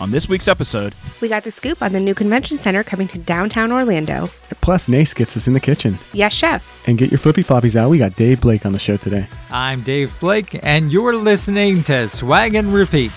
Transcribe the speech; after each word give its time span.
On 0.00 0.10
this 0.10 0.28
week's 0.30 0.48
episode, 0.48 0.94
We 1.20 1.28
got 1.28 1.44
the 1.44 1.50
scoop 1.50 1.82
on 1.82 1.92
the 1.92 2.00
new 2.00 2.14
convention 2.14 2.56
center 2.56 2.82
coming 2.82 3.06
to 3.08 3.18
downtown 3.18 3.70
Orlando. 3.70 4.28
Plus, 4.62 4.88
NACE 4.88 5.12
gets 5.12 5.36
us 5.36 5.46
in 5.46 5.52
the 5.52 5.60
kitchen. 5.60 5.98
Yes, 6.14 6.32
chef. 6.32 6.88
And 6.88 6.96
get 6.96 7.10
your 7.10 7.18
flippy 7.18 7.44
floppies 7.44 7.76
out. 7.76 7.90
We 7.90 7.98
got 7.98 8.16
Dave 8.16 8.40
Blake 8.40 8.64
on 8.64 8.72
the 8.72 8.78
show 8.78 8.96
today. 8.96 9.26
I'm 9.50 9.82
Dave 9.82 10.18
Blake, 10.18 10.58
and 10.62 10.90
you're 10.90 11.14
listening 11.14 11.82
to 11.84 12.08
Swag 12.08 12.54
and 12.54 12.68
Repeat. 12.68 13.12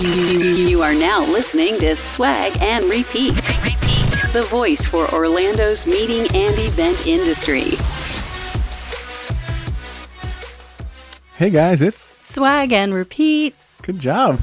You, 0.00 0.08
you 0.08 0.82
are 0.82 0.92
now 0.94 1.20
listening 1.20 1.78
to 1.78 1.94
Swag 1.94 2.52
and 2.60 2.84
Repeat. 2.86 3.34
Repeat. 3.64 4.32
The 4.32 4.44
voice 4.50 4.84
for 4.86 5.06
Orlando's 5.14 5.86
meeting 5.86 6.26
and 6.34 6.54
event 6.58 7.06
industry. 7.06 7.70
Hey 11.36 11.50
guys, 11.50 11.80
it's 11.80 12.12
Swag 12.26 12.72
and 12.72 12.92
repeat. 12.92 13.54
good 13.82 14.00
job. 14.00 14.40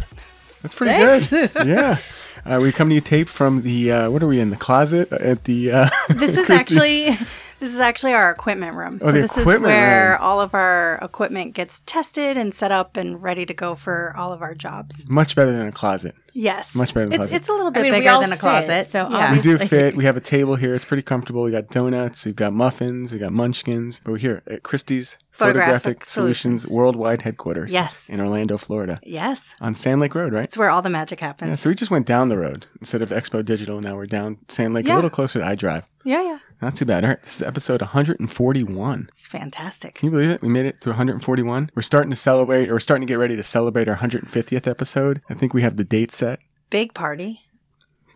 That's 0.63 0.73
pretty 0.73 0.93
Thanks. 0.93 1.29
good. 1.29 1.51
yeah. 1.67 1.97
Uh, 2.45 2.59
we 2.61 2.71
come 2.71 2.89
to 2.89 2.95
you 2.95 3.01
taped 3.01 3.29
from 3.29 3.61
the 3.61 3.91
uh, 3.91 4.09
what 4.09 4.23
are 4.23 4.27
we 4.27 4.39
in 4.39 4.49
the 4.49 4.55
closet 4.55 5.11
at 5.11 5.43
the 5.43 5.71
uh, 5.71 5.89
This 6.09 6.37
is 6.39 6.49
actually 6.49 7.15
this 7.63 7.73
is 7.73 7.79
actually 7.79 8.13
our 8.13 8.29
equipment 8.29 8.75
room. 8.75 8.99
Oh, 9.01 9.05
So 9.05 9.11
the 9.13 9.21
this 9.21 9.37
is 9.37 9.45
where 9.45 10.11
room. 10.11 10.17
all 10.21 10.41
of 10.41 10.53
our 10.53 10.99
equipment 11.01 11.53
gets 11.53 11.79
tested 11.81 12.35
and 12.35 12.53
set 12.53 12.71
up 12.71 12.97
and 12.97 13.23
ready 13.23 13.45
to 13.45 13.53
go 13.53 13.73
for 13.75 14.13
all 14.17 14.33
of 14.33 14.41
our 14.41 14.53
jobs. 14.53 15.09
much 15.09 15.35
better 15.35 15.51
than 15.51 15.67
a 15.67 15.71
closet. 15.71 16.13
Yes. 16.35 16.75
Much 16.75 16.93
better 16.93 17.05
than 17.05 17.13
a 17.13 17.17
closet. 17.17 17.35
It's 17.35 17.47
a 17.47 17.51
little 17.51 17.67
I 17.67 17.69
bit 17.69 17.83
mean, 17.83 17.91
bigger 17.93 18.09
than 18.19 18.23
a 18.33 18.35
fit, 18.35 18.39
closet. 18.39 18.85
so 18.87 19.07
yeah. 19.09 19.31
We 19.33 19.39
do 19.39 19.57
fit. 19.59 19.95
We 19.95 20.03
have 20.05 20.17
a 20.17 20.21
table 20.21 20.55
here. 20.55 20.73
It's 20.73 20.83
pretty 20.83 21.03
comfortable. 21.03 21.43
We 21.43 21.51
got 21.51 21.69
donuts. 21.69 22.25
We've 22.25 22.35
got 22.35 22.53
muffins. 22.53 23.13
We 23.13 23.19
got 23.19 23.31
munchkins. 23.31 24.01
But 24.03 24.11
we're 24.13 24.17
here 24.17 24.41
at 24.47 24.63
Christie's 24.63 25.17
Photographic, 25.29 25.73
Photographic 26.01 26.05
Solutions. 26.05 26.61
Solutions. 26.63 26.75
Worldwide 26.77 27.21
Headquarters. 27.21 27.71
Yes. 27.71 28.09
In 28.09 28.19
Orlando, 28.19 28.57
Florida, 28.57 28.99
Yes. 29.03 29.55
on 29.61 29.73
Sand 29.75 30.01
Lake 30.01 30.15
Road, 30.15 30.33
right? 30.33 30.43
It's 30.43 30.57
where 30.57 30.69
all 30.71 30.81
the 30.81 30.89
magic 30.89 31.19
happens. 31.19 31.49
Yeah. 31.49 31.55
So 31.55 31.69
we 31.69 31.75
just 31.75 31.91
went 31.91 32.05
down 32.07 32.29
the 32.29 32.37
road 32.37 32.65
instead 32.81 33.01
of 33.03 33.09
Expo 33.09 33.45
Digital. 33.45 33.79
Now 33.79 33.95
we're 33.95 34.05
down 34.07 34.37
Sand 34.47 34.73
Lake, 34.73 34.87
a 34.89 34.93
little 34.95 35.09
closer 35.11 35.39
to 35.39 35.45
iDrive. 35.45 35.83
Yeah, 36.05 36.21
yeah. 36.23 36.39
Not 36.61 36.75
too 36.75 36.85
bad. 36.85 37.03
All 37.03 37.09
right. 37.11 37.21
This 37.23 37.35
is 37.37 37.41
episode 37.41 37.81
141. 37.81 39.05
It's 39.07 39.27
fantastic. 39.27 39.95
Can 39.95 40.07
you 40.07 40.11
believe 40.11 40.29
it? 40.29 40.41
We 40.41 40.49
made 40.49 40.65
it 40.65 40.81
to 40.81 40.89
141. 40.89 41.69
We're 41.75 41.81
starting 41.81 42.09
to 42.09 42.15
celebrate, 42.15 42.69
or 42.69 42.73
we're 42.73 42.79
starting 42.79 43.07
to 43.07 43.11
get 43.11 43.19
ready 43.19 43.35
to 43.35 43.43
celebrate 43.43 43.87
our 43.87 43.95
150th 43.97 44.67
episode. 44.67 45.21
I 45.29 45.33
think 45.33 45.53
we 45.53 45.61
have 45.61 45.77
the 45.77 45.83
date 45.83 46.11
set. 46.11 46.39
Big 46.69 46.93
party. 46.93 47.41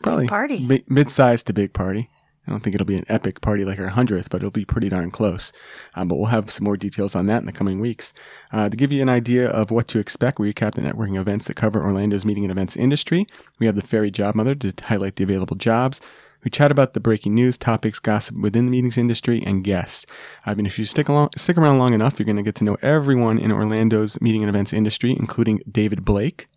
Probably 0.02 0.28
party. 0.28 0.60
mi- 0.66 0.84
mid-sized 0.88 1.48
to 1.48 1.54
big 1.54 1.74
party. 1.74 2.10
I 2.46 2.52
don't 2.52 2.62
think 2.62 2.76
it'll 2.76 2.86
be 2.86 2.98
an 2.98 3.06
epic 3.10 3.42
party 3.42 3.66
like 3.66 3.78
our 3.80 3.90
100th, 3.90 4.30
but 4.30 4.38
it'll 4.38 4.52
be 4.52 4.64
pretty 4.64 4.88
darn 4.88 5.12
close. 5.12 5.52
Um, 5.96 6.08
but 6.08 6.16
we'll 6.16 6.28
have 6.28 6.50
some 6.50 6.64
more 6.64 6.78
details 6.78 7.14
on 7.14 7.26
that 7.26 7.40
in 7.40 7.46
the 7.46 7.52
coming 7.52 7.82
weeks. 7.82 8.14
Uh, 8.54 8.70
to 8.70 8.78
give 8.78 8.92
you 8.94 9.02
an 9.02 9.10
idea 9.10 9.50
of 9.50 9.70
what 9.70 9.88
to 9.90 10.00
expect, 10.00 10.40
we 10.40 10.54
recap 10.54 10.76
the 10.76 10.82
networking 10.82 11.20
events 11.20 11.48
that 11.48 11.56
cover 11.56 11.84
Orlando's 11.84 12.26
meeting 12.26 12.46
and 12.46 12.52
events 12.52 12.78
industry. 12.78 13.26
We 13.60 13.66
have 13.66 13.76
the 13.76 13.82
Fairy 13.82 14.12
Job 14.12 14.36
Mother 14.36 14.56
to 14.56 14.74
highlight 14.86 15.18
the 15.18 15.24
available 15.26 15.58
jobs. 15.58 16.00
We 16.48 16.52
chat 16.52 16.72
about 16.72 16.94
the 16.94 17.02
breaking 17.02 17.36
news, 17.36 17.58
topics, 17.58 18.00
gossip 18.00 18.38
within 18.38 18.64
the 18.64 18.72
meetings 18.72 18.98
industry, 18.98 19.44
and 19.46 19.66
guests. 19.66 20.06
I 20.46 20.54
mean, 20.54 20.66
if 20.66 20.80
you 20.80 20.86
stick 20.86 21.10
along, 21.10 21.32
stick 21.36 21.58
around 21.58 21.78
long 21.78 21.94
enough, 21.94 22.18
you're 22.18 22.26
going 22.26 22.38
to 22.38 22.42
get 22.42 22.56
to 22.56 22.64
know 22.64 22.78
everyone 22.82 23.38
in 23.38 23.52
Orlando's 23.52 24.22
meeting 24.22 24.44
and 24.44 24.50
events 24.50 24.72
industry, 24.72 25.12
including 25.12 25.60
David 25.70 26.06
Blake. 26.06 26.48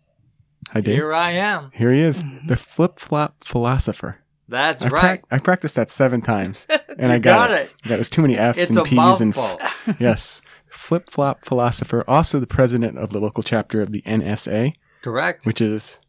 Hi, 0.69 0.79
Dave. 0.79 0.95
Here 0.95 1.13
I 1.13 1.31
am. 1.31 1.71
Here 1.73 1.91
he 1.91 1.99
is, 1.99 2.23
the 2.47 2.55
flip 2.55 2.99
flop 2.99 3.43
philosopher. 3.43 4.19
That's 4.47 4.81
I, 4.81 4.87
right. 4.87 5.01
prac- 5.01 5.23
I 5.29 5.37
practiced 5.39 5.75
that 5.75 5.89
seven 5.89 6.21
times, 6.21 6.67
and 6.97 7.11
I 7.11 7.19
got, 7.19 7.49
got 7.49 7.59
it. 7.59 7.63
it. 7.63 7.89
That 7.89 7.97
was 7.97 8.09
too 8.09 8.21
many 8.21 8.37
F's 8.37 8.69
it's 8.69 8.77
and 8.77 8.85
P's 8.85 9.19
and 9.19 9.35
mouthful. 9.35 9.95
yes, 9.99 10.41
flip 10.69 11.09
flop 11.09 11.43
philosopher. 11.43 12.05
Also, 12.07 12.39
the 12.39 12.47
president 12.47 12.97
of 12.97 13.09
the 13.09 13.19
local 13.19 13.43
chapter 13.43 13.81
of 13.81 13.91
the 13.91 14.01
NSA, 14.03 14.71
Correct. 15.01 15.45
which 15.45 15.59
is 15.59 15.99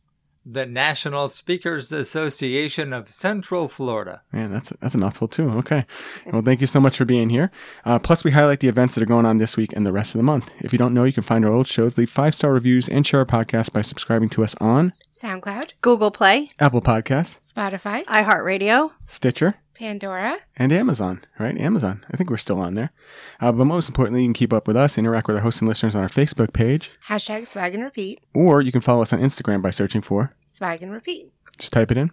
the 0.44 0.66
National 0.66 1.28
Speakers 1.28 1.92
Association 1.92 2.92
of 2.92 3.08
Central 3.08 3.68
Florida. 3.68 4.22
man, 4.32 4.52
that's 4.52 4.72
that's 4.80 4.94
a 4.94 4.98
mouthful 4.98 5.28
too. 5.28 5.50
Okay, 5.58 5.86
well, 6.32 6.42
thank 6.42 6.60
you 6.60 6.66
so 6.66 6.80
much 6.80 6.96
for 6.96 7.04
being 7.04 7.30
here. 7.30 7.50
Uh, 7.84 7.98
plus, 7.98 8.24
we 8.24 8.30
highlight 8.32 8.60
the 8.60 8.68
events 8.68 8.94
that 8.94 9.02
are 9.02 9.06
going 9.06 9.26
on 9.26 9.36
this 9.38 9.56
week 9.56 9.72
and 9.72 9.86
the 9.86 9.92
rest 9.92 10.14
of 10.14 10.18
the 10.18 10.24
month. 10.24 10.52
If 10.60 10.72
you 10.72 10.78
don't 10.78 10.94
know, 10.94 11.04
you 11.04 11.12
can 11.12 11.22
find 11.22 11.44
our 11.44 11.52
old 11.52 11.66
shows, 11.66 11.96
leave 11.98 12.10
five 12.10 12.34
star 12.34 12.52
reviews, 12.52 12.88
and 12.88 13.06
share 13.06 13.20
our 13.20 13.26
podcast 13.26 13.72
by 13.72 13.82
subscribing 13.82 14.28
to 14.30 14.44
us 14.44 14.54
on 14.60 14.92
SoundCloud, 15.14 15.72
Google 15.80 16.10
Play, 16.10 16.48
Apple 16.58 16.82
Podcasts, 16.82 17.52
Spotify, 17.52 18.04
iHeartRadio. 18.06 18.92
Stitcher. 19.06 19.54
Pandora. 19.74 20.36
and 20.56 20.70
Amazon, 20.72 21.24
right? 21.40 21.58
Amazon. 21.58 22.04
I 22.12 22.16
think 22.16 22.30
we're 22.30 22.36
still 22.36 22.60
on 22.60 22.74
there. 22.74 22.92
Uh, 23.40 23.50
but 23.50 23.64
most 23.64 23.88
importantly, 23.88 24.20
you 24.22 24.28
can 24.28 24.34
keep 24.34 24.52
up 24.52 24.68
with 24.68 24.76
us, 24.76 24.96
interact 24.96 25.26
with 25.26 25.36
our 25.36 25.42
hosts 25.42 25.60
and 25.60 25.68
listeners 25.68 25.96
on 25.96 26.02
our 26.02 26.08
Facebook 26.08 26.52
page, 26.52 26.92
Hashtag 27.08 27.48
swag 27.48 27.74
and 27.74 27.82
repeat. 27.82 28.20
or 28.32 28.60
you 28.62 28.70
can 28.70 28.80
follow 28.82 29.02
us 29.02 29.12
on 29.12 29.18
Instagram 29.18 29.60
by 29.60 29.70
searching 29.70 30.00
for, 30.00 30.30
Swag 30.62 30.82
and 30.82 30.92
repeat. 30.92 31.32
just 31.58 31.72
type 31.72 31.90
it 31.90 31.98
in, 31.98 32.12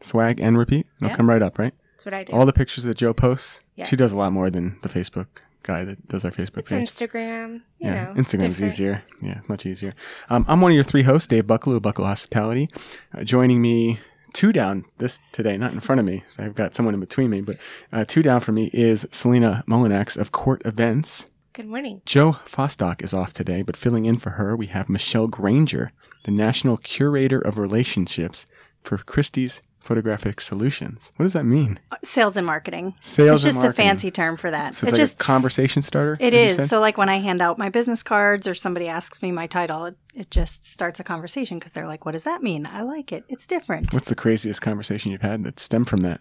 swag 0.00 0.40
and 0.40 0.58
repeat. 0.58 0.86
It'll 0.98 1.10
Yeah. 1.10 1.16
come 1.16 1.28
right 1.28 1.40
up, 1.42 1.58
right? 1.60 1.72
That's 1.92 2.04
what 2.04 2.12
I 2.14 2.24
do. 2.24 2.32
All 2.32 2.44
the 2.44 2.52
pictures 2.52 2.82
that 2.84 2.96
Joe 2.96 3.14
posts. 3.14 3.60
Yes. 3.76 3.88
She 3.88 3.94
does 3.94 4.10
a 4.10 4.16
lot 4.16 4.32
more 4.32 4.50
than 4.50 4.78
the 4.82 4.88
Facebook 4.88 5.26
guy 5.62 5.84
that 5.84 6.08
does 6.08 6.24
our 6.24 6.32
Facebook 6.32 6.58
it's 6.58 6.70
page. 6.72 6.88
Instagram. 6.88 7.54
You 7.78 7.90
yeah, 7.90 8.04
know, 8.06 8.14
Instagram's 8.20 8.58
different. 8.58 8.72
easier. 8.72 9.02
Yeah, 9.22 9.40
much 9.48 9.64
easier. 9.64 9.92
Um, 10.28 10.44
I'm 10.48 10.60
one 10.60 10.72
of 10.72 10.74
your 10.74 10.82
three 10.84 11.04
hosts, 11.04 11.28
Dave 11.28 11.46
Buckle 11.46 11.74
of 11.76 11.82
Buckle 11.82 12.04
Hospitality. 12.04 12.68
Uh, 13.16 13.22
joining 13.22 13.62
me, 13.62 14.00
two 14.32 14.52
down 14.52 14.84
this 14.98 15.20
today, 15.30 15.56
not 15.56 15.72
in 15.72 15.78
front 15.80 16.00
of 16.00 16.04
me. 16.06 16.24
So 16.26 16.42
I've 16.42 16.56
got 16.56 16.74
someone 16.74 16.94
in 16.94 17.00
between 17.00 17.30
me, 17.30 17.42
but 17.42 17.56
uh, 17.92 18.04
two 18.06 18.22
down 18.24 18.40
for 18.40 18.50
me 18.50 18.70
is 18.74 19.06
Selena 19.12 19.62
Molinax 19.68 20.16
of 20.16 20.32
Court 20.32 20.60
Events. 20.64 21.30
Good 21.54 21.68
morning. 21.68 22.02
Joe 22.04 22.32
Fostock 22.44 23.00
is 23.04 23.14
off 23.14 23.32
today, 23.32 23.62
but 23.62 23.76
filling 23.76 24.06
in 24.06 24.18
for 24.18 24.30
her, 24.30 24.56
we 24.56 24.66
have 24.66 24.88
Michelle 24.88 25.28
Granger, 25.28 25.90
the 26.24 26.32
National 26.32 26.76
Curator 26.76 27.38
of 27.38 27.58
Relationships 27.58 28.44
for 28.82 28.98
Christie's 28.98 29.62
Photographic 29.78 30.40
Solutions. 30.40 31.12
What 31.14 31.26
does 31.26 31.32
that 31.34 31.44
mean? 31.44 31.78
Uh, 31.92 31.96
sales 32.02 32.36
and 32.36 32.44
marketing. 32.44 32.96
Sales 33.00 33.38
it's 33.38 33.44
and 33.44 33.52
just 33.52 33.64
marketing. 33.66 33.86
a 33.86 33.88
fancy 33.88 34.10
term 34.10 34.36
for 34.36 34.50
that. 34.50 34.74
So 34.74 34.84
it 34.84 34.88
it's 34.88 34.98
like 34.98 35.00
just 35.02 35.14
a 35.14 35.24
conversation 35.24 35.80
starter? 35.80 36.16
It 36.18 36.34
as 36.34 36.40
you 36.40 36.46
is. 36.46 36.56
said? 36.56 36.68
So, 36.70 36.80
like 36.80 36.98
when 36.98 37.08
I 37.08 37.18
hand 37.20 37.40
out 37.40 37.56
my 37.56 37.68
business 37.68 38.02
cards 38.02 38.48
or 38.48 38.56
somebody 38.56 38.88
asks 38.88 39.22
me 39.22 39.30
my 39.30 39.46
title, 39.46 39.84
it, 39.84 39.96
it 40.12 40.32
just 40.32 40.66
starts 40.66 40.98
a 40.98 41.04
conversation 41.04 41.60
because 41.60 41.72
they're 41.72 41.86
like, 41.86 42.04
what 42.04 42.12
does 42.12 42.24
that 42.24 42.42
mean? 42.42 42.66
I 42.66 42.82
like 42.82 43.12
it. 43.12 43.22
It's 43.28 43.46
different. 43.46 43.94
What's 43.94 44.08
the 44.08 44.16
craziest 44.16 44.60
conversation 44.60 45.12
you've 45.12 45.22
had 45.22 45.44
that 45.44 45.60
stemmed 45.60 45.88
from 45.88 46.00
that? 46.00 46.20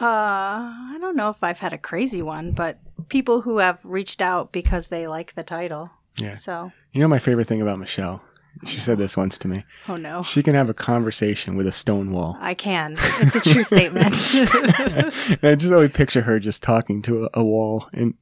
Uh, 0.00 0.06
I 0.06 0.96
don't 1.00 1.16
know 1.16 1.30
if 1.30 1.42
I've 1.42 1.58
had 1.60 1.72
a 1.72 1.78
crazy 1.78 2.22
one, 2.22 2.52
but 2.52 2.78
people 3.08 3.42
who 3.42 3.58
have 3.58 3.78
reached 3.84 4.22
out 4.22 4.52
because 4.52 4.86
they 4.88 5.06
like 5.06 5.34
the 5.34 5.42
title. 5.42 5.90
Yeah. 6.16 6.34
So, 6.34 6.72
You 6.92 7.00
know 7.00 7.08
my 7.08 7.18
favorite 7.18 7.46
thing 7.46 7.62
about 7.62 7.78
Michelle? 7.78 8.22
She 8.66 8.78
said 8.78 8.98
this 8.98 9.16
once 9.16 9.38
to 9.38 9.48
me. 9.48 9.64
oh 9.88 9.96
no. 9.96 10.22
She 10.22 10.42
can 10.42 10.54
have 10.54 10.68
a 10.68 10.74
conversation 10.74 11.54
with 11.54 11.66
a 11.66 11.72
stone 11.72 12.10
wall. 12.12 12.36
I 12.40 12.54
can. 12.54 12.96
It's 13.20 13.36
a 13.36 13.40
true 13.40 13.62
statement. 13.62 14.14
I 15.42 15.54
just 15.54 15.72
always 15.72 15.92
picture 15.92 16.22
her 16.22 16.38
just 16.40 16.62
talking 16.62 17.00
to 17.02 17.24
a, 17.26 17.28
a 17.34 17.44
wall 17.44 17.88
and, 17.92 18.14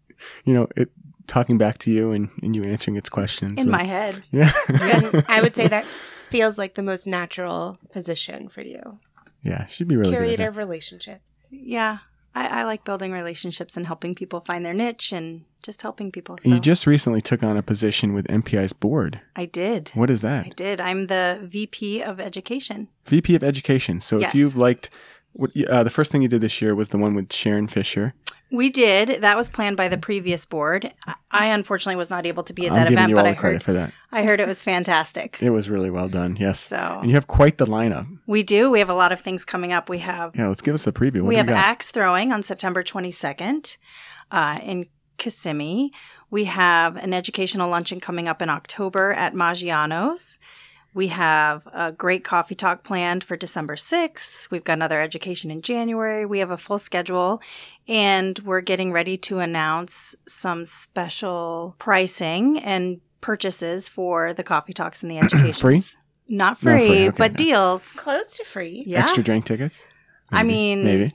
you 0.45 0.53
know, 0.55 0.69
it 0.77 0.91
talking 1.27 1.59
back 1.59 1.79
to 1.79 1.91
you 1.91 2.11
and, 2.13 2.29
and 2.43 2.55
you 2.55 2.63
answering 2.65 2.97
its 2.97 3.09
questions. 3.09 3.59
In 3.61 3.67
But- 3.71 3.79
my 3.79 3.85
head. 3.85 4.23
Yeah. 4.31 4.51
I 5.29 5.41
would 5.43 5.55
say 5.57 5.67
that 5.69 5.85
feels 6.31 6.57
like 6.59 6.75
the 6.75 6.83
most 6.83 7.07
natural 7.07 7.79
position 7.91 8.49
for 8.49 8.61
you. 8.63 8.83
Yeah. 9.43 9.67
She'd 9.67 9.89
be 9.89 9.97
really 9.97 10.11
good. 10.11 10.17
at 10.17 10.21
Curator 10.25 10.43
that. 10.45 10.49
of 10.49 10.57
relationships. 10.57 11.47
Yeah. 11.51 11.99
I, 12.35 12.61
I 12.61 12.65
like 12.65 12.85
building 12.85 13.11
relationships 13.13 13.77
and 13.77 13.87
helping 13.87 14.15
people 14.15 14.41
find 14.41 14.65
their 14.65 14.75
niche 14.75 15.13
and 15.13 15.45
just 15.63 15.83
helping 15.83 16.13
people. 16.13 16.37
So 16.39 16.51
you 16.51 16.61
just 16.61 16.87
recently 16.87 17.21
took 17.21 17.43
on 17.43 17.57
a 17.57 17.63
position 17.63 18.13
with 18.15 18.27
MPI's 18.29 18.73
board. 18.73 19.21
I 19.35 19.47
did. 19.47 19.91
What 19.95 20.11
is 20.11 20.21
that? 20.23 20.47
I 20.47 20.49
did. 20.51 20.81
I'm 20.81 21.07
the 21.09 21.41
VP 21.43 22.03
of 22.03 22.21
education. 22.21 22.89
VP 23.07 23.35
of 23.35 23.43
Education. 23.43 24.01
So 24.01 24.19
Yes. 24.19 24.31
if 24.31 24.39
you've 24.39 24.57
liked, 24.57 24.91
what, 25.33 25.51
uh, 25.69 25.83
the 25.83 25.91
first 25.91 26.13
thing 26.13 26.23
you 26.23 26.29
did 26.29 26.41
this 26.43 26.61
year 26.63 26.75
was 26.75 26.91
the 26.91 26.99
one 26.99 27.15
with 27.15 27.33
Sharon 27.33 27.67
Fisher. 27.67 28.15
We 28.51 28.71
did. 28.71 29.21
That 29.21 29.37
was 29.37 29.49
planned 29.49 29.77
by 29.77 29.89
the 29.89 29.99
previous 29.99 30.47
board. 30.47 30.93
I- 31.07 31.15
I 31.31 31.47
unfortunately 31.49 31.97
was 31.97 32.09
not 32.09 32.25
able 32.25 32.43
to 32.45 32.55
be 32.55 32.65
at 32.67 32.73
I'm 32.73 32.77
that 32.77 32.83
giving 32.85 32.95
event, 32.95 33.09
you 33.11 33.15
but 33.17 33.21
all 33.21 33.27
I 33.27 33.31
the 33.33 33.37
credit 33.37 33.57
heard 33.57 33.63
for 33.63 33.73
that. 33.75 33.93
I 34.11 34.23
heard 34.23 34.41
it 34.41 34.49
was 34.49 34.63
fantastic. 34.63 35.37
It 35.43 35.51
was 35.51 35.69
really 35.69 35.91
well 35.91 36.09
done. 36.09 36.37
Yes. 36.41 36.59
So 36.61 36.99
And 37.03 37.11
you 37.11 37.15
have 37.15 37.27
quite 37.27 37.59
the 37.59 37.67
lineup. 37.67 38.07
we 38.27 38.43
do. 38.43 38.71
We 38.71 38.79
have 38.79 38.89
a 38.89 38.95
lot 38.95 39.13
of 39.13 39.21
things 39.21 39.45
coming 39.45 39.71
up. 39.73 39.91
We 39.91 39.99
have 39.99 40.35
Yeah, 40.35 40.49
let's 40.49 40.63
give 40.63 40.73
us 40.75 40.87
a 40.87 40.93
preview. 40.93 41.21
What 41.21 41.29
we 41.29 41.35
do 41.35 41.39
have 41.39 41.47
got? 41.49 41.57
axe 41.59 41.91
throwing 41.91 42.33
on 42.33 42.43
September 42.43 42.83
22nd 42.83 43.77
uh, 44.31 44.59
in 44.63 44.87
Kissimmee. 45.19 45.91
We 46.31 46.45
have 46.45 46.97
an 46.97 47.13
educational 47.13 47.69
luncheon 47.69 48.01
coming 48.01 48.29
up 48.29 48.41
in 48.41 48.49
October 48.49 49.13
at 49.13 49.35
Maggiano's. 49.35 50.39
We 50.95 51.09
have 51.09 51.67
a 51.73 51.93
great 51.93 52.25
coffee 52.25 52.55
talk 52.55 52.83
planned 52.83 53.23
for 53.23 53.37
December 53.37 53.77
6th. 53.77 54.51
We've 54.51 54.65
got 54.65 54.73
another 54.75 55.01
education 55.01 55.51
in 55.51 55.63
January. 55.63 56.25
We 56.25 56.39
have 56.41 56.51
a 56.51 56.57
full 56.57 56.79
schedule 56.79 57.41
and 57.87 58.39
we're 58.41 58.63
getting 58.63 58.91
ready 58.93 59.17
to 59.19 59.39
announce 59.39 60.17
some 60.27 60.65
special 60.65 61.77
pricing 61.79 62.59
and 62.59 63.01
purchases 63.21 63.89
for 63.89 64.33
the 64.33 64.43
coffee 64.43 64.73
talks 64.73 65.03
and 65.03 65.11
the 65.11 65.19
education. 65.23 65.55
Free? 65.55 65.83
Not 66.29 66.29
Not 66.29 66.59
free, 66.59 66.87
free, 66.87 67.09
okay. 67.09 67.17
but 67.17 67.35
deals. 67.35 67.93
Close 67.93 68.37
to 68.39 68.45
free. 68.45 68.85
Yeah. 68.87 69.01
Extra 69.03 69.23
drink 69.23 69.47
tickets? 69.47 69.87
I 70.31 70.43
mean, 70.43 70.85
maybe. 70.85 71.15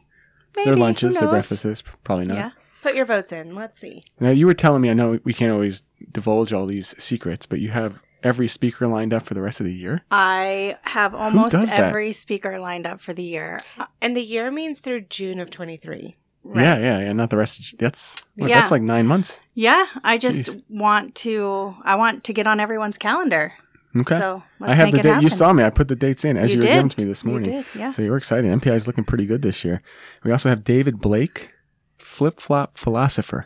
Maybe, 0.56 0.66
Their 0.66 0.76
lunches, 0.76 1.18
their 1.18 1.30
breakfasts, 1.30 1.84
probably 2.04 2.26
not. 2.26 2.36
Yeah. 2.38 2.52
Put 2.82 2.96
your 2.96 3.06
votes 3.06 3.32
in. 3.32 3.56
Let's 3.56 3.80
see. 3.80 4.04
Now, 4.20 4.32
you 4.32 4.46
were 4.46 4.54
telling 4.54 4.82
me, 4.82 4.90
I 4.90 4.94
know 4.94 5.20
we 5.24 5.34
can't 5.34 5.52
always 5.52 5.84
divulge 6.12 6.52
all 6.52 6.66
these 6.66 6.94
secrets, 6.98 7.46
but 7.46 7.60
you 7.60 7.70
have 7.70 8.04
every 8.24 8.48
speaker 8.48 8.88
lined 8.88 9.14
up 9.14 9.24
for 9.24 9.34
the 9.34 9.42
rest 9.42 9.60
of 9.60 9.66
the 9.66 9.78
year? 9.78 10.02
I 10.12 10.78
have 10.84 11.14
almost 11.14 11.52
does 11.54 11.70
that? 11.70 11.80
every 11.80 12.12
speaker 12.14 12.58
lined 12.60 12.88
up 12.88 13.02
for 13.02 13.14
the 13.14 13.24
year. 13.24 13.60
And 14.02 14.16
the 14.16 14.22
year 14.24 14.50
means 14.52 14.80
through 14.80 15.02
June 15.02 15.40
of 15.40 15.50
23. 15.50 16.16
Yeah, 16.56 16.78
yeah, 16.78 17.00
yeah. 17.00 17.14
Not 17.14 17.30
the 17.30 17.38
rest. 17.38 17.60
Of, 17.74 17.80
that's 17.80 18.26
what, 18.36 18.50
Yeah. 18.50 18.60
that's 18.60 18.72
like 18.72 18.82
nine 18.82 19.08
months. 19.08 19.40
Yeah, 19.54 19.86
I 20.04 20.18
just 20.18 20.40
Jeez. 20.40 20.64
want 20.70 21.16
to. 21.16 21.74
I 21.84 21.96
want 21.96 22.26
to 22.26 22.34
get 22.34 22.48
on 22.48 22.60
everyone's 22.60 22.98
calendar. 22.98 23.54
Okay. 23.96 24.18
So 24.18 24.44
let's 24.60 24.72
I 24.72 24.76
have 24.76 24.86
make 24.88 24.92
the 24.94 24.98
date. 25.04 25.10
happen. 25.10 25.24
You 25.24 25.30
saw 25.30 25.54
me. 25.54 25.64
I 25.64 25.70
put 25.70 25.88
the 25.88 25.96
dates 25.96 26.26
in 26.26 26.36
as 26.36 26.50
you, 26.52 26.56
You 26.56 26.68
were 26.68 26.74
giving 26.74 26.90
to 26.90 27.00
me 27.00 27.06
this 27.06 27.24
You 27.24 27.30
morning. 27.30 27.50
did, 27.52 27.66
yeah. 27.76 27.92
So 27.92 28.02
you're 28.02 28.18
excited. 28.18 28.46
MPI 28.52 28.74
is 28.76 28.88
looking 28.88 29.04
pretty 29.06 29.26
good 29.26 29.42
this 29.44 29.64
year. 29.64 29.80
We 30.24 30.32
also 30.32 30.50
have 30.50 30.64
David 30.66 31.00
Blake, 31.00 31.54
flip 31.98 32.40
flop 32.42 32.76
philosopher. 32.76 33.46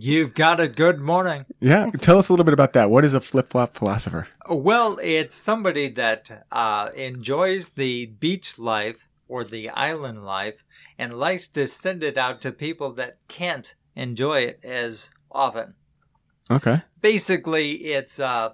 You've 0.00 0.34
got 0.34 0.60
a 0.60 0.68
good 0.68 1.00
morning. 1.00 1.44
Yeah, 1.58 1.90
tell 1.90 2.18
us 2.18 2.28
a 2.28 2.32
little 2.32 2.44
bit 2.44 2.54
about 2.54 2.72
that. 2.74 2.88
What 2.88 3.04
is 3.04 3.14
a 3.14 3.20
flip 3.20 3.50
flop 3.50 3.74
philosopher? 3.74 4.28
Well, 4.48 4.96
it's 5.02 5.34
somebody 5.34 5.88
that 5.88 6.46
uh, 6.52 6.90
enjoys 6.94 7.70
the 7.70 8.06
beach 8.06 8.60
life 8.60 9.08
or 9.26 9.42
the 9.42 9.70
island 9.70 10.24
life 10.24 10.64
and 10.98 11.18
likes 11.18 11.48
to 11.48 11.66
send 11.66 12.04
it 12.04 12.16
out 12.16 12.40
to 12.42 12.52
people 12.52 12.92
that 12.92 13.26
can't 13.26 13.74
enjoy 13.96 14.42
it 14.42 14.60
as 14.62 15.10
often. 15.32 15.74
Okay. 16.48 16.82
Basically, 17.00 17.72
it's 17.92 18.20
uh, 18.20 18.50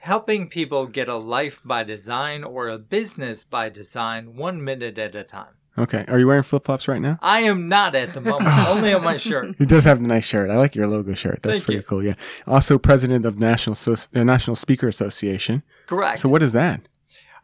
helping 0.00 0.48
people 0.48 0.86
get 0.86 1.08
a 1.08 1.16
life 1.16 1.60
by 1.66 1.84
design 1.84 2.42
or 2.42 2.68
a 2.68 2.78
business 2.78 3.44
by 3.44 3.68
design 3.68 4.36
one 4.36 4.64
minute 4.64 4.96
at 4.96 5.14
a 5.14 5.22
time. 5.22 5.56
Okay. 5.78 6.04
Are 6.08 6.18
you 6.18 6.26
wearing 6.26 6.42
flip 6.42 6.64
flops 6.64 6.88
right 6.88 7.00
now? 7.00 7.18
I 7.20 7.40
am 7.40 7.68
not 7.68 7.94
at 7.94 8.14
the 8.14 8.20
moment, 8.20 8.56
only 8.68 8.94
on 8.94 9.04
my 9.04 9.16
shirt. 9.16 9.54
He 9.58 9.66
does 9.66 9.84
have 9.84 9.98
a 9.98 10.02
nice 10.02 10.24
shirt. 10.24 10.50
I 10.50 10.56
like 10.56 10.74
your 10.74 10.86
logo 10.86 11.14
shirt. 11.14 11.40
That's 11.42 11.56
Thank 11.56 11.64
pretty 11.64 11.78
you. 11.78 11.82
cool. 11.84 12.02
Yeah. 12.02 12.14
Also, 12.46 12.78
president 12.78 13.26
of 13.26 13.38
National 13.38 13.74
Soci- 13.74 14.08
uh, 14.16 14.24
National 14.24 14.56
Speaker 14.56 14.88
Association. 14.88 15.62
Correct. 15.86 16.18
So 16.18 16.28
what 16.28 16.42
is 16.42 16.52
that? 16.52 16.88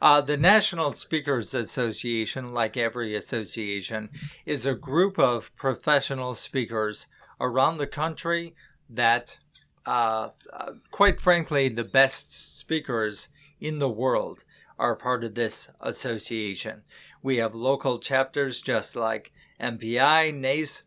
Uh, 0.00 0.20
the 0.20 0.36
National 0.36 0.92
Speakers 0.94 1.54
Association, 1.54 2.52
like 2.52 2.76
every 2.76 3.14
association, 3.14 4.08
is 4.44 4.66
a 4.66 4.74
group 4.74 5.16
of 5.18 5.54
professional 5.54 6.34
speakers 6.34 7.06
around 7.40 7.76
the 7.76 7.86
country 7.86 8.54
that, 8.90 9.38
uh, 9.86 10.30
uh, 10.52 10.72
quite 10.90 11.20
frankly, 11.20 11.68
the 11.68 11.84
best 11.84 12.58
speakers 12.58 13.28
in 13.60 13.78
the 13.78 13.88
world 13.88 14.42
are 14.76 14.96
part 14.96 15.22
of 15.22 15.36
this 15.36 15.70
association. 15.80 16.82
We 17.22 17.36
have 17.36 17.54
local 17.54 17.98
chapters 17.98 18.60
just 18.60 18.96
like 18.96 19.32
MPI, 19.60 20.34
NACE, 20.34 20.84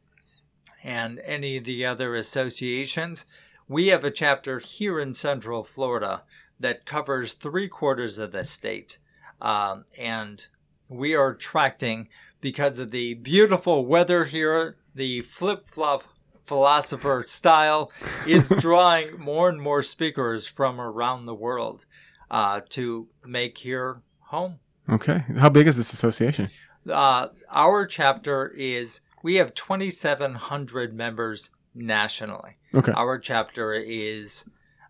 and 0.84 1.20
any 1.26 1.58
of 1.58 1.64
the 1.64 1.86
other 1.86 2.16
associations. 2.16 3.26
We 3.68 3.88
have 3.88 4.04
a 4.04 4.12
chapter 4.12 4.60
here 4.60 5.00
in 5.00 5.16
Central 5.16 5.64
Florida 5.64 6.24
that 6.60 6.86
covers 6.86 7.34
three 7.34 7.68
quarters 7.68 8.18
of 8.18 8.32
the 8.32 8.46
state. 8.46 9.00
Um, 9.42 9.86
and 9.98 10.46
we 10.90 11.16
are 11.16 11.30
attracting, 11.30 12.10
because 12.42 12.80
of 12.80 12.92
the 12.92 13.16
beautiful 13.16 13.86
weather 13.86 14.26
here, 14.26 14.78
the 14.94 15.22
flip 15.22 15.66
flop 15.66 16.04
philosopher 16.46 17.24
style 17.28 17.92
is 18.28 18.50
drawing 18.60 19.20
more 19.20 19.50
and 19.50 19.62
more 19.62 19.84
speakers 19.84 20.48
from 20.48 20.80
around 20.80 21.26
the 21.26 21.34
world 21.34 21.86
uh, 22.30 22.62
to 22.70 23.08
make 23.26 23.58
here 23.60 24.02
home. 24.28 24.60
Okay. 24.90 25.24
How 25.38 25.50
big 25.50 25.68
is 25.68 25.78
this 25.78 25.94
association? 25.94 26.50
Uh, 26.90 27.28
our 27.50 27.86
chapter 27.86 28.48
is, 28.50 29.02
we 29.24 29.36
have 29.36 29.54
2,700 29.54 30.94
members 30.94 31.50
nationally. 31.74 32.54
Okay. 32.74 32.92
Our 32.92 33.18
chapter 33.18 33.74
is, 33.74 34.46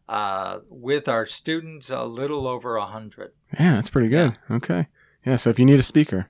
uh, 0.09 0.59
with 0.69 1.07
our 1.07 1.25
students, 1.25 1.89
a 1.89 2.03
little 2.03 2.47
over 2.47 2.77
100. 2.77 3.31
Yeah, 3.59 3.75
that's 3.75 3.89
pretty 3.89 4.09
good. 4.09 4.37
Okay. 4.51 4.87
Yeah. 5.25 5.37
So 5.37 5.49
if 5.49 5.59
you 5.59 5.65
need 5.65 5.79
a 5.79 5.83
speaker, 5.83 6.29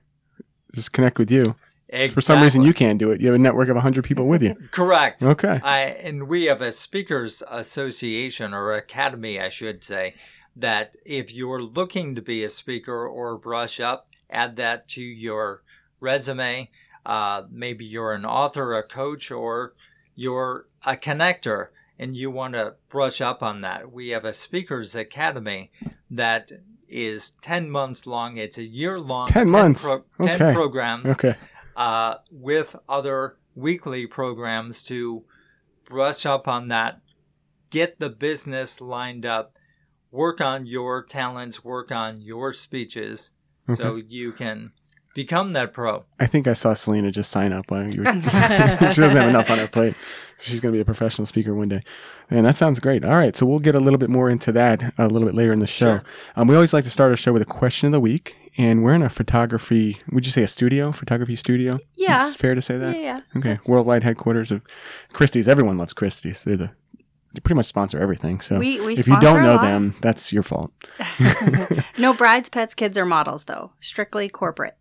just 0.74 0.92
connect 0.92 1.18
with 1.18 1.30
you. 1.30 1.56
Exactly. 1.88 2.14
For 2.14 2.20
some 2.20 2.42
reason, 2.42 2.62
you 2.62 2.74
can't 2.74 2.98
do 2.98 3.12
it. 3.12 3.20
You 3.20 3.28
have 3.28 3.36
a 3.36 3.38
network 3.38 3.68
of 3.68 3.76
100 3.76 4.04
people 4.04 4.26
with 4.26 4.42
you. 4.42 4.56
Correct. 4.72 5.22
Okay. 5.22 5.60
I, 5.62 5.80
and 5.82 6.26
we 6.26 6.44
have 6.44 6.60
a 6.60 6.72
speakers 6.72 7.44
association 7.48 8.52
or 8.52 8.72
academy, 8.72 9.40
I 9.40 9.48
should 9.48 9.84
say, 9.84 10.14
that 10.56 10.96
if 11.04 11.32
you're 11.34 11.62
looking 11.62 12.14
to 12.14 12.22
be 12.22 12.42
a 12.42 12.48
speaker 12.48 13.06
or 13.06 13.36
brush 13.36 13.78
up, 13.78 14.08
add 14.30 14.56
that 14.56 14.88
to 14.88 15.02
your 15.02 15.62
resume. 16.00 16.70
Uh, 17.04 17.42
maybe 17.50 17.84
you're 17.84 18.12
an 18.12 18.24
author, 18.24 18.74
a 18.74 18.82
coach, 18.82 19.30
or 19.30 19.74
you're 20.14 20.66
a 20.84 20.96
connector 20.96 21.68
and 21.98 22.16
you 22.16 22.30
want 22.30 22.54
to 22.54 22.74
brush 22.88 23.20
up 23.20 23.42
on 23.42 23.60
that. 23.60 23.92
We 23.92 24.08
have 24.08 24.24
a 24.24 24.32
speakers 24.32 24.94
academy 24.94 25.70
that 26.10 26.50
is 26.88 27.32
10 27.42 27.70
months 27.70 28.06
long. 28.06 28.36
It's 28.36 28.58
a 28.58 28.64
year 28.66 28.98
long. 28.98 29.28
10 29.28 29.50
months. 29.50 29.82
10 29.84 30.02
Okay. 30.20 30.52
programs 30.54 31.08
Okay. 31.10 31.36
uh, 31.76 32.16
with 32.30 32.76
other 32.88 33.36
weekly 33.54 34.06
programs 34.06 34.82
to 34.84 35.24
brush 35.84 36.26
up 36.26 36.46
on 36.48 36.68
that, 36.68 37.00
get 37.70 37.98
the 37.98 38.10
business 38.10 38.80
lined 38.80 39.24
up, 39.24 39.52
work 40.16 40.40
on 40.40 40.66
your 40.66 41.04
talents, 41.04 41.62
work 41.62 41.92
on 41.92 42.20
your 42.20 42.52
speeches, 42.52 43.30
so 43.74 43.96
you 43.96 44.32
can 44.32 44.72
become 45.14 45.54
that 45.54 45.72
pro. 45.72 46.04
I 46.20 46.26
think 46.26 46.46
I 46.46 46.52
saw 46.52 46.74
Selena 46.74 47.10
just 47.10 47.30
sign 47.30 47.52
up 47.52 47.70
while 47.70 47.90
you 47.90 48.02
were 48.02 48.12
she 48.22 48.30
doesn't 48.30 49.16
have 49.16 49.28
enough 49.28 49.50
on 49.50 49.58
her 49.58 49.66
plate. 49.66 49.94
She's 50.38 50.60
going 50.60 50.72
to 50.72 50.76
be 50.76 50.80
a 50.80 50.84
professional 50.84 51.26
speaker 51.26 51.54
one 51.54 51.68
day. 51.68 51.80
And 52.28 52.44
that 52.44 52.56
sounds 52.56 52.80
great. 52.80 53.04
All 53.04 53.16
right. 53.16 53.34
So 53.34 53.46
we'll 53.46 53.58
get 53.58 53.74
a 53.74 53.80
little 53.80 53.98
bit 53.98 54.10
more 54.10 54.28
into 54.28 54.52
that 54.52 54.94
a 54.98 55.08
little 55.08 55.26
bit 55.26 55.34
later 55.34 55.52
in 55.52 55.60
the 55.60 55.66
show. 55.66 55.96
Sure. 55.98 56.04
Um, 56.36 56.48
we 56.48 56.54
always 56.54 56.74
like 56.74 56.84
to 56.84 56.90
start 56.90 57.10
our 57.10 57.16
show 57.16 57.32
with 57.32 57.42
a 57.42 57.46
question 57.46 57.86
of 57.86 57.92
the 57.92 58.00
week. 58.00 58.36
And 58.58 58.82
we're 58.82 58.94
in 58.94 59.02
a 59.02 59.08
photography, 59.08 59.98
would 60.10 60.24
you 60.24 60.32
say 60.32 60.42
a 60.42 60.48
studio? 60.48 60.92
Photography 60.92 61.36
studio? 61.36 61.78
Yeah. 61.94 62.26
It's 62.26 62.36
fair 62.36 62.54
to 62.54 62.62
say 62.62 62.76
that? 62.78 62.96
Yeah, 62.96 63.02
yeah. 63.02 63.20
Okay. 63.36 63.58
Worldwide 63.66 64.02
headquarters 64.02 64.50
of 64.50 64.62
Christie's. 65.12 65.48
Everyone 65.48 65.78
loves 65.78 65.92
Christie's. 65.92 66.42
They're 66.44 66.56
the, 66.56 66.70
they 67.36 67.40
pretty 67.40 67.56
much 67.56 67.66
sponsor 67.66 67.98
everything. 68.00 68.40
So 68.40 68.58
We- 68.58 68.80
we 68.80 68.94
if 68.94 69.06
you 69.06 69.18
don't 69.20 69.42
know 69.42 69.54
lot. 69.54 69.62
them, 69.62 69.94
that's 70.00 70.32
your 70.32 70.42
fault. 70.42 70.72
No 71.98 72.12
brides, 72.12 72.48
pets, 72.48 72.74
kids, 72.74 72.98
or 72.98 73.04
models, 73.06 73.44
though. 73.44 73.72
Strictly 73.80 74.28
corporate. 74.28 74.76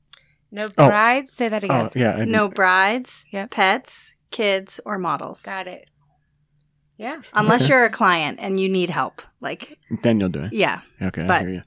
No 0.52 0.66
Oh. 0.78 0.88
brides. 0.88 1.32
Say 1.34 1.48
that 1.50 1.64
again. 1.64 1.86
Oh, 1.88 1.90
yeah. 1.96 2.24
No 2.26 2.48
brides, 2.50 3.26
Yep. 3.32 3.52
pets, 3.52 4.14
kids, 4.32 4.80
or 4.86 4.98
models. 4.98 5.42
Got 5.44 5.68
it. 5.68 5.90
Yeah. 6.98 7.22
Unless 7.34 7.68
you're 7.70 7.84
a 7.84 7.90
client 7.90 8.40
and 8.42 8.60
you 8.60 8.70
need 8.70 8.90
help. 8.90 9.22
Like, 9.42 9.78
Then 10.04 10.20
you'll 10.20 10.30
do 10.30 10.44
it. 10.44 10.54
yeah. 10.54 10.82
Okay, 11.02 11.24
I 11.28 11.40
hear 11.40 11.50
you. 11.50 11.62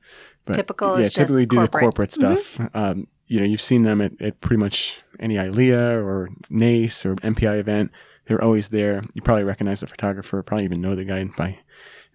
But 0.44 0.54
typical 0.54 0.99
yeah, 0.99 1.07
is 1.07 1.12
just 1.14 1.16
typically 1.28 1.47
do 1.47 1.61
the 1.61 1.68
corporate. 1.68 2.11
Mm-hmm. 2.11 2.37
stuff. 2.38 2.71
Um, 2.75 3.07
you 3.26 3.40
know, 3.40 3.47
you've 3.47 3.61
seen 3.62 3.83
them 3.83 4.00
at, 4.00 4.12
at 4.21 4.40
pretty 4.40 4.59
much 4.61 5.02
any 5.21 5.35
ILEA 5.37 6.02
or 6.02 6.30
NACE 6.49 7.04
or 7.04 7.14
MPI 7.16 7.59
event. 7.61 7.90
They're 8.28 8.42
always 8.42 8.68
there. 8.68 9.02
You 9.14 9.23
probably 9.23 9.44
recognize 9.44 9.80
the 9.80 9.87
photographer, 9.87 10.42
probably 10.42 10.64
even 10.64 10.80
know 10.82 10.94
the 10.94 11.04
guy 11.04 11.25
by 11.25 11.58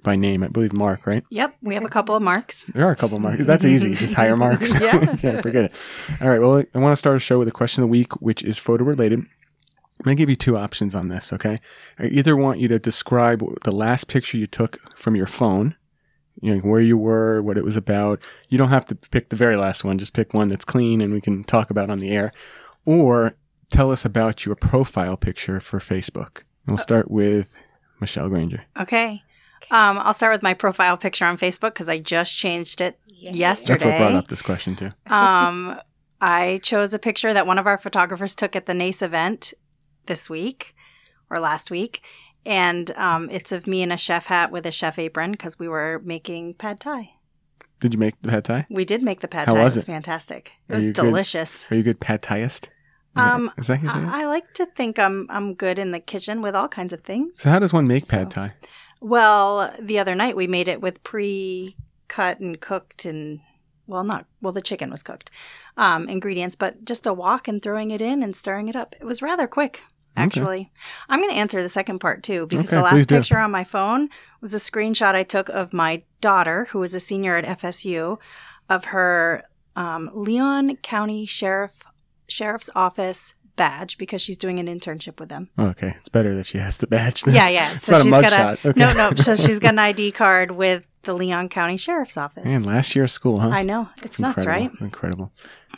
by 0.04 0.16
name. 0.16 0.44
I 0.44 0.48
believe 0.48 0.74
Mark, 0.74 1.08
right? 1.08 1.24
Yep. 1.32 1.58
We 1.62 1.74
have 1.74 1.84
a 1.84 1.90
couple 1.90 2.16
of 2.16 2.22
marks. 2.22 2.66
There 2.66 2.86
are 2.86 2.92
a 2.92 2.96
couple 2.96 3.18
of 3.18 3.24
marks. 3.24 3.46
That's 3.46 3.66
easy. 3.66 3.96
Just 3.96 4.14
hire 4.14 4.38
marks. 4.38 4.80
Yeah. 4.80 5.16
Can't 5.16 5.42
forget 5.42 5.66
it. 5.66 5.76
All 6.22 6.30
right. 6.30 6.40
Well, 6.40 6.64
I 6.74 6.78
want 6.78 6.92
to 6.92 6.98
start 6.98 7.16
a 7.16 7.20
show 7.20 7.40
with 7.40 7.48
a 7.48 7.52
question 7.52 7.82
of 7.82 7.88
the 7.88 7.92
week, 7.92 8.14
which 8.22 8.44
is 8.44 8.58
photo 8.58 8.84
related. 8.84 9.20
I'm 9.20 10.04
going 10.04 10.18
to 10.18 10.22
give 10.22 10.30
you 10.30 10.36
two 10.36 10.58
options 10.58 10.94
on 10.94 11.08
this, 11.08 11.32
okay? 11.32 11.60
I 11.98 12.08
either 12.08 12.36
want 12.36 12.60
you 12.60 12.68
to 12.68 12.80
describe 12.80 13.42
the 13.64 13.72
last 13.72 14.08
picture 14.08 14.38
you 14.38 14.48
took 14.48 14.78
from 14.98 15.16
your 15.16 15.28
phone, 15.28 15.76
you 16.42 16.54
know, 16.54 16.60
where 16.60 16.82
you 16.82 16.98
were, 16.98 17.42
what 17.42 17.58
it 17.58 17.64
was 17.64 17.78
about. 17.78 18.22
You 18.50 18.58
don't 18.58 18.70
have 18.70 18.86
to 18.86 18.96
pick 18.96 19.30
the 19.30 19.36
very 19.36 19.56
last 19.56 19.84
one, 19.84 19.98
just 19.98 20.14
pick 20.14 20.34
one 20.34 20.50
that's 20.50 20.66
clean 20.66 21.00
and 21.00 21.14
we 21.14 21.22
can 21.22 21.44
talk 21.44 21.70
about 21.70 21.90
on 21.90 22.00
the 22.00 22.10
air. 22.10 22.34
Or 22.86 23.36
tell 23.74 23.92
us 23.92 24.06
about 24.06 24.46
your 24.46 24.56
profile 24.56 25.18
picture 25.18 25.60
for 25.60 25.80
Facebook. 25.80 26.44
And 26.66 26.76
we'll 26.76 26.78
start 26.78 27.10
with 27.12 27.60
Michelle 28.00 28.30
Granger. 28.30 28.64
Okay. 28.80 29.22
Um, 29.72 29.98
I'll 29.98 30.14
start 30.14 30.34
with 30.34 30.44
my 30.44 30.54
profile 30.54 30.98
picture 30.98 31.26
on 31.26 31.38
Facebook 31.38 31.74
because 31.74 31.90
I 31.90 31.98
just 31.98 32.36
changed 32.36 32.82
it 32.82 33.00
yesterday. 33.08 33.74
That's 33.74 33.86
what 33.86 33.98
brought 33.98 34.16
up 34.16 34.28
this 34.28 34.42
question, 34.42 34.76
too. 34.76 34.90
um, 35.14 35.80
I 36.22 36.60
chose 36.64 36.94
a 36.94 37.00
picture 37.00 37.34
that 37.34 37.48
one 37.48 37.58
of 37.58 37.68
our 37.68 37.78
photographers 37.78 38.36
took 38.36 38.56
at 38.56 38.66
the 38.66 38.74
NACE 38.74 39.02
event 39.02 39.54
this 40.06 40.30
week 40.30 40.76
or 41.30 41.40
last 41.40 41.72
week. 41.72 42.02
And 42.46 42.92
um, 42.92 43.30
it's 43.30 43.52
of 43.52 43.68
me 43.68 43.82
in 43.82 43.92
a 43.92 43.98
chef 43.98 44.28
hat 44.28 44.52
with 44.52 44.66
a 44.66 44.72
chef 44.72 45.00
apron 45.00 45.32
because 45.32 45.58
we 45.58 45.68
were 45.68 46.02
making 46.04 46.56
pad 46.56 46.80
thai. 46.80 47.12
Did 47.80 47.94
you 47.94 48.00
make 48.00 48.22
the 48.22 48.30
pad 48.30 48.46
thai? 48.46 48.66
We 48.70 48.86
did 48.86 49.02
make 49.02 49.22
the 49.22 49.28
pad 49.28 49.48
How 49.48 49.56
thai. 49.56 49.64
was 49.64 49.76
it 49.76 49.80
was 49.80 49.86
fantastic. 49.86 50.54
It 50.68 50.72
Are 50.72 50.76
was 50.76 50.86
you 50.86 50.94
good? 50.94 51.04
delicious. 51.04 51.72
Are 51.72 51.76
you 51.76 51.82
a 51.82 51.84
good 51.84 52.00
pad 52.00 52.22
thaiist? 52.22 52.68
Um, 53.16 53.52
Is 53.58 53.68
that? 53.68 53.84
I, 53.86 54.22
I 54.24 54.26
like 54.26 54.54
to 54.56 54.66
think 54.66 54.98
I'm 54.98 55.28
I'm 55.30 55.54
good 55.54 55.78
in 55.80 55.92
the 55.92 56.00
kitchen 56.00 56.42
with 56.42 56.56
all 56.56 56.68
kinds 56.68 56.94
of 56.94 57.02
things. 57.02 57.42
So 57.42 57.50
how 57.50 57.60
does 57.60 57.72
one 57.74 57.88
make 57.88 58.08
pad 58.08 58.32
So- 58.32 58.36
thai? 58.42 58.54
Well, 59.02 59.74
the 59.82 60.00
other 60.00 60.16
night 60.16 60.36
we 60.38 60.48
made 60.48 60.70
it 60.70 60.80
with 60.80 61.04
pre-cut 61.04 62.40
and 62.40 62.60
cooked 62.60 63.06
and 63.06 63.42
well, 63.86 64.04
not 64.06 64.26
well. 64.42 64.54
The 64.54 64.62
chicken 64.62 64.90
was 64.90 65.04
cooked, 65.04 65.30
um, 65.76 66.08
ingredients, 66.08 66.56
but 66.56 66.86
just 66.86 67.06
a 67.06 67.14
wok 67.14 67.50
and 67.50 67.62
throwing 67.62 67.92
it 67.92 68.00
in 68.02 68.24
and 68.24 68.34
stirring 68.36 68.70
it 68.70 68.76
up. 68.78 68.96
It 69.00 69.04
was 69.04 69.22
rather 69.22 69.46
quick. 69.46 69.82
actually. 70.16 70.72
I'm 71.10 71.20
going 71.20 71.32
to 71.32 71.36
answer 71.38 71.62
the 71.62 71.70
second 71.70 72.00
part 72.00 72.24
too 72.24 72.48
because 72.48 72.68
Okay, 72.68 72.78
the 72.78 72.82
please 72.84 73.00
last 73.00 73.10
do. 73.10 73.16
picture 73.18 73.38
on 73.40 73.52
my 73.52 73.64
phone 73.66 74.10
was 74.40 74.54
a 74.54 74.58
screenshot 74.58 75.16
I 75.16 75.24
took 75.24 75.50
of 75.50 75.74
my 75.74 76.04
daughter, 76.22 76.66
who 76.72 76.82
is 76.84 76.96
a 76.96 77.00
senior 77.02 77.36
at 77.36 77.60
FSU, 77.60 78.20
of 78.70 78.86
her 78.86 79.44
um, 79.76 80.10
Leon 80.14 80.78
County 80.78 81.26
Sheriff 81.26 81.84
Sheriff's 82.34 82.70
Office 82.76 83.36
badge 83.56 83.98
because 84.00 84.20
she's 84.22 84.38
doing 84.38 84.58
an 84.60 84.66
internship 84.68 85.20
with 85.20 85.30
them. 85.30 85.50
Oh, 85.58 85.66
okay, 85.68 85.94
it's 86.00 86.10
better 86.10 86.34
that 86.36 86.46
she 86.48 86.58
has 86.58 86.80
the 86.80 86.88
badge. 86.88 87.22
Then. 87.22 87.36
Yeah, 87.36 87.50
yeah. 87.50 87.72
it's 87.76 87.86
So 87.86 87.92
not 87.94 88.02
a 88.02 88.04
she's 88.04 88.12
got 88.12 88.24
mugshot. 88.24 88.66
a 88.66 88.70
Okay. 88.70 88.80
no, 88.80 88.94
no. 88.94 89.16
So 89.16 89.36
she's 89.36 89.60
got 89.66 89.70
an 89.74 89.80
ID 89.80 90.12
card 90.14 90.52
with 90.52 90.84
the 91.04 91.14
Leon 91.14 91.50
County 91.50 91.78
Sheriff's 91.78 92.18
Office. 92.18 92.44
And 92.48 92.66
last 92.66 92.96
year 92.96 93.04
of 93.06 93.12
school, 93.12 93.40
huh? 93.40 93.50
I 93.50 93.62
know 93.64 93.90
it's 94.04 94.18
nuts, 94.20 94.40
Incredible, 94.44 94.70
right? 94.72 94.82
Incredible. 94.82 95.32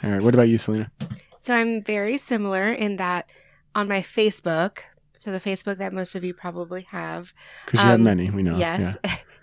All 0.04 0.10
right, 0.10 0.22
what 0.22 0.34
about 0.34 0.48
you, 0.48 0.58
Selena? 0.58 0.90
So 1.38 1.54
I'm 1.54 1.84
very 1.84 2.18
similar 2.18 2.68
in 2.70 2.96
that 2.98 3.30
on 3.76 3.88
my 3.90 4.00
Facebook, 4.02 4.80
so 5.14 5.32
the 5.32 5.40
Facebook 5.42 5.78
that 5.80 5.92
most 5.94 6.16
of 6.16 6.24
you 6.24 6.34
probably 6.34 6.84
have, 6.92 7.34
Because 7.66 7.82
you 7.82 7.86
have 7.88 7.96
Um, 7.96 8.04
many, 8.04 8.30
we 8.30 8.42
know. 8.44 8.56
yes, 8.58 8.96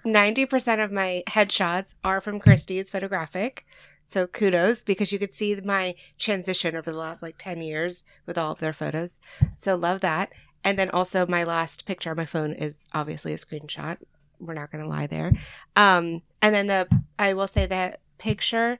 90% 0.07 0.83
of 0.85 0.90
my 0.92 1.23
headshots 1.28 1.97
are 2.02 2.21
from 2.21 2.38
Christie's 2.40 2.90
Photographic. 2.90 3.66
So 4.04 4.26
kudos 4.26 4.82
because 4.82 5.12
you 5.12 5.18
could 5.18 5.35
see 5.35 5.59
my 5.64 5.94
transition 6.18 6.76
over 6.76 6.90
the 6.90 6.97
last 6.97 7.23
like 7.23 7.37
10 7.38 7.62
years 7.62 8.04
with 8.26 8.37
all 8.37 8.52
of 8.52 8.61
their 8.61 8.73
photos. 8.73 9.21
So 9.54 9.75
love 9.75 10.00
that. 10.00 10.32
And 10.64 10.78
then 10.78 10.90
also 10.90 11.26
my 11.26 11.44
last 11.44 11.87
picture 11.87 12.11
on 12.11 12.16
my 12.16 12.26
phone 12.26 12.52
is 12.52 12.87
obviously 12.92 13.32
a 13.32 13.37
screenshot. 13.37 13.99
We're 14.38 14.54
not 14.54 14.71
going 14.71 14.82
to 14.82 14.90
lie 14.90 15.06
there. 15.06 15.32
Um, 15.76 16.23
and 16.40 16.54
then 16.54 16.66
the, 16.66 16.88
I 17.18 17.32
will 17.32 17.49
say 17.49 17.66
that 17.66 18.00
picture, 18.18 18.78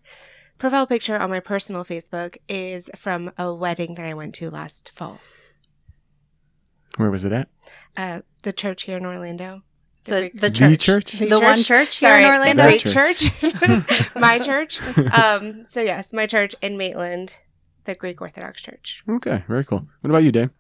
profile 0.59 0.87
picture 0.87 1.17
on 1.17 1.31
my 1.31 1.41
personal 1.41 1.85
Facebook 1.85 2.37
is 2.49 2.91
from 2.97 3.33
a 3.39 3.53
wedding 3.55 3.95
that 3.95 4.07
I 4.07 4.15
went 4.15 4.35
to 4.37 4.51
last 4.51 4.91
fall. 4.91 5.21
Where 6.97 7.11
was 7.11 7.25
it 7.25 7.33
at? 7.33 7.49
Uh, 7.97 8.21
the 8.43 8.53
church 8.53 8.83
here 8.83 8.99
in 8.99 9.07
Orlando. 9.07 9.63
The 10.05 10.31
the 10.35 10.41
The 10.41 10.51
church, 10.51 10.79
church? 10.81 11.13
The 11.13 11.29
the 11.29 11.41
one 11.41 11.57
church? 11.59 11.67
church 11.67 11.97
here 11.99 12.09
Sorry, 12.09 12.25
in 12.25 12.57
the 12.57 12.63
Orlando. 12.63 12.63
Greek 12.65 12.83
That 12.83 13.97
church. 13.97 14.15
my 14.21 14.39
church. 14.39 14.81
Um, 15.13 15.65
so 15.65 15.81
yes, 15.81 16.13
my 16.13 16.27
church 16.27 16.55
in 16.61 16.77
Maitland, 16.77 17.39
the 17.85 17.95
Greek 17.95 18.21
Orthodox 18.21 18.61
Church. 18.61 19.03
Okay, 19.09 19.45
very 19.47 19.65
cool. 19.65 19.87
What 20.01 20.11
about 20.11 20.25
you, 20.25 20.33
Dave? 20.33 20.51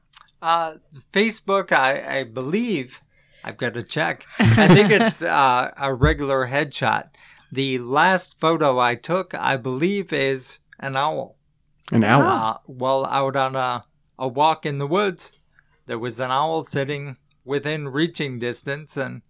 Uh, 0.41 0.75
Facebook, 1.13 1.73
I, 1.73 2.19
I 2.19 2.25
believe, 2.25 3.03
I've 3.45 3.57
got 3.57 3.75
to 3.75 3.83
check. 3.83 4.27
I 4.39 4.69
think 4.69 4.91
it's 4.93 5.23
uh, 5.23 5.73
a 5.77 5.93
regular 5.95 6.47
headshot. 6.49 7.09
The 7.51 7.79
last 7.79 8.39
photo 8.41 8.79
I 8.79 8.95
took, 8.95 9.35
I 9.35 9.57
believe, 9.57 10.13
is 10.13 10.59
an 10.81 10.97
owl. 10.97 11.37
An 11.93 12.03
owl. 12.05 12.23
Uh, 12.27 12.57
well, 12.67 13.07
out 13.07 13.37
on 13.37 13.55
a, 13.57 13.85
a 14.19 14.27
walk 14.27 14.65
in 14.67 14.79
the 14.79 14.87
woods, 14.87 15.33
there 15.87 15.99
was 15.99 16.19
an 16.19 16.31
owl 16.31 16.65
sitting 16.65 17.17
within 17.45 17.89
reaching 17.89 18.39
distance, 18.39 18.97
and 18.97 19.23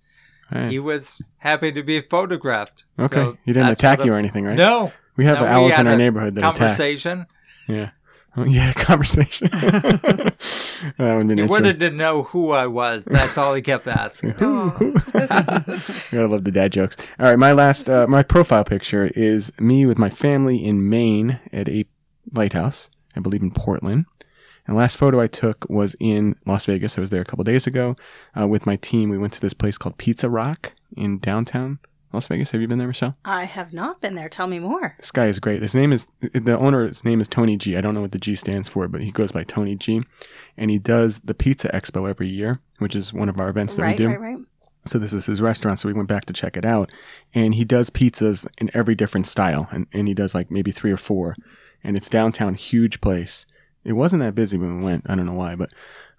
Hey. 0.53 0.69
he 0.71 0.79
was 0.79 1.23
happy 1.39 1.73
to 1.73 1.83
be 1.83 2.01
photographed. 2.01 2.85
Okay, 2.99 3.15
So 3.15 3.39
he 3.45 3.53
didn't 3.53 3.71
attack 3.71 4.05
you 4.05 4.11
of- 4.11 4.17
or 4.17 4.19
anything, 4.19 4.45
right? 4.45 4.57
No. 4.57 4.93
We 5.17 5.25
have 5.27 5.39
No, 5.39 5.45
we 5.45 5.51
owls 5.51 5.79
in 5.79 5.87
our 5.87 5.95
a 5.95 5.99
neighborhood 5.99 6.35
that 6.37 6.41
attack. 6.41 6.57
Conversation. 6.57 7.27
Yeah. 7.69 7.91
Oh, 8.37 8.45
you 8.47 8.61
had 8.61 8.75
a 8.75 8.79
conversation. 8.79 9.49
that 9.53 10.35
would 10.99 11.07
have 11.07 11.29
been 11.29 11.37
He 11.39 11.45
wanted 11.45 11.81
to 11.81 11.91
know 11.91 12.23
who 12.25 12.51
I 12.53 12.67
was. 12.67 13.05
That's 13.05 13.37
all 13.37 13.53
he 13.55 13.61
kept 13.63 13.87
asking. 13.87 14.31
You 14.41 16.19
gotta 16.19 16.29
love 16.29 16.45
the 16.45 16.51
dad 16.53 16.73
jokes. 16.73 16.97
All 17.19 17.27
right, 17.27 17.39
my 17.39 17.53
last, 17.53 17.89
uh, 17.89 18.07
my 18.09 18.23
profile 18.23 18.65
picture 18.65 19.11
is 19.15 19.53
me 19.59 19.85
with 19.87 19.99
my 19.99 20.11
family 20.11 20.65
in 20.65 20.89
Maine 20.89 21.41
at 21.53 21.69
a 21.69 21.85
lighthouse, 22.33 22.91
I 23.17 23.21
believe 23.21 23.43
in 23.43 23.51
Portland. 23.51 24.07
And 24.67 24.77
last 24.77 24.97
photo 24.97 25.21
I 25.21 25.27
took 25.27 25.69
was 25.69 25.97
in 25.99 26.37
Las 26.47 26.67
Vegas. 26.67 26.97
I 26.97 27.01
was 27.01 27.11
there 27.11 27.21
a 27.23 27.25
couple 27.25 27.45
days 27.45 27.67
ago 27.67 27.97
uh, 28.39 28.47
with 28.47 28.65
my 28.67 28.77
team. 28.77 29.09
We 29.11 29.19
went 29.19 29.33
to 29.35 29.41
this 29.41 29.55
place 29.55 29.77
called 29.77 29.99
Pizza 29.99 30.31
Rock 30.31 30.75
in 30.97 31.19
downtown 31.19 31.81
Las 32.13 32.29
Vegas. 32.29 32.53
Have 32.53 32.61
you 32.61 32.69
been 32.69 32.79
there, 32.79 32.87
Michelle? 32.87 33.17
I 33.25 33.45
have 33.45 33.73
not 33.73 34.01
been 34.01 34.15
there. 34.15 34.29
Tell 34.29 34.47
me 34.47 34.61
more. 34.61 34.95
This 34.99 35.11
guy 35.11 35.27
is 35.27 35.41
great. 35.41 35.63
His 35.63 35.75
name 35.75 35.93
is 35.93 36.07
the 36.21 36.57
owner's 36.59 37.05
name 37.05 37.21
is 37.21 37.29
Tony 37.29 37.57
G. 37.57 37.77
I 37.77 37.81
don't 37.81 37.95
know 37.95 38.03
what 38.03 38.13
the 38.13 38.19
G 38.21 38.37
stands 38.37 38.69
for, 38.69 38.87
but 38.87 39.01
he 39.03 39.11
goes 39.11 39.33
by 39.33 39.43
Tony 39.43 39.75
G. 39.75 40.03
And 40.57 40.71
he 40.71 40.79
does 40.79 41.21
the 41.21 41.35
Pizza 41.35 41.69
Expo 41.71 42.09
every 42.09 42.29
year, 42.29 42.61
which 42.79 42.95
is 42.95 43.13
one 43.13 43.29
of 43.29 43.39
our 43.41 43.49
events 43.49 43.75
that 43.75 43.83
Right, 43.83 43.99
we 43.99 44.05
do. 44.05 44.09
right, 44.11 44.21
right. 44.21 44.39
So 44.85 44.99
this 44.99 45.13
is 45.13 45.27
his 45.27 45.41
restaurant. 45.41 45.81
So 45.81 45.89
we 45.89 45.93
went 45.93 46.09
back 46.09 46.25
to 46.27 46.33
check 46.33 46.57
it 46.57 46.65
out. 46.65 46.93
And 47.35 47.55
he 47.55 47.65
does 47.65 47.89
pizzas 47.91 48.47
in 48.59 48.71
every 48.75 48.95
different 48.95 49.27
style. 49.27 49.69
And, 49.71 49.87
and 49.93 50.07
he 50.09 50.15
does 50.15 50.35
like 50.35 50.51
maybe 50.51 50.71
three 50.73 50.91
or 50.93 50.97
four. 50.97 51.37
And 51.85 51.97
it's 51.97 52.11
downtown, 52.11 52.55
huge 52.55 53.01
place. 53.01 53.47
It 53.85 53.93
wasn't 53.93 54.23
that 54.23 54.35
busy 54.35 54.59
when 54.59 54.79
we 54.79 54.85
went. 54.85 55.09
I 55.09 55.15
don't 55.15 55.27
know 55.27 55.33
why, 55.33 55.55
but 55.55 55.71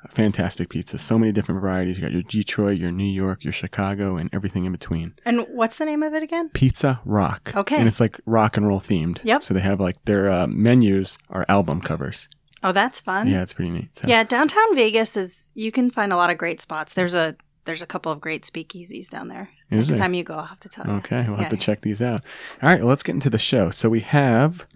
fantastic 0.10 0.70
pizza. 0.70 0.98
So 0.98 1.18
many 1.18 1.32
different 1.32 1.62
varieties. 1.62 1.98
You 1.98 2.04
got 2.04 2.12
your 2.12 2.24
Detroit, 2.24 2.78
your 2.78 2.92
New 2.92 3.06
York, 3.06 3.44
your 3.44 3.54
Chicago, 3.54 4.18
and 4.18 4.30
everything 4.34 4.66
in 4.66 4.72
between. 4.72 5.14
And 5.26 5.46
what's 5.50 5.78
the 5.78 5.86
name 5.86 6.04
of 6.04 6.14
it 6.14 6.24
again? 6.24 6.50
Pizza 6.50 7.00
Rock. 7.06 7.54
Okay. 7.56 7.78
And 7.78 7.88
it's 7.88 8.00
like 8.00 8.20
rock 8.26 8.58
and 8.58 8.68
roll 8.68 8.80
themed. 8.80 9.20
Yep. 9.24 9.44
So 9.44 9.54
they 9.54 9.62
have 9.62 9.80
like 9.80 10.04
their 10.06 10.32
uh, 10.32 10.48
menus 10.48 11.18
are 11.30 11.46
album 11.48 11.82
covers. 11.82 12.28
Oh, 12.64 12.72
that's 12.72 13.00
fun. 13.00 13.28
Yeah, 13.28 13.42
it's 13.42 13.54
pretty 13.54 13.72
neat. 13.72 13.98
So. 13.98 14.08
Yeah, 14.08 14.24
downtown 14.24 14.76
Vegas 14.76 15.18
is 15.18 15.52
you 15.54 15.72
can 15.72 15.90
find 15.90 16.14
a 16.14 16.16
lot 16.16 16.30
of 16.30 16.38
great 16.38 16.62
spots. 16.62 16.94
There's 16.94 17.14
a 17.14 17.36
there's 17.66 17.82
a 17.82 17.86
couple 17.86 18.12
of 18.12 18.20
great 18.20 18.44
speakeasies 18.44 19.10
down 19.10 19.28
there. 19.28 19.50
Is 19.70 19.78
Next 19.78 19.90
there? 19.90 19.98
time 19.98 20.14
you 20.14 20.24
go, 20.24 20.36
I'll 20.36 20.46
have 20.46 20.60
to 20.62 20.70
tell 20.70 20.86
you. 20.86 20.94
Okay, 20.96 21.26
we'll 21.28 21.38
have 21.38 21.50
to 21.50 21.58
check 21.58 21.82
these 21.82 22.02
out. 22.02 22.26
All 22.62 22.70
right, 22.70 22.80
well, 22.80 22.90
let's 22.90 23.04
get 23.04 23.16
into 23.16 23.30
the 23.30 23.38
show. 23.38 23.70
So 23.70 23.90
we 23.90 24.02
have 24.02 24.68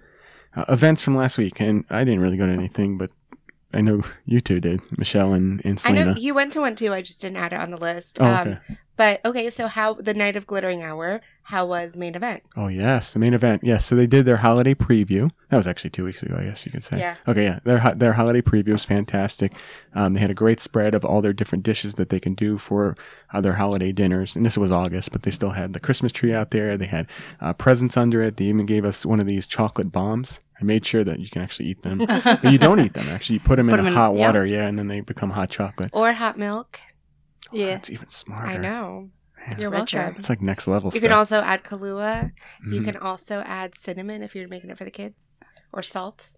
uh, 0.58 0.66
events 0.68 1.02
from 1.02 1.16
last 1.16 1.38
week, 1.38 1.60
and 1.62 1.86
I 1.90 2.04
didn't 2.04 2.20
really 2.22 2.38
go 2.38 2.46
to 2.48 2.52
anything, 2.52 2.98
but 2.98 3.12
I 3.74 3.82
know 3.82 4.02
you 4.26 4.40
two 4.42 4.60
did, 4.60 4.82
Michelle 4.98 5.34
and, 5.34 5.62
and 5.64 5.82
I 5.86 5.92
know 5.92 6.02
Selena. 6.02 6.20
you 6.20 6.34
went 6.34 6.54
to 6.54 6.62
one 6.62 6.76
too. 6.76 6.94
I 6.94 7.02
just 7.02 7.22
didn't 7.22 7.38
add 7.38 7.54
it 7.54 7.60
on 7.60 7.72
the 7.72 7.78
list. 7.78 8.20
Oh, 8.22 8.26
Um, 8.26 8.48
okay. 8.50 8.60
but 8.98 9.22
okay, 9.26 9.50
so 9.50 9.68
how 9.68 9.94
the 9.94 10.14
night 10.14 10.36
of 10.36 10.48
glittering 10.48 10.82
hour? 10.84 11.22
How 11.44 11.66
was 11.66 11.96
main 11.96 12.14
event? 12.16 12.44
Oh 12.58 12.68
yes, 12.68 13.14
the 13.14 13.20
main 13.20 13.34
event. 13.34 13.62
Yes, 13.64 13.86
so 13.86 13.96
they 13.96 14.06
did 14.08 14.26
their 14.26 14.36
holiday 14.38 14.74
preview. 14.74 15.32
That 15.50 15.56
was 15.56 15.66
actually 15.68 15.92
two 15.92 16.04
weeks 16.04 16.22
ago, 16.22 16.36
I 16.38 16.44
guess 16.44 16.66
you 16.66 16.74
could 16.74 16.84
say. 16.84 17.00
Yeah. 17.00 17.16
Okay, 17.26 17.44
yeah, 17.46 17.60
their 17.64 17.94
their 17.96 18.14
holiday 18.14 18.42
preview 18.42 18.74
was 18.74 18.84
fantastic. 18.84 19.54
Um, 19.94 20.14
they 20.14 20.20
had 20.20 20.30
a 20.32 20.34
great 20.34 20.60
spread 20.60 20.94
of 20.94 21.06
all 21.06 21.22
their 21.22 21.32
different 21.32 21.64
dishes 21.64 21.94
that 21.94 22.10
they 22.10 22.20
can 22.20 22.34
do 22.34 22.58
for 22.58 22.98
uh, 23.34 23.40
their 23.40 23.54
holiday 23.54 23.94
dinners. 23.94 24.36
And 24.36 24.46
this 24.46 24.58
was 24.58 24.74
August, 24.74 25.14
but 25.14 25.22
they 25.24 25.32
still 25.32 25.52
had 25.52 25.72
the 25.72 25.80
Christmas 25.80 26.12
tree 26.12 26.34
out 26.34 26.52
there. 26.52 26.78
They 26.78 26.86
had 26.88 27.08
uh, 27.40 27.54
presents 27.54 27.96
under 27.96 28.22
it. 28.24 28.36
They 28.36 28.46
even 28.46 28.66
gave 28.66 28.84
us 28.84 29.06
one 29.06 29.22
of 29.22 29.26
these 29.28 29.48
chocolate 29.48 29.92
bombs. 29.92 30.42
I 30.60 30.64
made 30.64 30.86
sure 30.86 31.04
that 31.04 31.20
you 31.20 31.30
can 31.30 31.42
actually 31.42 31.70
eat 31.70 31.84
them, 31.84 32.00
but 32.08 32.52
you 32.52 32.58
don't 32.58 32.80
eat 32.80 32.94
them. 32.94 33.08
Actually, 33.10 33.36
you 33.36 33.40
put 33.42 33.58
them 33.58 33.70
Put 33.70 33.76
in 33.80 33.80
'em 33.82 33.86
a 33.88 33.90
in- 33.90 33.96
hot 33.96 34.16
yeah. 34.16 34.26
water, 34.26 34.46
yeah, 34.46 34.68
and 34.68 34.78
then 34.80 34.88
they 34.88 35.02
become 35.02 35.30
hot 35.32 35.50
chocolate. 35.50 35.92
Or 35.94 36.12
hot 36.14 36.38
milk? 36.38 36.80
Yeah. 37.52 37.76
it's 37.76 37.90
even 37.90 38.10
smarter. 38.10 38.48
I 38.50 38.58
know. 38.58 39.10
Man, 39.48 39.56
You're 39.60 39.70
richer. 39.70 39.98
welcome. 40.00 40.16
It's 40.20 40.30
like 40.30 40.42
next 40.42 40.68
level 40.68 40.88
You 40.88 41.00
stuff. 41.00 41.10
can 41.10 41.18
also 41.18 41.42
add 41.42 41.64
Kahlua. 41.64 42.32
You 42.70 42.82
Mhm. 42.82 42.86
can 42.86 42.98
also 42.98 43.42
add 43.46 43.78
cinnamon 43.78 44.22
if 44.24 44.36
you're 44.36 44.48
making 44.50 44.70
it 44.72 44.78
for 44.78 44.84
the 44.84 44.92
kids, 44.92 45.40
or 45.72 45.82
salt. 45.82 46.30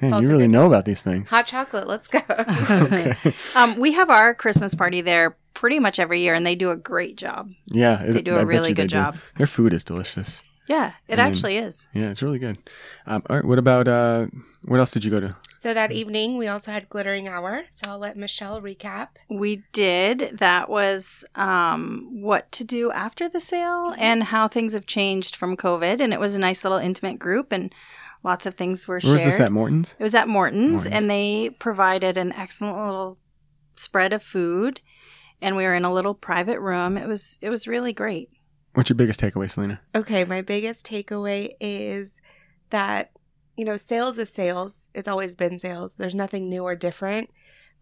Man, 0.00 0.22
you 0.22 0.28
really 0.28 0.48
know 0.48 0.66
about 0.66 0.84
these 0.86 1.02
things. 1.02 1.30
Hot 1.30 1.46
chocolate. 1.46 1.86
Let's 1.86 2.08
go. 2.08 2.18
okay. 2.28 3.14
Um, 3.54 3.78
we 3.78 3.92
have 3.92 4.10
our 4.10 4.34
Christmas 4.34 4.74
party 4.74 5.00
there 5.02 5.36
pretty 5.54 5.78
much 5.78 6.00
every 6.00 6.20
year, 6.22 6.34
and 6.34 6.44
they 6.44 6.56
do 6.56 6.70
a 6.70 6.76
great 6.76 7.16
job. 7.16 7.50
Yeah, 7.68 8.04
They 8.04 8.20
do 8.20 8.34
a 8.34 8.40
a 8.40 8.44
really 8.46 8.72
good 8.72 8.88
job. 8.88 9.16
Their 9.36 9.46
food 9.46 9.72
is 9.72 9.84
delicious. 9.84 10.42
Yeah, 10.66 10.92
it 11.08 11.18
I 11.18 11.22
mean- 11.24 11.32
actually 11.32 11.56
is. 11.58 11.88
Yeah, 11.92 12.10
it's 12.10 12.22
really 12.22 12.38
good. 12.38 12.58
Um, 13.06 13.22
all 13.28 13.36
right, 13.36 13.44
what 13.44 13.58
about 13.58 13.88
uh, 13.88 14.26
what 14.62 14.80
else 14.80 14.90
did 14.90 15.04
you 15.04 15.10
go 15.10 15.20
to? 15.20 15.36
so 15.64 15.72
that 15.72 15.92
evening 15.92 16.36
we 16.36 16.46
also 16.46 16.70
had 16.70 16.90
glittering 16.90 17.26
hour. 17.26 17.62
So 17.70 17.92
I'll 17.92 17.98
let 17.98 18.18
Michelle 18.18 18.60
recap. 18.60 19.08
We 19.30 19.62
did. 19.72 20.36
That 20.38 20.68
was 20.68 21.24
um, 21.36 22.06
what 22.20 22.52
to 22.52 22.64
do 22.64 22.92
after 22.92 23.30
the 23.30 23.40
sale 23.40 23.94
and 23.96 24.24
how 24.24 24.46
things 24.46 24.74
have 24.74 24.84
changed 24.84 25.34
from 25.34 25.56
COVID. 25.56 26.02
And 26.02 26.12
it 26.12 26.20
was 26.20 26.36
a 26.36 26.38
nice 26.38 26.64
little 26.64 26.76
intimate 26.76 27.18
group, 27.18 27.50
and 27.50 27.74
lots 28.22 28.44
of 28.44 28.56
things 28.56 28.86
were 28.86 29.00
shared. 29.00 29.12
Where 29.12 29.18
shared. 29.18 29.26
was 29.28 29.36
this 29.36 29.40
at 29.46 29.52
Morton's? 29.52 29.96
It 29.98 30.02
was 30.02 30.14
at 30.14 30.28
Morton's, 30.28 30.70
Morton's. 30.84 30.86
and 30.94 31.10
they 31.10 31.48
provided 31.58 32.18
an 32.18 32.34
excellent 32.34 32.76
little 32.76 33.16
spread 33.76 34.12
of 34.12 34.22
food, 34.22 34.82
and 35.40 35.56
we 35.56 35.64
were 35.64 35.74
in 35.74 35.86
a 35.86 35.94
little 35.94 36.14
private 36.14 36.60
room. 36.60 36.98
It 36.98 37.08
was 37.08 37.38
it 37.40 37.48
was 37.48 37.66
really 37.66 37.94
great. 37.94 38.28
What's 38.74 38.90
your 38.90 38.96
biggest 38.96 39.20
takeaway, 39.20 39.48
Selena? 39.48 39.80
Okay, 39.94 40.24
my 40.24 40.42
biggest 40.42 40.84
takeaway 40.84 41.54
is 41.60 42.20
that, 42.70 43.12
you 43.56 43.64
know, 43.64 43.76
sales 43.76 44.18
is 44.18 44.30
sales. 44.30 44.90
It's 44.94 45.06
always 45.06 45.36
been 45.36 45.60
sales. 45.60 45.94
There's 45.94 46.14
nothing 46.14 46.48
new 46.48 46.64
or 46.64 46.74
different. 46.74 47.30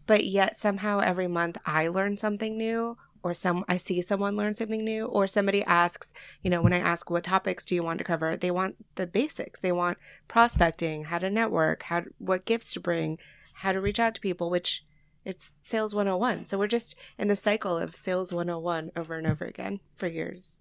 But 0.05 0.25
yet 0.25 0.55
somehow 0.55 0.99
every 0.99 1.27
month 1.27 1.57
I 1.65 1.87
learn 1.87 2.17
something 2.17 2.57
new 2.57 2.97
or 3.23 3.33
some 3.33 3.65
I 3.67 3.77
see 3.77 4.01
someone 4.01 4.35
learn 4.35 4.53
something 4.53 4.83
new 4.83 5.05
or 5.05 5.25
somebody 5.25 5.63
asks, 5.63 6.13
you 6.43 6.49
know, 6.49 6.61
when 6.61 6.73
I 6.73 6.79
ask 6.79 7.09
what 7.09 7.23
topics 7.23 7.65
do 7.65 7.73
you 7.73 7.81
want 7.81 7.97
to 7.99 8.03
cover, 8.03 8.35
they 8.35 8.51
want 8.51 8.75
the 8.95 9.07
basics. 9.07 9.61
They 9.61 9.71
want 9.71 9.97
prospecting, 10.27 11.05
how 11.05 11.17
to 11.19 11.29
network, 11.29 11.83
how 11.83 12.03
what 12.19 12.45
gifts 12.45 12.73
to 12.73 12.79
bring, 12.79 13.17
how 13.53 13.71
to 13.71 13.81
reach 13.81 13.99
out 13.99 14.13
to 14.15 14.21
people, 14.21 14.49
which 14.49 14.85
it's 15.25 15.53
sales 15.61 15.95
101. 15.95 16.45
So 16.45 16.59
we're 16.59 16.67
just 16.67 16.97
in 17.17 17.29
the 17.29 17.35
cycle 17.35 17.77
of 17.77 17.95
sales 17.95 18.33
101 18.33 18.91
over 18.95 19.17
and 19.17 19.25
over 19.25 19.45
again 19.45 19.79
for 19.95 20.07
years. 20.07 20.59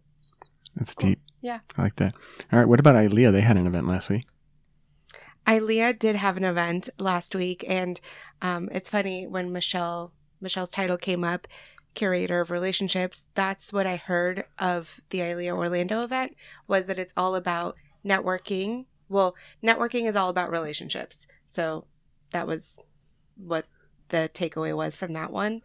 That's 0.77 0.95
deep. 0.95 1.21
Yeah. 1.41 1.61
I 1.77 1.83
like 1.83 1.97
that. 1.97 2.15
All 2.53 2.59
right, 2.59 2.69
what 2.69 2.81
about 2.81 2.95
ILEA? 2.95 3.33
They 3.33 3.41
had 3.41 3.57
an 3.57 3.67
event 3.67 3.87
last 3.87 4.09
week. 4.09 4.25
ILEA 5.47 5.99
did 5.99 6.17
have 6.17 6.37
an 6.37 6.45
event 6.45 6.89
last 6.99 7.35
week, 7.35 7.65
and 7.69 8.01
um, 8.41 8.69
it's 8.73 8.89
funny 8.89 9.27
when 9.27 9.53
Michelle 9.53 10.13
Michelle's 10.41 10.71
title 10.71 10.97
came 10.97 11.25
up, 11.25 11.47
curator 11.95 12.41
of 12.41 12.51
relationships. 12.51 13.29
That's 13.35 13.73
what 13.73 13.87
I 13.87 13.97
heard 13.97 14.45
of 14.59 15.01
the 15.11 15.21
ILEA 15.21 15.57
Orlando 15.57 16.03
event 16.03 16.37
was 16.67 16.87
that 16.87 16.99
it's 16.99 17.15
all 17.17 17.35
about 17.35 17.77
networking. 18.05 18.87
Well, 19.09 19.37
networking 19.63 20.09
is 20.09 20.17
all 20.17 20.29
about 20.29 20.51
relationships. 20.51 21.27
So 21.47 21.87
that 22.31 22.47
was 22.47 22.79
what 23.37 23.67
the 24.09 24.31
takeaway 24.33 24.75
was 24.77 24.97
from 24.97 25.13
that 25.15 25.33
one. 25.33 25.63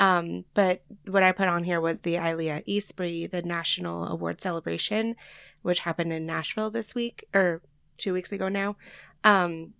Um, 0.00 0.46
but 0.54 0.82
what 1.06 1.22
I 1.22 1.30
put 1.30 1.46
on 1.46 1.62
here 1.62 1.80
was 1.80 2.00
the 2.00 2.14
ILEA 2.14 2.64
Esprit, 2.66 3.30
the 3.30 3.42
National 3.42 4.06
Award 4.08 4.40
Celebration, 4.40 5.14
which 5.62 5.80
happened 5.80 6.12
in 6.12 6.26
Nashville 6.26 6.70
this 6.70 6.94
week 6.94 7.26
or 7.34 7.60
two 7.98 8.14
weeks 8.14 8.32
ago 8.32 8.48
now. 8.48 8.76
Um, 9.22 9.74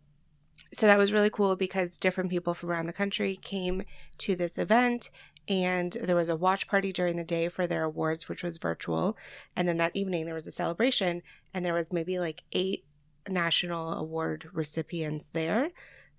so 0.72 0.86
that 0.86 0.98
was 0.98 1.12
really 1.12 1.30
cool 1.30 1.56
because 1.56 1.98
different 1.98 2.30
people 2.30 2.54
from 2.54 2.70
around 2.70 2.84
the 2.84 2.92
country 2.92 3.36
came 3.36 3.82
to 4.18 4.36
this 4.36 4.58
event 4.58 5.10
and 5.48 5.96
there 6.02 6.14
was 6.14 6.28
a 6.28 6.36
watch 6.36 6.68
party 6.68 6.92
during 6.92 7.16
the 7.16 7.24
day 7.24 7.48
for 7.48 7.66
their 7.66 7.84
awards 7.84 8.28
which 8.28 8.44
was 8.44 8.58
virtual 8.58 9.16
and 9.56 9.66
then 9.66 9.78
that 9.78 9.96
evening 9.96 10.26
there 10.26 10.34
was 10.34 10.46
a 10.46 10.52
celebration 10.52 11.22
and 11.52 11.64
there 11.64 11.74
was 11.74 11.92
maybe 11.92 12.18
like 12.18 12.42
eight 12.52 12.84
national 13.28 13.94
award 13.94 14.48
recipients 14.52 15.28
there 15.28 15.70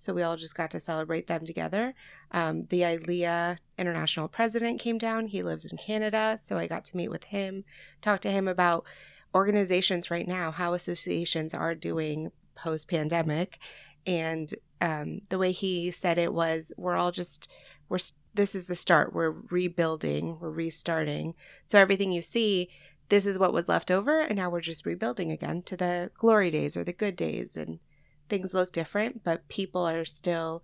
so 0.02 0.12
we 0.12 0.22
all 0.22 0.36
just 0.36 0.56
got 0.56 0.70
to 0.72 0.80
celebrate 0.80 1.28
them 1.28 1.44
together. 1.44 1.94
Um, 2.32 2.62
the 2.62 2.80
ilea 2.80 3.58
international 3.78 4.26
president 4.26 4.80
came 4.80 4.98
down. 4.98 5.28
He 5.28 5.42
lives 5.42 5.70
in 5.70 5.78
canada 5.78 6.38
so 6.42 6.58
i 6.58 6.66
got 6.66 6.84
to 6.84 6.96
meet 6.96 7.10
with 7.10 7.24
him 7.24 7.64
talk 8.00 8.20
to 8.20 8.30
him 8.30 8.48
about 8.48 8.84
organizations 9.34 10.10
right 10.10 10.28
now 10.28 10.50
how 10.50 10.74
associations 10.74 11.54
are 11.54 11.74
doing 11.74 12.30
post 12.54 12.88
pandemic 12.88 13.58
and 14.06 14.54
um, 14.80 15.20
the 15.30 15.38
way 15.38 15.52
he 15.52 15.90
said 15.90 16.18
it 16.18 16.34
was 16.34 16.72
we're 16.76 16.96
all 16.96 17.12
just 17.12 17.48
we're 17.88 17.98
this 18.34 18.54
is 18.54 18.66
the 18.66 18.74
start. 18.74 19.12
We're 19.12 19.34
rebuilding. 19.50 20.38
We're 20.40 20.50
restarting. 20.50 21.34
So 21.64 21.78
everything 21.78 22.12
you 22.12 22.22
see 22.22 22.70
this 23.08 23.26
is 23.26 23.38
what 23.38 23.52
was 23.52 23.68
left 23.68 23.90
over 23.90 24.20
and 24.20 24.36
now 24.36 24.48
we're 24.48 24.62
just 24.62 24.86
rebuilding 24.86 25.30
again 25.30 25.60
to 25.62 25.76
the 25.76 26.10
glory 26.16 26.50
days 26.50 26.76
or 26.76 26.84
the 26.84 26.94
good 26.94 27.14
days. 27.14 27.56
And 27.56 27.78
things 28.28 28.54
look 28.54 28.72
different 28.72 29.22
but 29.24 29.46
people 29.48 29.86
are 29.86 30.04
still 30.04 30.62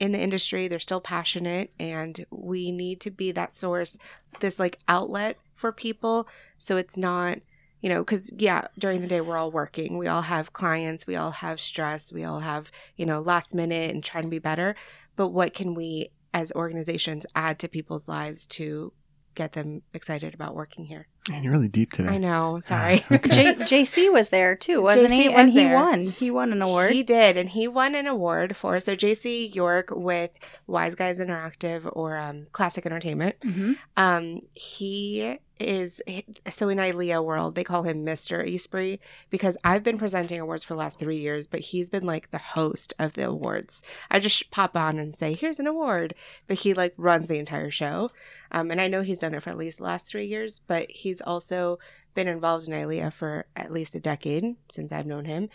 in 0.00 0.12
the 0.12 0.20
industry 0.20 0.68
they're 0.68 0.78
still 0.78 1.00
passionate 1.00 1.70
and 1.78 2.26
we 2.30 2.72
need 2.72 3.00
to 3.00 3.10
be 3.10 3.30
that 3.30 3.52
source 3.52 3.96
this 4.40 4.58
like 4.58 4.78
outlet 4.88 5.36
for 5.54 5.72
people 5.72 6.28
so 6.58 6.76
it's 6.76 6.96
not 6.96 7.38
you 7.84 7.90
know, 7.90 8.02
because 8.02 8.32
yeah, 8.38 8.68
during 8.78 9.02
the 9.02 9.06
day 9.06 9.20
we're 9.20 9.36
all 9.36 9.50
working. 9.50 9.98
We 9.98 10.06
all 10.06 10.22
have 10.22 10.54
clients, 10.54 11.06
we 11.06 11.16
all 11.16 11.32
have 11.32 11.60
stress, 11.60 12.10
we 12.10 12.24
all 12.24 12.40
have, 12.40 12.72
you 12.96 13.04
know, 13.04 13.20
last 13.20 13.54
minute 13.54 13.90
and 13.92 14.02
trying 14.02 14.22
to 14.22 14.30
be 14.30 14.38
better. 14.38 14.74
But 15.16 15.28
what 15.28 15.52
can 15.52 15.74
we 15.74 16.08
as 16.32 16.50
organizations 16.52 17.26
add 17.34 17.58
to 17.58 17.68
people's 17.68 18.08
lives 18.08 18.46
to 18.46 18.94
get 19.34 19.52
them 19.52 19.82
excited 19.92 20.34
about 20.34 20.54
working 20.54 20.84
here? 20.86 21.06
Man, 21.28 21.42
you're 21.42 21.52
really 21.52 21.68
deep 21.68 21.92
today. 21.92 22.10
I 22.10 22.18
know. 22.18 22.60
Sorry. 22.62 22.98
J- 23.10 23.54
JC 23.54 24.12
was 24.12 24.28
there 24.28 24.54
too, 24.54 24.82
wasn't 24.82 25.10
JC 25.12 25.22
he? 25.22 25.28
was 25.28 25.36
and 25.38 25.48
he 25.50 25.56
there. 25.64 25.74
won. 25.74 26.04
He 26.06 26.30
won 26.30 26.52
an 26.52 26.60
award. 26.62 26.92
He 26.92 27.02
did, 27.02 27.36
and 27.36 27.48
he 27.48 27.66
won 27.66 27.94
an 27.94 28.06
award 28.06 28.56
for 28.56 28.78
so 28.80 28.94
JC 28.94 29.54
York 29.54 29.88
with 29.90 30.30
Wise 30.66 30.94
Guys 30.94 31.20
Interactive 31.20 31.88
or 31.96 32.16
um, 32.16 32.46
Classic 32.52 32.84
Entertainment. 32.84 33.36
Mhm. 33.40 33.76
Um, 33.96 34.40
he 34.52 35.38
is 35.60 36.02
so 36.50 36.68
in 36.68 36.78
ILEA 36.78 37.24
world 37.24 37.54
they 37.54 37.64
call 37.64 37.84
him 37.84 38.04
Mr. 38.04 38.44
Esprit 38.52 38.98
because 39.30 39.56
I've 39.64 39.82
been 39.84 39.98
presenting 39.98 40.40
awards 40.40 40.64
for 40.64 40.74
the 40.74 40.78
last 40.78 40.98
three 40.98 41.18
years, 41.18 41.46
but 41.46 41.60
he's 41.60 41.90
been 41.90 42.04
like 42.04 42.30
the 42.30 42.38
host 42.38 42.92
of 42.98 43.12
the 43.14 43.28
awards. 43.28 43.82
I 44.10 44.18
just 44.18 44.50
pop 44.50 44.76
on 44.76 44.98
and 44.98 45.16
say, 45.16 45.32
"Here's 45.32 45.60
an 45.60 45.66
award," 45.66 46.14
but 46.46 46.58
he 46.58 46.74
like 46.74 46.94
runs 46.96 47.28
the 47.28 47.38
entire 47.38 47.70
show. 47.70 48.10
Um, 48.50 48.70
and 48.70 48.80
I 48.80 48.88
know 48.88 49.02
he's 49.02 49.18
done 49.18 49.34
it 49.34 49.42
for 49.42 49.50
at 49.50 49.56
least 49.56 49.78
the 49.78 49.84
last 49.84 50.08
three 50.08 50.26
years, 50.26 50.60
but 50.66 50.90
he's 50.90 51.20
also 51.20 51.78
been 52.14 52.28
involved 52.28 52.68
in 52.68 52.74
ILEA 52.74 53.12
for 53.12 53.46
at 53.56 53.72
least 53.72 53.94
a 53.94 54.00
decade 54.00 54.56
since 54.70 54.92
I've 54.92 55.06
known 55.06 55.24
him. 55.24 55.48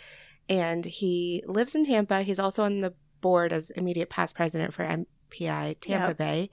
And 0.48 0.86
he 0.86 1.44
lives 1.46 1.75
in 1.75 1.85
Tampa. 1.85 2.22
He's 2.24 2.40
also 2.40 2.64
on 2.64 2.81
the 2.81 2.94
board 3.22 3.53
as 3.53 3.70
immediate 3.72 4.09
past 4.09 4.35
president 4.35 4.74
for 4.74 4.83
MPI 4.83 5.79
Tampa 5.79 6.07
Yep. 6.07 6.18
Bay. 6.18 6.50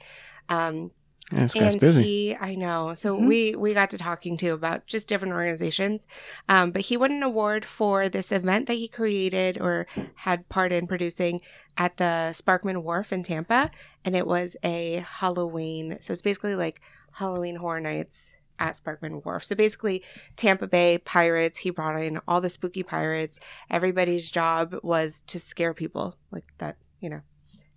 Um, 0.48 0.90
Yeah, 1.32 1.40
this 1.40 1.54
guy's 1.54 1.72
and 1.72 1.80
busy. 1.80 2.02
he, 2.02 2.36
I 2.38 2.54
know. 2.54 2.94
So 2.94 3.16
Mhm. 3.18 3.26
we 3.26 3.56
we 3.56 3.74
got 3.74 3.90
to 3.90 3.98
talking 3.98 4.36
to 4.38 4.50
about 4.50 4.86
just 4.86 5.08
different 5.08 5.34
organizations. 5.34 6.06
Um, 6.48 6.70
but 6.70 6.82
he 6.82 6.96
won 6.96 7.10
an 7.10 7.22
award 7.24 7.64
for 7.64 8.08
this 8.08 8.30
event 8.30 8.66
that 8.68 8.74
he 8.74 8.86
created 8.86 9.60
or 9.60 9.86
had 10.14 10.48
part 10.48 10.70
in 10.70 10.86
producing 10.86 11.40
at 11.76 11.96
the 11.96 12.30
Sparkman 12.32 12.82
Wharf 12.82 13.12
in 13.12 13.22
Tampa, 13.24 13.70
and 14.04 14.14
it 14.14 14.26
was 14.26 14.56
a 14.62 15.04
Halloween. 15.04 15.98
So 16.00 16.12
it's 16.12 16.22
basically 16.22 16.54
like 16.54 16.80
Halloween 17.12 17.56
Horror 17.56 17.80
Nights 17.80 18.32
at 18.58 18.74
Sparkman 18.74 19.24
Wharf. 19.24 19.44
So 19.44 19.54
basically, 19.56 20.02
Tampa 20.36 20.66
Bay 20.68 20.96
pirates. 20.98 21.58
He 21.58 21.70
brought 21.70 22.00
in 22.00 22.20
all 22.28 22.40
the 22.40 22.48
spooky 22.50 22.82
pirates. 22.84 23.40
Everybody's 23.68 24.30
job 24.30 24.76
was 24.82 25.22
to 25.22 25.38
scare 25.40 25.74
people 25.74 26.16
like 26.30 26.46
that. 26.58 26.76
You 27.00 27.10
know, 27.10 27.20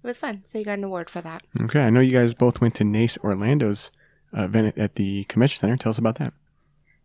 it 0.03 0.07
was 0.07 0.17
fun. 0.17 0.41
So 0.43 0.57
you 0.57 0.65
got 0.65 0.77
an 0.77 0.83
award 0.83 1.09
for 1.09 1.21
that. 1.21 1.43
okay, 1.61 1.83
I 1.83 1.89
know 1.89 1.99
you 1.99 2.11
guys 2.11 2.33
both 2.33 2.61
went 2.61 2.75
to 2.75 2.83
NACE 2.83 3.17
Orlando's 3.23 3.91
uh, 4.37 4.43
event 4.43 4.77
at 4.77 4.95
the 4.95 5.25
convention 5.25 5.59
center. 5.59 5.77
Tell 5.77 5.89
us 5.89 5.97
about 5.97 6.15
that. 6.15 6.33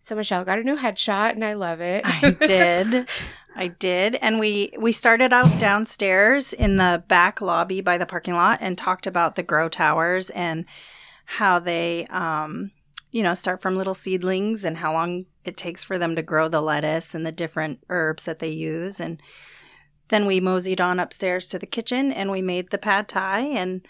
So 0.01 0.15
Michelle 0.15 0.45
got 0.45 0.59
a 0.59 0.63
new 0.63 0.77
headshot, 0.77 1.31
and 1.31 1.45
I 1.45 1.55
love 1.55 1.81
it. 1.81 2.03
I 2.05 2.31
did. 2.31 3.09
I 3.57 3.69
did. 3.69 4.17
And 4.17 4.39
we 4.39 4.73
we 4.79 4.93
started 4.93 5.33
out 5.33 5.59
downstairs 5.59 6.53
in 6.53 6.77
the 6.77 7.03
back 7.09 7.41
lobby 7.41 7.81
by 7.81 7.99
the 7.99 8.07
parking 8.07 8.35
lot 8.35 8.59
and 8.61 8.77
talked 8.77 9.07
about 9.07 9.37
the 9.37 9.43
grow 9.43 9.69
towers 9.69 10.29
and 10.31 10.65
how 11.25 11.59
they 11.59 12.05
um 12.07 12.73
you 13.13 13.23
know 13.23 13.33
start 13.33 13.63
from 13.63 13.77
little 13.77 13.95
seedlings 13.95 14.65
and 14.65 14.79
how 14.79 14.93
long 14.93 15.27
it 15.45 15.57
takes 15.57 15.85
for 15.85 15.99
them 15.99 16.17
to 16.17 16.23
grow 16.23 16.49
the 16.49 16.61
lettuce 16.61 17.15
and 17.15 17.25
the 17.25 17.33
different 17.33 17.79
herbs 17.89 18.25
that 18.25 18.41
they 18.41 18.51
use 18.51 19.01
and 19.01 19.23
then 20.15 20.27
we 20.27 20.41
moseyed 20.41 20.81
on 20.81 21.01
upstairs 21.01 21.49
to 21.49 21.59
the 21.59 21.67
kitchen 21.67 22.13
and 22.13 22.31
we 22.31 22.41
made 22.41 22.71
the 22.71 22.79
pad 22.79 23.09
thai 23.09 23.41
and 23.41 23.87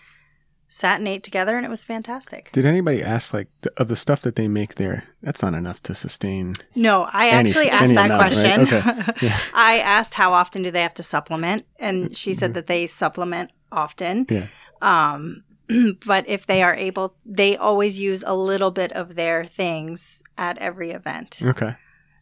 sat 0.69 0.99
and 0.99 1.07
ate 1.07 1.23
together 1.23 1.57
and 1.57 1.67
it 1.67 1.69
was 1.69 1.85
fantastic. 1.85 2.51
Did 2.53 2.65
anybody 2.65 3.03
ask 3.03 3.35
like 3.35 3.49
the, 3.61 3.71
of 3.77 3.89
the 3.89 3.95
stuff 3.95 4.23
that 4.23 4.35
they 4.35 4.49
make 4.49 4.77
there? 4.77 5.05
That's 5.23 5.43
not 5.43 5.53
enough 5.55 5.83
to 5.83 5.95
sustain. 5.95 6.55
No, 6.75 7.07
I 7.13 7.29
Any- 7.29 7.51
actually 7.51 7.71
asked 7.71 7.85
any 7.85 7.95
that 7.95 8.07
amount, 8.07 8.23
right? 8.23 8.33
question. 8.33 8.61
Okay. 8.63 9.13
Yeah. 9.27 9.39
I 9.55 9.79
asked 9.79 10.15
how 10.15 10.33
often 10.33 10.63
do 10.63 10.71
they 10.71 10.83
have 10.83 10.95
to 10.95 11.03
supplement, 11.03 11.67
and 11.79 12.17
she 12.17 12.35
said 12.35 12.55
that 12.55 12.67
they 12.67 12.87
supplement 12.87 13.51
often. 13.71 14.27
Yeah. 14.29 14.47
Um, 14.83 15.45
but 16.07 16.27
if 16.29 16.47
they 16.47 16.63
are 16.63 16.75
able, 16.75 17.17
they 17.25 17.57
always 17.57 18.01
use 18.01 18.25
a 18.27 18.35
little 18.35 18.71
bit 18.71 18.93
of 18.93 19.15
their 19.15 19.45
things 19.45 20.23
at 20.37 20.59
every 20.59 20.91
event. 20.91 21.41
Okay. 21.43 21.77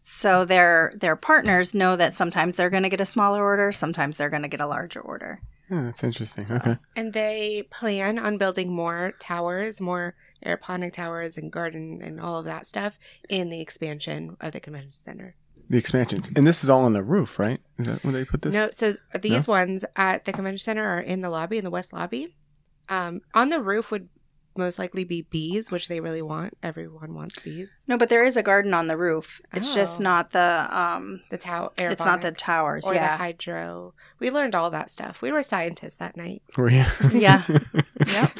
So 0.04 0.44
their 0.44 0.92
their 0.96 1.16
partners 1.16 1.74
know 1.74 1.96
that 1.96 2.14
sometimes 2.14 2.56
they're 2.56 2.70
going 2.70 2.82
to 2.82 2.88
get 2.88 3.00
a 3.00 3.06
smaller 3.06 3.42
order, 3.42 3.72
sometimes 3.72 4.16
they're 4.16 4.30
going 4.30 4.42
to 4.42 4.48
get 4.48 4.60
a 4.60 4.66
larger 4.66 5.00
order. 5.00 5.40
Yeah, 5.70 5.82
that's 5.82 6.04
interesting. 6.04 6.44
Okay. 6.50 6.76
And 6.96 7.12
they 7.12 7.66
plan 7.70 8.18
on 8.18 8.36
building 8.36 8.72
more 8.72 9.14
towers, 9.18 9.80
more 9.80 10.14
aeroponic 10.44 10.92
towers 10.92 11.38
and 11.38 11.50
garden 11.50 12.00
and 12.02 12.20
all 12.20 12.38
of 12.38 12.44
that 12.44 12.66
stuff 12.66 12.98
in 13.28 13.48
the 13.48 13.60
expansion 13.60 14.36
of 14.40 14.52
the 14.52 14.60
convention 14.60 14.92
center. 14.92 15.36
The 15.70 15.78
expansions, 15.78 16.30
and 16.36 16.46
this 16.46 16.62
is 16.62 16.68
all 16.68 16.84
on 16.84 16.92
the 16.92 17.02
roof, 17.02 17.38
right? 17.38 17.60
Is 17.78 17.86
that 17.86 18.04
where 18.04 18.12
they 18.12 18.24
put 18.24 18.42
this? 18.42 18.52
No, 18.52 18.68
so 18.70 18.94
these 19.22 19.46
ones 19.48 19.84
at 19.96 20.26
the 20.26 20.32
convention 20.32 20.58
center 20.58 20.86
are 20.86 21.00
in 21.00 21.22
the 21.22 21.30
lobby, 21.30 21.56
in 21.56 21.64
the 21.64 21.70
west 21.70 21.92
lobby. 21.94 22.34
Um, 22.90 23.22
on 23.32 23.48
the 23.48 23.60
roof 23.60 23.90
would 23.90 24.10
most 24.56 24.78
likely 24.78 25.04
be 25.04 25.22
bees, 25.22 25.70
which 25.70 25.88
they 25.88 26.00
really 26.00 26.22
want. 26.22 26.56
Everyone 26.62 27.14
wants 27.14 27.38
bees. 27.38 27.84
No, 27.88 27.96
but 27.96 28.08
there 28.08 28.24
is 28.24 28.36
a 28.36 28.42
garden 28.42 28.74
on 28.74 28.86
the 28.86 28.96
roof. 28.96 29.40
It's 29.52 29.74
just 29.74 30.00
Oh. 30.00 30.04
not 30.04 30.30
the 30.32 30.68
um. 30.70 31.20
The 31.30 31.38
tower, 31.38 31.70
It's 31.78 32.04
not 32.04 32.20
the 32.22 32.32
towers. 32.32 32.86
or 32.86 32.94
the 32.94 33.00
hydro. 33.06 33.94
We 34.18 34.30
learned 34.30 34.54
all 34.54 34.70
that 34.70 34.90
stuff. 34.90 35.22
We 35.22 35.32
were 35.32 35.42
scientists 35.42 35.96
that 35.96 36.16
night. 36.16 36.42
Were 36.56 36.70
you? 36.70 36.84
Yeah. 37.12 37.44
Yep. 38.06 38.32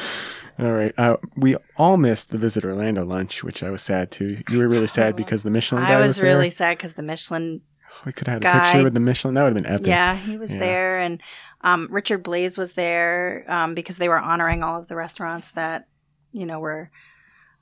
All 0.59 0.72
right. 0.72 0.92
Uh, 0.98 1.16
we 1.37 1.57
all 1.77 1.96
missed 1.96 2.31
the 2.31 2.38
Visit 2.38 2.64
Orlando 2.64 3.05
lunch, 3.05 3.42
which 3.42 3.62
I 3.62 3.70
was 3.70 3.81
sad 3.83 4.11
too. 4.11 4.42
You 4.51 4.59
were 4.59 4.68
really 4.68 4.87
sad 4.98 5.16
because 5.16 5.42
the 5.44 5.51
Michelin 5.51 5.85
guy 5.85 5.94
I 5.94 6.01
was, 6.01 6.09
was 6.11 6.16
there. 6.18 6.35
really 6.35 6.51
sad 6.51 6.77
because 6.77 6.92
the 6.94 7.03
Michelin 7.03 7.62
We 8.05 8.12
could 8.12 8.27
have 8.27 8.42
had 8.42 8.53
a 8.55 8.59
guy- 8.59 8.64
picture 8.64 8.83
with 8.83 8.94
the 8.94 9.01
Michelin. 9.01 9.35
That 9.35 9.44
would 9.44 9.55
have 9.57 9.62
been 9.62 9.72
epic. 9.72 9.87
Yeah, 9.87 10.16
he 10.16 10.37
was 10.37 10.53
Yeah. 10.53 10.59
there, 10.61 10.98
and 10.98 11.22
um, 11.62 11.88
Richard 11.90 12.22
Blais 12.25 12.59
was 12.59 12.72
there 12.72 13.44
um, 13.48 13.75
because 13.75 13.96
they 13.98 14.09
were 14.09 14.18
honoring 14.18 14.62
all 14.62 14.79
of 14.81 14.88
the 14.88 14.96
restaurants 14.96 15.53
that 15.53 15.87
you 16.33 16.47
know 16.47 16.59
were, 16.61 16.90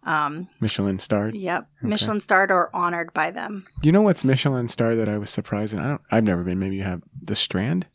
um, 0.05 0.49
Michelin 0.61 0.99
starred. 0.99 1.35
yep, 1.35 1.69
Michelin 1.83 2.21
starred 2.21 2.51
or 2.51 2.75
honored 2.75 3.13
by 3.13 3.31
them. 3.31 3.67
You 3.83 3.93
know 3.93 4.03
what's 4.03 4.25
Michelin 4.25 4.69
star 4.69 4.95
that 4.97 5.09
I 5.09 5.19
was 5.19 5.31
surprised? 5.31 5.73
in? 5.75 5.81
I 5.81 5.89
don't. 5.89 6.01
I've 6.11 6.25
never 6.25 6.43
been. 6.43 6.59
Maybe 6.59 6.77
you 6.77 6.83
have 6.85 7.03
the 7.23 7.35
Strand. 7.35 7.87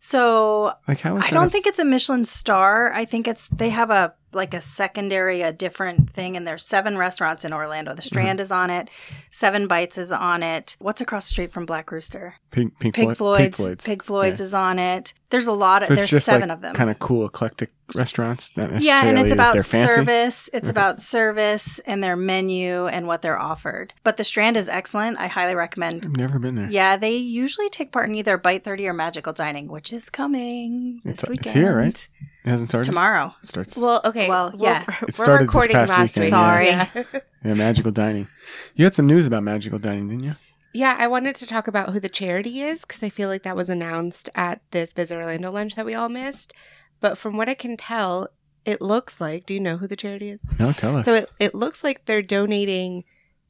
So 0.00 0.72
Like 0.86 1.00
how 1.00 1.16
is 1.16 1.24
I 1.26 1.30
don't 1.30 1.46
a- 1.46 1.50
think 1.50 1.66
it's 1.66 1.78
a 1.78 1.84
Michelin 1.84 2.24
star. 2.26 2.92
I 2.92 3.04
think 3.06 3.26
it's 3.26 3.48
they 3.48 3.70
have 3.70 3.90
a 3.90 4.14
like 4.34 4.54
a 4.54 4.60
secondary, 4.60 5.42
a 5.42 5.52
different 5.52 6.10
thing. 6.12 6.36
And 6.36 6.46
there's 6.46 6.64
seven 6.64 6.96
restaurants 6.98 7.44
in 7.44 7.52
Orlando. 7.52 7.94
The 7.94 8.02
mhm. 8.02 8.06
Strand 8.06 8.40
is 8.40 8.52
on 8.52 8.70
it. 8.70 8.88
Seven 9.30 9.66
Bites 9.66 9.98
is 9.98 10.12
on 10.12 10.42
it. 10.42 10.76
What's 10.78 11.00
across 11.00 11.24
the 11.26 11.30
street 11.30 11.52
from 11.52 11.66
Black 11.66 11.90
Rooster? 11.92 12.34
Pink, 12.50 12.78
Pink, 12.78 12.94
Pig 12.94 13.04
Floyd- 13.04 13.16
Floyd's. 13.16 13.40
Pink 13.42 13.54
Floyd's. 13.56 13.84
Pig 13.84 14.02
Floyd's 14.04 14.40
Yeah. 14.40 14.46
is 14.46 14.54
on 14.54 14.78
it. 14.78 15.14
There's 15.30 15.46
a 15.48 15.52
lot 15.52 15.82
of. 15.82 15.88
So 15.88 15.94
there's 15.96 16.10
just 16.10 16.26
seven 16.26 16.48
like 16.50 16.56
of 16.56 16.62
them. 16.62 16.74
kind 16.74 16.90
of 16.90 16.98
cool, 17.00 17.26
eclectic 17.26 17.70
restaurants. 17.96 18.50
Yeah, 18.56 19.04
and 19.04 19.18
it's 19.18 19.32
about 19.32 19.62
service. 19.64 20.48
It's 20.52 20.70
about 20.70 21.00
service 21.00 21.80
and 21.80 22.02
their 22.04 22.14
menu 22.16 22.86
and 22.86 23.06
what 23.08 23.20
they're 23.22 23.38
offered. 23.40 23.92
But 24.04 24.16
the 24.16 24.22
Strand 24.24 24.56
is 24.56 24.68
excellent. 24.68 25.18
I 25.18 25.26
highly 25.26 25.54
recommend. 25.56 26.06
I've 26.06 26.16
never 26.16 26.38
been 26.38 26.54
there. 26.54 26.68
Yeah, 26.70 26.96
they 26.96 27.16
usually 27.16 27.68
take 27.68 27.90
part 27.90 28.08
in 28.08 28.14
either 28.14 28.38
Bite 28.38 28.62
Thirty 28.62 28.86
or 28.86 28.92
Magical 28.92 29.32
Dining, 29.32 29.66
which 29.68 29.92
is 29.92 30.08
coming 30.08 31.00
this 31.04 31.14
It's- 31.14 31.22
it's 31.24 31.28
weekend. 31.30 31.56
here, 31.56 31.76
right? 31.76 32.08
It 32.44 32.50
hasn't 32.50 32.68
started. 32.68 32.88
Tomorrow. 32.90 33.34
It 33.42 33.46
starts. 33.46 33.76
Well, 33.76 34.00
okay. 34.04 34.28
Well, 34.28 34.50
we're- 34.54 34.62
yeah. 34.62 34.84
We're, 34.86 35.08
It 35.08 35.14
started 35.14 35.48
this 35.48 35.54
recording 35.54 35.76
past 35.76 35.90
last 35.90 36.16
weekend, 36.16 36.24
week. 36.24 36.30
Sorry. 36.30 36.66
Yeah. 36.66 36.88
yeah, 37.44 37.54
magical 37.54 37.90
dining. 37.90 38.28
You 38.74 38.84
had 38.84 38.94
some 38.94 39.06
news 39.06 39.26
about 39.26 39.42
magical 39.42 39.78
dining, 39.78 40.08
didn't 40.08 40.24
you? 40.24 40.32
Yeah, 40.74 40.96
I 40.98 41.06
wanted 41.06 41.36
to 41.36 41.46
talk 41.46 41.68
about 41.68 41.90
who 41.90 42.00
the 42.00 42.08
charity 42.08 42.60
is 42.60 42.84
because 42.84 43.02
I 43.02 43.08
feel 43.08 43.28
like 43.28 43.44
that 43.44 43.56
was 43.56 43.70
announced 43.70 44.28
at 44.34 44.60
this 44.72 44.92
Visit 44.92 45.16
Orlando 45.16 45.50
lunch 45.52 45.74
that 45.76 45.86
we 45.86 45.94
all 45.94 46.08
missed. 46.08 46.52
But 47.00 47.16
from 47.16 47.36
what 47.36 47.48
I 47.48 47.54
can 47.54 47.76
tell, 47.76 48.28
it 48.64 48.82
looks 48.82 49.20
like. 49.20 49.46
Do 49.46 49.54
you 49.54 49.60
know 49.60 49.76
who 49.76 49.86
the 49.86 49.96
charity 49.96 50.30
is? 50.30 50.44
No, 50.58 50.72
tell 50.72 50.96
us. 50.96 51.04
So 51.04 51.14
it, 51.14 51.30
it 51.38 51.54
looks 51.54 51.84
like 51.84 52.04
they're 52.04 52.22
donating 52.22 53.04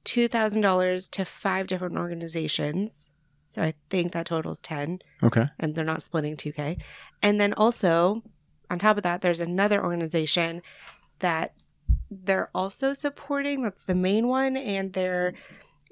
$2,000 0.05 1.11
to 1.11 1.25
five 1.25 1.67
different 1.67 1.97
organizations. 1.97 3.11
So 3.41 3.63
I 3.63 3.75
think 3.89 4.13
that 4.13 4.27
totals 4.27 4.61
10 4.61 4.99
okay. 5.23 5.47
and 5.59 5.75
they're 5.75 5.85
not 5.85 6.03
splitting 6.03 6.37
2K. 6.37 6.81
And 7.23 7.41
then 7.41 7.53
also, 7.55 8.23
on 8.71 8.79
top 8.79 8.97
of 8.97 9.03
that, 9.03 9.21
there's 9.21 9.41
another 9.41 9.83
organization 9.83 10.63
that 11.19 11.55
they're 12.11 12.51
also 12.55 12.93
supporting. 12.93 13.63
That's 13.63 13.85
the 13.85 13.95
main 13.95 14.29
one. 14.29 14.57
And 14.57 14.93
they're, 14.93 15.35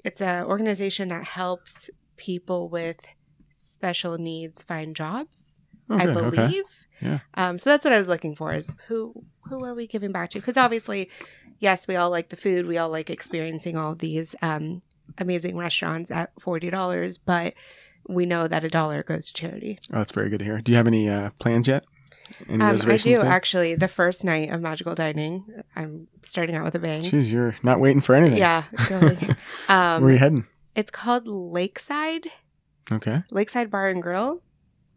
it's 0.03 0.21
an 0.21 0.45
organization 0.45 1.07
that 1.09 1.23
helps 1.23 1.89
people 2.17 2.69
with 2.69 3.01
special 3.53 4.17
needs 4.17 4.61
find 4.61 4.95
jobs, 4.95 5.59
Oh, 5.89 5.97
I 5.97 6.05
believe. 6.05 6.39
Okay. 6.39 6.61
Yeah. 7.01 7.19
Um, 7.33 7.59
so 7.59 7.69
that's 7.69 7.83
what 7.83 7.93
I 7.93 7.97
was 7.97 8.07
looking 8.07 8.35
for 8.35 8.53
is 8.53 8.77
who, 8.87 9.13
who 9.49 9.65
are 9.65 9.73
we 9.73 9.87
giving 9.87 10.11
back 10.11 10.29
to? 10.31 10.39
Because 10.39 10.57
obviously, 10.57 11.09
yes, 11.59 11.87
we 11.87 11.95
all 11.95 12.09
like 12.09 12.29
the 12.29 12.37
food. 12.37 12.65
We 12.65 12.77
all 12.77 12.89
like 12.89 13.09
experiencing 13.09 13.75
all 13.75 13.95
these 13.95 14.35
um, 14.41 14.81
amazing 15.17 15.57
restaurants 15.57 16.11
at 16.11 16.33
$40, 16.37 17.19
but 17.25 17.53
we 18.07 18.25
know 18.25 18.47
that 18.47 18.63
a 18.63 18.69
dollar 18.69 19.03
goes 19.03 19.27
to 19.27 19.33
charity. 19.33 19.79
Oh, 19.91 19.97
that's 19.97 20.11
very 20.11 20.29
good 20.29 20.39
to 20.39 20.45
hear. 20.45 20.59
Do 20.61 20.71
you 20.71 20.77
have 20.77 20.87
any 20.87 21.09
uh, 21.09 21.31
plans 21.39 21.67
yet? 21.67 21.83
Um, 22.49 22.61
I 22.61 22.97
do 22.97 23.21
actually. 23.21 23.75
The 23.75 23.87
first 23.87 24.23
night 24.23 24.49
of 24.49 24.61
magical 24.61 24.95
dining, 24.95 25.45
I'm 25.75 26.07
starting 26.23 26.55
out 26.55 26.63
with 26.65 26.75
a 26.75 26.79
bang. 26.79 27.03
Jeez, 27.03 27.31
you're 27.31 27.55
not 27.63 27.79
waiting 27.79 28.01
for 28.01 28.15
anything. 28.15 28.37
Yeah, 28.37 28.63
going. 28.89 29.15
Where 29.17 29.35
are 29.69 29.99
you 29.99 30.07
um, 30.07 30.17
heading? 30.17 30.47
it's 30.75 30.91
called 30.91 31.27
Lakeside 31.27 32.27
Okay. 32.91 33.23
Lakeside 33.31 33.69
Bar 33.71 33.89
and 33.89 34.01
Grill. 34.01 34.41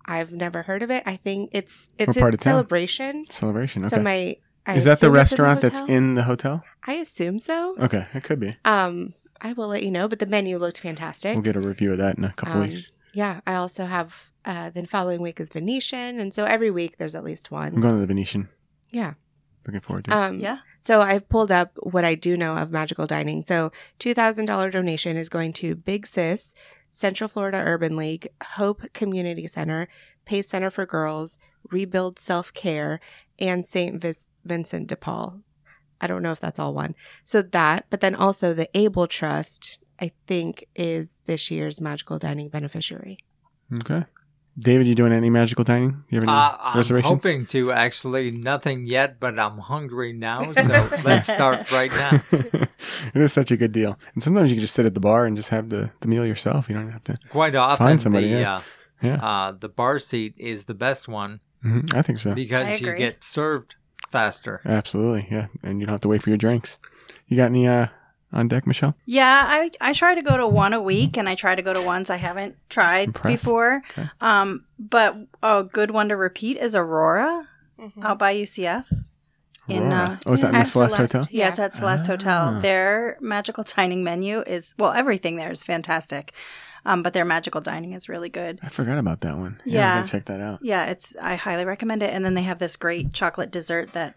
I've 0.07 0.33
never 0.33 0.63
heard 0.63 0.83
of 0.83 0.91
it. 0.91 1.03
I 1.07 1.17
think 1.17 1.51
it's 1.53 1.93
it's 1.99 2.17
What 2.17 2.25
a 2.25 2.29
of 2.35 2.41
town? 2.41 2.53
celebration. 2.53 3.25
Celebration. 3.31 3.85
Okay. 3.85 3.97
So 3.97 4.03
my 4.03 4.37
I 4.67 4.75
Is 4.77 4.85
that 4.85 5.01
the 5.01 5.11
restaurant 5.11 5.61
that's 5.61 5.81
in 5.83 6.15
the 6.15 6.25
hotel? 6.25 6.65
I 6.87 6.95
assume 6.95 7.39
so. 7.39 7.77
Okay, 7.79 8.07
it 8.15 8.25
could 8.25 8.41
be. 8.41 8.57
Um, 8.65 9.15
I 9.41 9.53
will 9.53 9.69
let 9.69 9.83
you 9.83 9.91
know. 9.91 10.09
But 10.09 10.19
the 10.19 10.27
menu 10.27 10.59
looked 10.59 10.79
fantastic. 10.79 11.35
We'll 11.35 11.43
get 11.43 11.57
a 11.57 11.61
review 11.61 11.93
of 11.93 11.99
that 11.99 12.19
in 12.19 12.25
a 12.25 12.33
couple 12.33 12.63
Um, 12.63 12.69
weeks. 12.69 12.91
Yeah, 13.15 13.41
I 13.47 13.55
also 13.55 13.87
have. 13.87 14.25
Uh, 14.47 14.71
then 14.71 14.87
following 14.87 15.21
week 15.21 15.41
is 15.41 15.49
Venetian, 15.51 16.19
and 16.21 16.33
so 16.33 16.45
every 16.45 16.71
week 16.71 16.97
there's 16.99 17.15
at 17.17 17.25
least 17.25 17.51
one. 17.51 17.75
I'm 17.75 17.81
going 17.81 17.95
to 17.97 18.01
the 18.01 18.07
Venetian. 18.07 18.49
Yeah. 18.91 19.15
Looking 19.67 19.81
forward 19.81 20.05
to 20.05 20.11
it. 20.13 20.15
Um, 20.15 20.39
Yeah. 20.39 20.59
So 20.81 21.01
I've 21.01 21.29
pulled 21.29 21.51
up 21.51 21.73
what 21.83 22.05
I 22.05 22.15
do 22.15 22.37
know 22.37 22.57
of 22.57 22.71
magical 22.71 23.09
dining. 23.09 23.43
So 23.43 23.73
$2,000 23.99 24.71
donation 24.71 25.17
is 25.17 25.29
going 25.29 25.53
to 25.55 25.75
Big 25.75 26.07
Sis, 26.07 26.55
Central 26.93 27.27
Florida 27.27 27.61
Urban 27.67 27.97
League, 27.97 28.29
Hope 28.55 28.93
Community 28.93 29.49
Center, 29.49 29.89
Pace 30.25 30.49
Center 30.49 30.71
for 30.71 30.87
Girls, 30.87 31.39
Rebuild 31.73 32.21
Self 32.21 32.53
Care, 32.53 33.01
and 33.41 33.67
St. 33.67 34.01
Vis- 34.01 34.31
Vincent 34.45 34.87
de 34.87 34.95
Paul. 34.97 35.41
I 36.01 36.07
don't 36.07 36.23
know 36.23 36.31
if 36.31 36.39
that's 36.39 36.61
all 36.61 36.73
one. 36.73 36.95
So 37.25 37.43
that, 37.43 37.87
but 37.91 38.01
then 38.01 38.15
also 38.15 38.55
the 38.55 38.69
Able 38.79 39.09
Trust, 39.09 39.83
I 40.01 40.13
think, 40.29 40.67
is 40.77 41.19
this 41.27 41.51
year's 41.51 41.81
magical 41.81 42.21
dining 42.21 42.49
beneficiary. 42.49 43.19
okay. 43.75 44.05
David, 44.59 44.87
you 44.87 44.95
doing 44.95 45.13
any 45.13 45.29
magical 45.29 45.65
dining? 45.65 46.03
You 46.09 46.21
have 46.21 46.29
any 46.29 46.33
Uh, 46.33 46.57
I'm 46.59 46.77
reservations? 46.79 47.09
hoping 47.11 47.47
to 47.47 47.73
actually 47.73 48.31
nothing 48.31 48.87
yet, 48.87 49.21
but 49.21 49.39
I'm 49.39 49.59
hungry 49.59 50.13
now, 50.15 50.53
so 50.53 50.89
let's 51.05 51.27
start 51.27 51.71
right 51.71 51.91
now. 51.93 52.21
it 52.33 52.71
is 53.21 53.33
such 53.35 53.51
a 53.51 53.57
good 53.57 53.73
deal. 53.73 53.99
And 54.15 54.23
sometimes 54.23 54.51
you 54.51 54.57
can 54.57 54.63
just 54.63 54.75
sit 54.75 54.87
at 54.87 54.95
the 54.95 55.01
bar 55.01 55.27
and 55.27 55.37
just 55.37 55.51
have 55.51 55.69
the, 55.69 55.91
the 56.01 56.09
meal 56.09 56.25
yourself. 56.25 56.69
You 56.71 56.77
don't 56.77 56.91
have 56.91 57.05
to. 57.05 57.19
Quite 57.29 57.55
often, 57.55 57.87
Find 57.87 58.01
somebody, 58.01 58.33
the, 58.33 58.41
yeah. 58.41 58.57
uh, 58.57 58.61
Yeah. 59.03 59.15
uh, 59.17 59.53
the 59.53 59.69
bar 59.69 59.99
seat 59.99 60.35
is 60.39 60.65
the 60.65 60.75
best 60.75 61.07
one 61.07 61.41
hmm 61.63 61.81
I 61.93 62.03
think 62.03 62.19
so. 62.19 62.35
Because 62.35 62.81
you 62.81 62.95
get 62.95 63.23
served 63.25 63.75
faster. 64.09 64.61
Absolutely. 64.65 65.27
Yeah. 65.31 65.47
And 65.63 65.81
you 65.81 65.87
don't 65.87 65.95
have 65.95 66.01
to 66.03 66.09
wait 66.09 66.23
for 66.23 66.31
your 66.31 66.37
drinks. 66.39 66.79
You 67.29 67.37
got 67.37 67.47
any 67.47 67.67
uh, 67.67 67.89
on 68.33 68.49
deck, 68.49 68.67
Michelle? 68.67 68.95
Yeah, 69.07 69.43
I, 69.47 69.71
I 69.81 69.93
try 69.93 70.15
to 70.15 70.23
go 70.23 70.37
to 70.37 70.47
one 70.47 70.73
a 70.73 70.81
week, 70.83 71.17
and 71.17 71.29
I 71.29 71.35
try 71.35 71.55
to 71.55 71.63
go 71.63 71.73
to 71.73 71.83
ones 71.83 72.11
I 72.11 72.17
haven't 72.17 72.57
tried 72.69 73.09
Impressed. 73.09 73.45
before. 73.45 73.83
Okay. 73.97 74.09
Um, 74.21 74.65
but 74.79 75.17
a 75.43 75.63
good 75.65 75.91
one 75.91 76.09
to 76.09 76.17
repeat 76.17 76.57
is 76.57 76.75
Aurora 76.77 77.49
out 78.03 78.19
by 78.19 78.35
UCF. 78.35 78.85
In, 79.69 79.85
Aurora. 79.93 79.95
uh, 79.95 80.17
oh, 80.27 80.33
is 80.35 80.43
that 80.43 80.51
in 80.51 80.55
At 80.57 80.65
the 80.65 80.71
Celeste, 80.71 80.97
Celeste. 80.97 81.13
Hotel? 81.13 81.29
Yeah, 81.31 81.49
it's 81.49 81.59
at 81.59 81.75
Celeste 81.75 82.05
Ah. 82.05 82.13
Hotel. 82.13 82.61
Their 82.61 83.17
magical 83.21 83.65
dining 83.65 84.05
menu 84.05 84.41
is 84.47 84.75
well, 84.79 84.93
everything 84.93 85.37
there 85.37 85.51
is 85.51 85.65
fantastic, 85.65 86.33
um, 86.85 87.03
but 87.03 87.13
their 87.15 87.25
magical 87.25 87.61
dining 87.61 87.93
is 87.93 88.09
really 88.09 88.29
good. 88.29 88.61
I 88.63 88.69
forgot 88.69 88.99
about 88.99 89.23
that 89.23 89.37
one. 89.37 89.61
Yeah. 89.65 89.81
I 89.81 89.83
Yeah. 89.83 89.97
gotta 90.01 90.09
check 90.13 90.25
that 90.27 90.41
out. 90.41 90.61
Yeah, 90.63 90.85
it's 90.87 91.17
I 91.21 91.35
highly 91.35 91.65
recommend 91.65 92.03
it. 92.05 92.15
And 92.15 92.25
then 92.25 92.35
they 92.35 92.43
have 92.43 92.59
this 92.61 92.77
great 92.77 93.13
chocolate 93.13 93.51
dessert 93.51 93.93
that 93.93 94.15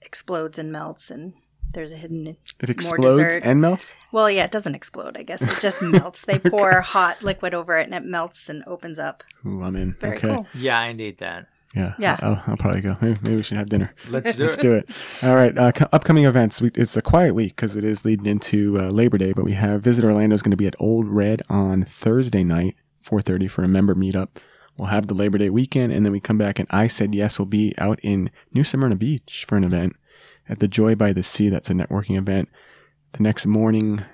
explodes 0.00 0.58
and 0.58 0.70
melts, 0.70 1.10
and 1.10 1.32
there's 1.72 1.92
a 1.92 1.96
hidden. 1.96 2.26
It 2.26 2.36
more 2.60 2.70
explodes 2.70 3.18
dessert. 3.18 3.42
and 3.44 3.60
melts? 3.60 3.96
Well, 4.12 4.30
yeah, 4.30 4.44
it 4.44 4.50
doesn't 4.50 4.74
explode. 4.74 5.16
I 5.16 5.22
guess 5.22 5.42
it 5.42 5.60
just 5.60 5.82
melts. 5.82 6.24
They 6.24 6.38
pour 6.50 6.80
hot 6.80 7.22
liquid 7.22 7.54
over 7.54 7.78
it, 7.78 7.84
and 7.84 7.94
it 7.94 8.04
melts 8.04 8.48
and 8.48 8.62
opens 8.66 8.98
up. 8.98 9.24
Ooh, 9.46 9.62
I'm 9.62 9.76
in. 9.76 9.92
Very 9.92 10.16
okay. 10.16 10.28
cool. 10.28 10.46
Yeah, 10.54 10.78
I 10.78 10.92
need 10.92 11.18
that. 11.18 11.48
Yeah. 11.74 11.94
Yeah. 11.98 12.18
I'll, 12.20 12.42
I'll 12.46 12.56
probably 12.56 12.82
go. 12.82 12.96
Maybe, 13.00 13.18
maybe 13.22 13.36
we 13.36 13.42
should 13.42 13.56
have 13.56 13.68
dinner. 13.68 13.94
Let's 14.10 14.36
do 14.36 14.44
Let's 14.44 14.58
it. 14.58 14.60
do 14.60 14.72
it. 14.72 14.90
All 15.22 15.34
right. 15.34 15.56
Uh, 15.56 15.72
co- 15.72 15.88
upcoming 15.92 16.24
events. 16.24 16.60
We, 16.60 16.70
it's 16.74 16.96
a 16.96 17.02
quiet 17.02 17.34
week 17.34 17.56
because 17.56 17.76
it 17.76 17.84
is 17.84 18.04
leading 18.04 18.26
into 18.26 18.78
uh, 18.78 18.90
Labor 18.90 19.18
Day, 19.18 19.32
but 19.32 19.44
we 19.44 19.52
have 19.52 19.82
Visit 19.82 20.04
Orlando 20.04 20.34
is 20.34 20.42
going 20.42 20.50
to 20.50 20.56
be 20.56 20.66
at 20.66 20.74
Ole 20.78 21.04
Red 21.04 21.42
on 21.48 21.84
Thursday 21.84 22.44
night, 22.44 22.76
4.30 23.04 23.50
for 23.50 23.62
a 23.62 23.68
member 23.68 23.94
meetup. 23.94 24.28
We'll 24.76 24.88
have 24.88 25.06
the 25.06 25.14
Labor 25.14 25.38
Day 25.38 25.50
weekend, 25.50 25.92
and 25.92 26.04
then 26.04 26.12
we 26.12 26.20
come 26.20 26.38
back, 26.38 26.58
and 26.58 26.66
I 26.70 26.86
Said 26.86 27.14
Yes 27.14 27.38
We'll 27.38 27.46
be 27.46 27.74
out 27.78 27.98
in 28.02 28.30
New 28.52 28.64
Smyrna 28.64 28.96
Beach 28.96 29.44
for 29.46 29.56
an 29.56 29.64
event 29.64 29.96
at 30.52 30.60
the 30.60 30.68
Joy 30.68 30.94
by 30.94 31.12
the 31.12 31.22
Sea. 31.22 31.48
That's 31.48 31.70
a 31.70 31.72
networking 31.72 32.16
event. 32.16 32.48
The 33.12 33.22
next 33.22 33.46
morning, 33.46 34.04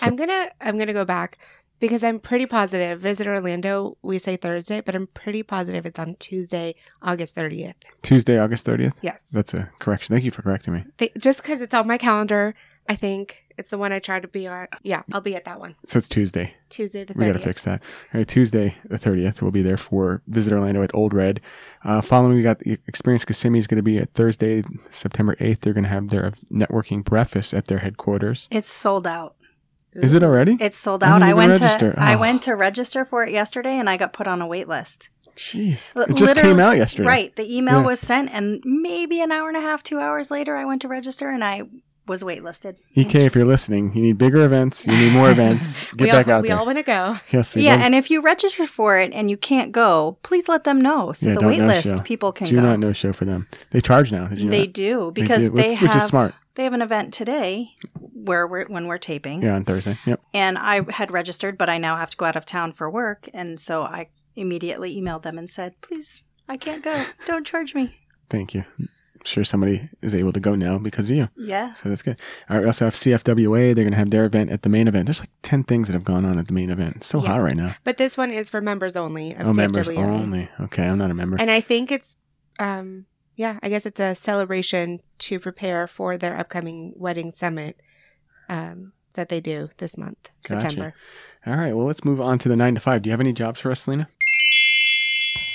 I'm 0.00 0.16
gonna 0.16 0.48
I'm 0.60 0.78
gonna 0.78 0.92
go 0.92 1.04
back 1.04 1.38
because 1.80 2.02
I'm 2.04 2.18
pretty 2.18 2.46
positive. 2.46 3.00
Visit 3.00 3.26
Orlando, 3.26 3.98
we 4.02 4.18
say 4.18 4.36
Thursday, 4.36 4.80
but 4.80 4.94
I'm 4.94 5.08
pretty 5.08 5.42
positive 5.42 5.84
it's 5.84 5.98
on 5.98 6.14
Tuesday, 6.16 6.74
August 7.02 7.34
30th. 7.34 7.74
Tuesday, 8.02 8.38
August 8.38 8.64
30th. 8.66 8.96
Yes. 9.02 9.22
That's 9.32 9.54
a 9.54 9.70
correction. 9.80 10.14
Thank 10.14 10.24
you 10.24 10.30
for 10.30 10.42
correcting 10.42 10.74
me. 10.74 10.84
Th- 10.98 11.12
just 11.18 11.42
because 11.42 11.60
it's 11.60 11.74
on 11.74 11.86
my 11.86 11.98
calendar, 11.98 12.54
I 12.88 12.94
think 12.94 13.41
it's 13.58 13.70
the 13.70 13.78
one 13.78 13.92
I 13.92 13.98
try 13.98 14.20
to 14.20 14.28
be 14.28 14.46
on. 14.46 14.66
Yeah, 14.82 15.02
I'll 15.12 15.20
be 15.20 15.34
at 15.36 15.44
that 15.44 15.58
one. 15.60 15.76
So 15.86 15.98
it's 15.98 16.08
Tuesday. 16.08 16.54
Tuesday 16.68 17.04
the 17.04 17.14
30th. 17.14 17.18
We 17.18 17.26
got 17.26 17.32
to 17.32 17.38
fix 17.38 17.64
that. 17.64 17.82
All 18.14 18.18
right, 18.20 18.28
Tuesday 18.28 18.76
the 18.88 18.96
30th, 18.98 19.42
we'll 19.42 19.50
be 19.50 19.62
there 19.62 19.76
for 19.76 20.22
Visit 20.26 20.52
Orlando 20.52 20.82
at 20.82 20.94
Ole 20.94 21.08
Red. 21.10 21.40
Uh, 21.84 22.00
following, 22.00 22.36
we 22.36 22.42
got 22.42 22.58
the 22.60 22.78
Experience 22.86 23.24
Kissimmee 23.24 23.58
is 23.58 23.66
going 23.66 23.76
to 23.76 23.82
be 23.82 23.98
at 23.98 24.12
Thursday, 24.14 24.62
September 24.90 25.36
8th. 25.36 25.60
They're 25.60 25.72
going 25.74 25.84
to 25.84 25.90
have 25.90 26.08
their 26.08 26.30
networking 26.52 27.04
breakfast 27.04 27.52
at 27.54 27.66
their 27.66 27.78
headquarters. 27.78 28.48
It's 28.50 28.70
sold 28.70 29.06
out. 29.06 29.36
Is 29.94 30.14
it 30.14 30.22
already? 30.22 30.56
It's 30.58 30.78
sold 30.78 31.04
out. 31.04 31.18
didn't 31.18 31.28
I, 31.28 31.34
went 31.34 31.50
register. 31.60 31.92
to 31.92 32.00
I 32.00 32.14
Oh. 32.14 32.18
went 32.20 32.42
to 32.44 32.56
register 32.56 33.04
for 33.04 33.24
it 33.24 33.30
yesterday, 33.32 33.78
and 33.78 33.90
I 33.90 33.98
got 33.98 34.14
put 34.14 34.26
on 34.26 34.40
a 34.40 34.46
wait 34.46 34.66
list. 34.66 35.10
Jeez. 35.36 35.94
Li- 35.94 36.06
It 36.08 36.16
just 36.16 36.36
came 36.36 36.58
out 36.58 36.76
yesterday. 36.78 37.06
Right. 37.08 37.36
The 37.36 37.54
email 37.56 37.80
Yeah. 37.80 37.86
was 37.86 38.00
sent, 38.00 38.30
and 38.32 38.62
maybe 38.64 39.20
an 39.20 39.30
hour 39.32 39.48
and 39.48 39.56
a 39.56 39.60
half, 39.60 39.82
two 39.82 39.98
hours 40.00 40.30
later, 40.30 40.56
I 40.56 40.64
went 40.64 40.80
to 40.82 40.88
register, 40.88 41.28
and 41.28 41.44
I 41.44 41.62
was 42.06 42.22
waitlisted. 42.24 42.76
EK, 42.94 43.24
if 43.26 43.34
you're 43.34 43.44
listening, 43.44 43.94
you 43.94 44.02
need 44.02 44.18
bigger 44.18 44.44
events. 44.44 44.86
You 44.86 44.92
need 44.96 45.12
more 45.12 45.30
events. 45.30 45.84
Get 45.96 46.00
we 46.00 46.10
back 46.10 46.26
all, 46.28 46.34
out 46.34 46.42
we 46.42 46.48
there. 46.48 46.58
all 46.58 46.66
want 46.66 46.78
to 46.78 46.84
go. 46.84 47.16
yes, 47.30 47.54
we 47.54 47.60
do. 47.62 47.66
yeah, 47.66 47.74
love- 47.76 47.82
and 47.82 47.94
if 47.94 48.10
you 48.10 48.20
register 48.20 48.66
for 48.66 48.98
it 48.98 49.12
and 49.12 49.30
you 49.30 49.36
can't 49.36 49.70
go, 49.72 50.18
please 50.22 50.48
let 50.48 50.64
them 50.64 50.80
know 50.80 51.12
so 51.12 51.28
Yeah, 51.28 51.34
the 51.34 51.40
don't 51.40 51.50
wait 51.50 51.62
list 51.62 51.86
no-show. 51.86 52.02
people 52.02 52.32
can 52.32 52.46
Do 52.48 52.56
go. 52.56 52.62
not 52.62 52.78
no 52.80 52.92
show 52.92 53.12
for 53.12 53.24
them. 53.24 53.46
They 53.70 53.80
charge 53.80 54.10
now. 54.10 54.26
Did 54.26 54.40
you 54.40 54.44
know 54.46 54.50
they 54.50 54.66
do 54.66 55.12
because 55.14 55.38
do, 55.42 55.50
they, 55.50 55.62
which- 55.68 55.72
have 55.78 55.82
which 55.94 55.96
is 56.02 56.08
smart. 56.08 56.34
they 56.56 56.64
have 56.64 56.72
an 56.72 56.82
event 56.82 57.14
today 57.14 57.70
where 57.98 58.46
we're 58.46 58.66
when 58.66 58.86
we're 58.88 58.98
taping, 58.98 59.42
Yeah, 59.42 59.54
on 59.54 59.64
Thursday. 59.64 59.98
Yep. 60.06 60.20
and 60.34 60.58
I 60.58 60.82
had 60.90 61.10
registered, 61.12 61.56
but 61.58 61.68
I 61.70 61.78
now 61.78 61.96
have 61.96 62.10
to 62.10 62.16
go 62.16 62.24
out 62.24 62.36
of 62.36 62.44
town 62.44 62.72
for 62.72 62.88
work, 62.90 63.28
and 63.34 63.58
so 63.60 63.82
I 63.82 64.08
immediately 64.36 64.96
emailed 65.00 65.22
them 65.22 65.38
and 65.38 65.50
said, 65.50 65.80
"Please, 65.80 66.22
I 66.48 66.56
can't 66.56 66.82
go. 66.82 67.04
Don't 67.26 67.46
charge 67.46 67.74
me." 67.74 67.96
Thank 68.30 68.54
you. 68.54 68.64
Sure 69.24 69.44
somebody 69.44 69.88
is 70.00 70.14
able 70.14 70.32
to 70.32 70.40
go 70.40 70.54
now 70.54 70.78
because 70.78 71.10
of 71.10 71.16
you. 71.16 71.28
Yeah. 71.36 71.74
So 71.74 71.88
that's 71.88 72.02
good. 72.02 72.20
All 72.48 72.56
right, 72.56 72.62
we 72.62 72.66
also 72.66 72.84
have 72.86 72.94
CFWA. 72.94 73.74
They're 73.74 73.84
going 73.84 73.92
to 73.92 73.98
have 73.98 74.10
their 74.10 74.24
event 74.24 74.50
at 74.50 74.62
the 74.62 74.68
main 74.68 74.88
event. 74.88 75.06
There's 75.06 75.20
like 75.20 75.30
10 75.42 75.64
things 75.64 75.88
that 75.88 75.94
have 75.94 76.04
gone 76.04 76.24
on 76.24 76.38
at 76.38 76.46
the 76.46 76.52
main 76.52 76.70
event. 76.70 76.96
It's 76.96 77.06
so 77.06 77.20
hot 77.20 77.40
right 77.40 77.56
now. 77.56 77.72
But 77.84 77.98
this 77.98 78.16
one 78.16 78.30
is 78.30 78.48
for 78.50 78.60
members 78.60 78.96
only 78.96 79.34
of 79.34 79.46
Oh, 79.46 79.52
members 79.52 79.88
only. 79.88 80.48
Okay, 80.60 80.84
I'm 80.84 80.98
not 80.98 81.10
a 81.10 81.14
member. 81.14 81.36
And 81.40 81.50
I 81.50 81.60
think 81.60 81.92
it's, 81.92 82.16
um, 82.58 83.06
yeah, 83.36 83.58
I 83.62 83.68
guess 83.68 83.86
it's 83.86 84.00
a 84.00 84.14
celebration 84.14 85.00
to 85.18 85.38
prepare 85.40 85.86
for 85.86 86.18
their 86.18 86.36
upcoming 86.36 86.92
wedding 86.96 87.30
summit 87.30 87.80
um, 88.48 88.92
that 89.14 89.28
they 89.28 89.40
do 89.40 89.70
this 89.78 89.96
month, 89.96 90.30
Gotcha. 90.48 90.60
September. 90.68 90.94
All 91.46 91.56
right, 91.56 91.74
well, 91.74 91.86
let's 91.86 92.04
move 92.04 92.20
on 92.20 92.38
to 92.40 92.48
the 92.48 92.56
9 92.56 92.74
to 92.74 92.80
5. 92.80 93.02
Do 93.02 93.08
you 93.08 93.12
have 93.12 93.20
any 93.20 93.32
jobs 93.32 93.60
for 93.60 93.70
us, 93.70 93.80
Selena? 93.80 94.08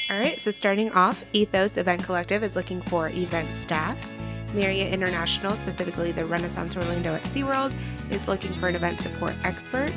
All 0.10 0.18
right, 0.18 0.40
so 0.40 0.52
starting 0.52 0.90
off, 0.94 1.26
Ethos 1.34 1.76
Event 1.76 2.02
Collective 2.02 2.42
is 2.42 2.56
looking 2.56 2.80
for 2.80 3.10
event 3.10 3.50
staff. 3.50 4.10
Marriott 4.54 4.94
International, 4.94 5.52
specifically 5.58 6.14
the 6.14 6.24
Renaissance 6.24 6.78
Orlando 6.78 7.14
at 7.14 7.24
SeaWorld, 7.24 7.76
is 8.10 8.26
looking 8.26 8.54
for 8.54 8.70
an 8.70 8.76
event 8.78 9.02
support 9.02 9.34
expert. 9.44 9.92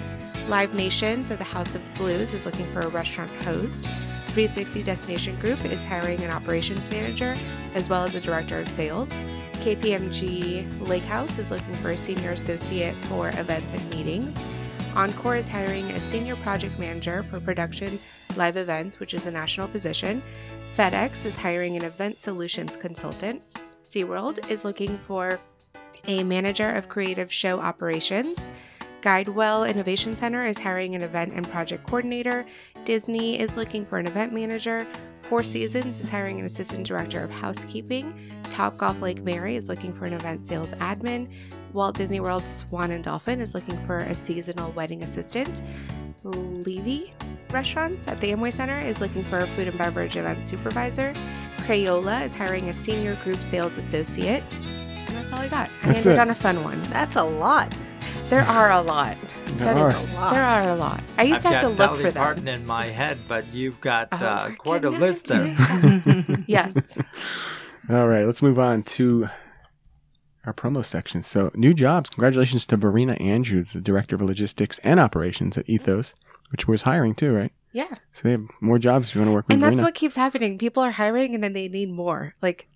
Live 0.48 0.74
Nation, 0.74 1.22
so 1.22 1.36
the 1.36 1.44
House 1.44 1.76
of 1.76 1.94
Blues, 1.94 2.34
is 2.34 2.44
looking 2.44 2.66
for 2.72 2.80
a 2.80 2.88
restaurant 2.88 3.30
host. 3.44 3.84
360 3.84 4.82
Destination 4.82 5.36
Group 5.38 5.64
is 5.64 5.84
hiring 5.84 6.20
an 6.24 6.32
operations 6.32 6.90
manager 6.90 7.36
as 7.76 7.88
well 7.88 8.02
as 8.02 8.16
a 8.16 8.20
director 8.20 8.58
of 8.58 8.68
sales. 8.68 9.12
KPMG 9.60 10.88
Lake 10.88 11.04
House 11.04 11.38
is 11.38 11.52
looking 11.52 11.74
for 11.74 11.90
a 11.90 11.96
senior 11.96 12.32
associate 12.32 12.96
for 12.96 13.28
events 13.28 13.74
and 13.74 13.94
meetings. 13.94 14.36
Encore 14.96 15.36
is 15.36 15.48
hiring 15.48 15.90
a 15.92 16.00
senior 16.00 16.34
project 16.36 16.78
manager 16.78 17.22
for 17.22 17.38
production 17.40 17.98
live 18.36 18.56
events, 18.56 18.98
which 18.98 19.14
is 19.14 19.26
a 19.26 19.30
national 19.30 19.68
position. 19.68 20.20
FedEx 20.76 21.24
is 21.24 21.36
hiring 21.36 21.76
an 21.76 21.84
event 21.84 22.18
solutions 22.18 22.76
consultant. 22.76 23.42
SeaWorld 23.84 24.50
is 24.50 24.64
looking 24.64 24.98
for 24.98 25.38
a 26.06 26.24
manager 26.24 26.70
of 26.70 26.88
creative 26.88 27.32
show 27.32 27.60
operations. 27.60 28.50
Guidewell 29.00 29.68
Innovation 29.68 30.12
Center 30.12 30.44
is 30.44 30.58
hiring 30.58 30.94
an 30.94 31.02
event 31.02 31.32
and 31.34 31.48
project 31.48 31.84
coordinator. 31.84 32.44
Disney 32.84 33.38
is 33.38 33.56
looking 33.56 33.86
for 33.86 33.98
an 33.98 34.06
event 34.06 34.32
manager. 34.32 34.86
Four 35.30 35.44
Seasons 35.44 36.00
is 36.00 36.08
hiring 36.08 36.40
an 36.40 36.46
assistant 36.46 36.84
director 36.84 37.22
of 37.22 37.30
housekeeping. 37.30 38.12
Top 38.42 38.76
Golf 38.76 39.00
Lake 39.00 39.22
Mary 39.22 39.54
is 39.54 39.68
looking 39.68 39.92
for 39.92 40.04
an 40.04 40.12
event 40.12 40.42
sales 40.42 40.72
admin. 40.72 41.30
Walt 41.72 41.94
Disney 41.94 42.18
World 42.18 42.42
Swan 42.42 42.90
and 42.90 43.04
Dolphin 43.04 43.40
is 43.40 43.54
looking 43.54 43.76
for 43.86 43.98
a 44.00 44.12
seasonal 44.12 44.72
wedding 44.72 45.04
assistant. 45.04 45.62
Levy 46.24 47.14
Restaurants 47.52 48.08
at 48.08 48.18
the 48.18 48.32
Amway 48.32 48.52
Center 48.52 48.80
is 48.80 49.00
looking 49.00 49.22
for 49.22 49.38
a 49.38 49.46
food 49.46 49.68
and 49.68 49.78
beverage 49.78 50.16
event 50.16 50.48
supervisor. 50.48 51.12
Crayola 51.58 52.24
is 52.24 52.34
hiring 52.34 52.68
a 52.68 52.72
senior 52.72 53.14
group 53.22 53.38
sales 53.38 53.78
associate. 53.78 54.42
And 54.52 55.06
that's 55.10 55.32
all 55.32 55.38
I 55.38 55.46
got. 55.46 55.70
I 55.84 55.92
That's 55.92 56.06
ended 56.06 56.18
it. 56.18 56.22
on 56.22 56.30
a 56.30 56.34
fun 56.34 56.64
one. 56.64 56.82
That's 56.90 57.14
a 57.14 57.22
lot. 57.22 57.72
There 58.30 58.42
are 58.42 58.72
a 58.72 58.80
lot. 58.82 59.16
There 59.56 59.74
That 59.74 59.76
are. 59.76 59.90
is- 59.90 60.08
A 60.08 60.12
lot. 60.14 60.32
There 60.32 60.44
are 60.44 60.68
a 60.70 60.74
lot. 60.76 61.02
I 61.18 61.22
used 61.24 61.44
I've 61.46 61.52
to 61.52 61.58
have 61.58 61.60
to 61.60 61.68
got 61.68 61.78
look 61.78 61.90
Dolly 61.90 62.02
for 62.02 62.10
them. 62.10 62.22
Parton 62.22 62.48
in 62.48 62.66
my 62.66 62.86
head, 62.86 63.18
but 63.28 63.44
you've 63.52 63.80
got 63.80 64.08
Oh, 64.12 64.16
uh, 64.24 64.50
quite 64.56 64.84
a 64.84 64.90
list 64.90 65.26
there. 65.26 65.54
yes. 66.46 66.76
All 67.90 68.08
right, 68.08 68.24
let's 68.24 68.42
move 68.42 68.58
on 68.58 68.82
to 68.84 69.28
our 70.46 70.52
promo 70.54 70.84
section. 70.84 71.22
So, 71.22 71.50
new 71.54 71.74
jobs. 71.74 72.08
Congratulations 72.10 72.66
to 72.68 72.76
Verena 72.76 73.12
Andrews, 73.14 73.72
the 73.72 73.80
director 73.80 74.14
of 74.16 74.22
logistics 74.22 74.78
and 74.78 74.98
operations 75.00 75.58
at 75.58 75.68
Ethos, 75.68 76.14
which 76.50 76.66
was 76.66 76.82
hiring 76.82 77.14
too, 77.14 77.32
right? 77.32 77.52
Yeah. 77.72 77.94
So 78.12 78.22
they 78.24 78.30
have 78.32 78.46
more 78.60 78.78
jobs 78.78 79.08
if 79.08 79.14
you 79.14 79.20
want 79.20 79.28
to 79.30 79.32
work 79.34 79.48
with 79.48 79.54
And 79.54 79.62
that's 79.62 79.72
Verena. 79.72 79.82
what 79.86 79.94
keeps 79.94 80.16
happening. 80.16 80.56
People 80.58 80.82
are 80.82 80.90
hiring 80.92 81.34
and 81.34 81.44
then 81.44 81.52
they 81.52 81.68
need 81.68 81.90
more. 81.92 82.34
Like, 82.42 82.68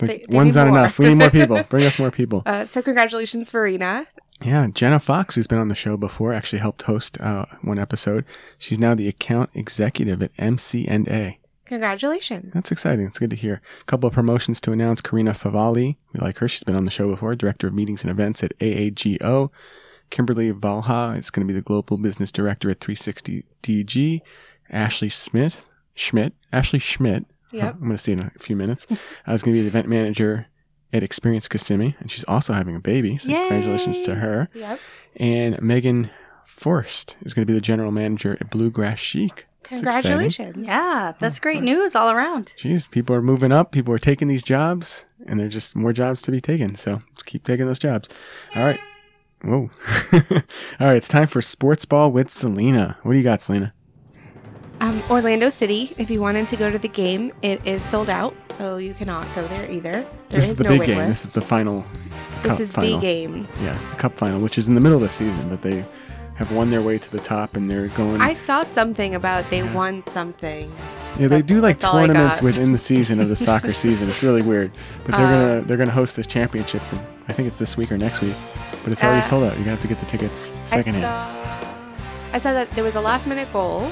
Like, 0.00 0.08
they- 0.10 0.26
they 0.28 0.36
one's 0.36 0.56
not 0.56 0.66
more. 0.68 0.78
enough. 0.78 0.98
We 0.98 1.08
need 1.08 1.14
more 1.16 1.30
people. 1.30 1.62
Bring 1.68 1.84
us 1.84 1.98
more 1.98 2.10
people. 2.10 2.42
uh, 2.46 2.64
so 2.64 2.80
congratulations, 2.82 3.50
Verena. 3.50 4.06
Yeah, 4.42 4.68
Jenna 4.72 4.98
Fox, 4.98 5.34
who's 5.34 5.46
been 5.46 5.58
on 5.58 5.68
the 5.68 5.74
show 5.74 5.96
before, 5.96 6.32
actually 6.32 6.60
helped 6.60 6.82
host 6.82 7.20
uh, 7.20 7.44
one 7.62 7.78
episode. 7.78 8.24
She's 8.58 8.78
now 8.78 8.94
the 8.94 9.08
account 9.08 9.50
executive 9.54 10.22
at 10.22 10.30
MC&A. 10.38 11.38
Congratulations. 11.66 12.52
That's 12.52 12.72
exciting. 12.72 13.06
It's 13.06 13.18
good 13.18 13.30
to 13.30 13.36
hear. 13.36 13.60
A 13.80 13.84
couple 13.84 14.08
of 14.08 14.14
promotions 14.14 14.60
to 14.62 14.72
announce. 14.72 15.00
Karina 15.00 15.32
Favali, 15.32 15.96
we 16.12 16.20
like 16.20 16.38
her. 16.38 16.48
She's 16.48 16.64
been 16.64 16.76
on 16.76 16.84
the 16.84 16.90
show 16.90 17.08
before. 17.08 17.34
Director 17.36 17.68
of 17.68 17.74
Meetings 17.74 18.02
and 18.02 18.10
Events 18.10 18.42
at 18.42 18.58
AAGO. 18.58 19.50
Kimberly 20.08 20.52
Valha 20.52 21.16
is 21.16 21.30
going 21.30 21.46
to 21.46 21.52
be 21.52 21.56
the 21.56 21.64
Global 21.64 21.96
Business 21.96 22.32
Director 22.32 22.70
at 22.70 22.80
360 22.80 23.44
DG. 23.62 24.20
Ashley 24.68 25.08
Smith, 25.08 25.68
Schmidt, 25.94 26.32
Ashley 26.52 26.78
Schmidt. 26.78 27.26
Yep. 27.52 27.74
I'm 27.74 27.80
going 27.80 27.92
to 27.92 27.98
see 27.98 28.12
in 28.12 28.20
a 28.20 28.30
few 28.38 28.56
minutes. 28.56 28.86
I 29.26 29.32
was 29.32 29.42
going 29.42 29.54
to 29.54 29.58
be 29.58 29.62
the 29.62 29.68
event 29.68 29.88
manager 29.88 30.46
at 30.92 31.02
Experience 31.02 31.48
Kissimmee, 31.48 31.96
and 32.00 32.10
she's 32.10 32.24
also 32.24 32.52
having 32.52 32.76
a 32.76 32.80
baby. 32.80 33.18
So 33.18 33.30
congratulations 33.30 34.02
to 34.02 34.16
her. 34.16 34.48
Yep. 34.54 34.80
And 35.16 35.62
Megan 35.62 36.10
Forst 36.46 37.16
is 37.22 37.34
going 37.34 37.46
to 37.46 37.50
be 37.50 37.54
the 37.54 37.60
general 37.60 37.92
manager 37.92 38.36
at 38.40 38.50
Bluegrass 38.50 38.98
Chic. 38.98 39.46
That's 39.62 39.82
exciting. 39.82 40.10
Congratulations. 40.10 40.66
Yeah, 40.66 41.12
that's 41.20 41.38
great 41.38 41.62
news 41.62 41.94
all 41.94 42.10
around. 42.10 42.52
Jeez, 42.56 42.90
people 42.90 43.14
are 43.14 43.22
moving 43.22 43.52
up. 43.52 43.70
People 43.70 43.94
are 43.94 43.98
taking 43.98 44.26
these 44.26 44.42
jobs, 44.42 45.06
and 45.26 45.38
there's 45.38 45.52
just 45.52 45.76
more 45.76 45.92
jobs 45.92 46.22
to 46.22 46.32
be 46.32 46.40
taken. 46.40 46.74
So 46.74 46.92
let's 46.92 47.22
keep 47.22 47.44
taking 47.44 47.66
those 47.66 47.78
jobs. 47.78 48.08
All 48.56 48.64
right. 48.64 48.80
Whoa. 49.42 49.70
All 50.80 50.86
right. 50.86 50.96
It's 50.96 51.08
time 51.08 51.28
for 51.28 51.40
sports 51.40 51.84
ball 51.84 52.10
with 52.10 52.30
Selena. 52.30 52.98
What 53.02 53.12
do 53.12 53.18
you 53.18 53.24
got, 53.24 53.40
Selena? 53.42 53.72
Um, 54.80 55.02
Orlando 55.10 55.50
City, 55.50 55.94
if 55.98 56.10
you 56.10 56.20
wanted 56.22 56.48
to 56.48 56.56
go 56.56 56.70
to 56.70 56.78
the 56.78 56.88
game, 56.88 57.32
it 57.42 57.60
is 57.66 57.84
sold 57.84 58.08
out, 58.08 58.34
so 58.56 58.78
you 58.78 58.94
cannot 58.94 59.32
go 59.34 59.46
there 59.48 59.70
either. 59.70 59.92
There 59.92 60.06
this 60.30 60.44
is 60.44 60.50
is 60.52 60.56
the 60.56 60.64
no 60.64 60.70
big 60.78 60.86
game. 60.86 60.96
list. 60.96 61.08
This 61.08 61.24
is 61.26 61.34
the 61.34 61.40
final. 61.42 61.84
This 62.42 62.58
is 62.60 62.72
final. 62.72 62.92
the 62.92 62.98
game. 62.98 63.46
Yeah, 63.62 63.78
cup 63.96 64.16
final, 64.16 64.40
which 64.40 64.56
is 64.56 64.68
in 64.68 64.74
the 64.74 64.80
middle 64.80 64.96
of 64.96 65.02
the 65.02 65.10
season, 65.10 65.50
but 65.50 65.60
they 65.60 65.84
have 66.36 66.50
won 66.52 66.70
their 66.70 66.80
way 66.80 66.96
to 66.96 67.10
the 67.12 67.18
top, 67.18 67.56
and 67.56 67.70
they're 67.70 67.88
going. 67.88 68.22
I 68.22 68.32
saw 68.32 68.62
something 68.62 69.14
about 69.14 69.50
they 69.50 69.62
won 69.62 70.02
something. 70.04 70.72
Yeah, 71.18 71.28
they 71.28 71.42
do 71.42 71.60
like 71.60 71.76
that's 71.80 71.84
all 71.84 71.96
I 71.98 72.06
tournaments 72.06 72.40
within 72.40 72.72
the 72.72 72.78
season 72.78 73.20
of 73.20 73.28
the 73.28 73.36
soccer 73.48 73.74
season. 73.74 74.08
It's 74.08 74.22
really 74.22 74.40
weird, 74.40 74.70
but 75.04 75.14
they're 75.14 75.26
Uh, 75.26 75.30
gonna 75.58 75.60
they're 75.66 75.76
gonna 75.76 75.90
host 75.90 76.16
this 76.16 76.26
championship. 76.26 76.80
and 76.90 77.00
I 77.28 77.34
think 77.34 77.48
it's 77.48 77.58
this 77.58 77.76
week 77.76 77.92
or 77.92 77.98
next 77.98 78.22
week, 78.22 78.34
but 78.82 78.92
it's 78.92 79.04
already 79.04 79.18
Uh, 79.18 79.24
sold 79.28 79.44
out. 79.44 79.48
You're 79.56 79.64
gonna 79.66 79.70
have 79.72 79.82
to 79.82 79.88
get 79.88 79.98
the 79.98 80.06
tickets 80.06 80.54
secondhand. 80.64 81.04
I 81.04 81.60
saw, 81.60 81.66
I 82.32 82.38
saw 82.38 82.52
that 82.54 82.70
there 82.70 82.84
was 82.84 82.94
a 82.94 83.00
last 83.02 83.26
minute 83.26 83.52
goal, 83.52 83.86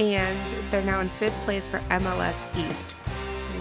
and 0.00 0.48
they're 0.70 0.82
now 0.82 1.00
in 1.00 1.08
fifth 1.08 1.36
place 1.44 1.68
for 1.68 1.78
MLS 1.90 2.44
East, 2.56 2.92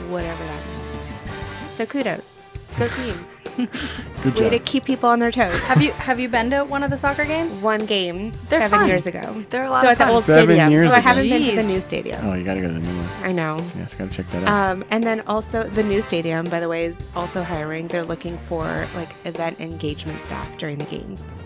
whatever 0.10 0.44
that 0.44 0.64
means. 0.66 1.76
So 1.76 1.86
kudos, 1.86 2.44
go 2.78 2.88
team! 3.00 3.26
Good 3.58 4.36
Way 4.36 4.40
job. 4.42 4.52
to 4.52 4.60
keep 4.60 4.86
people 4.86 5.10
on 5.10 5.20
their 5.20 5.32
toes. 5.32 5.60
Have 5.66 5.82
you 5.82 5.92
have 5.92 6.18
you 6.18 6.30
been 6.30 6.50
to 6.52 6.64
one 6.64 6.82
of 6.82 6.90
the 6.92 6.96
soccer 6.98 7.26
games? 7.26 7.62
One 7.62 7.86
game 7.86 8.32
They're 8.48 8.62
seven 8.62 8.80
fun. 8.80 8.88
years 8.88 9.06
ago. 9.06 9.44
They're 9.50 9.66
a 9.66 9.70
lot 9.70 9.82
so 9.82 9.88
of 9.88 9.92
at 9.94 9.98
the 9.98 10.04
fun. 10.06 10.14
old 10.14 10.24
Seven 10.24 10.46
stadium. 10.56 10.72
years 10.72 10.88
so 10.88 10.94
I 10.94 11.00
ago. 11.00 11.08
haven't 11.08 11.28
been 11.30 11.44
to 11.44 11.56
the 11.58 11.64
new 11.64 11.82
stadium. 11.82 12.26
oh, 12.26 12.36
you 12.36 12.46
gotta 12.46 12.62
go 12.62 12.68
to 12.70 12.74
the 12.74 12.80
new 12.80 12.96
one. 12.98 13.10
I 13.22 13.34
know. 13.34 13.60
Yes, 13.76 13.96
gotta 13.96 14.10
check 14.12 14.30
that 14.30 14.44
out. 14.48 14.72
Um, 14.78 14.86
and 14.92 15.04
then 15.04 15.22
also 15.28 15.64
the 15.68 15.84
new 15.84 16.00
stadium, 16.00 16.46
by 16.46 16.62
the 16.62 16.70
way, 16.70 16.86
is 16.86 17.06
also 17.18 17.44
hiring. 17.44 17.90
They're 17.90 18.06
looking 18.06 18.38
for 18.38 18.88
like 18.96 19.14
event 19.26 19.60
engagement 19.60 20.24
staff 20.24 20.58
during 20.58 20.78
the 20.78 20.86
games. 20.86 21.38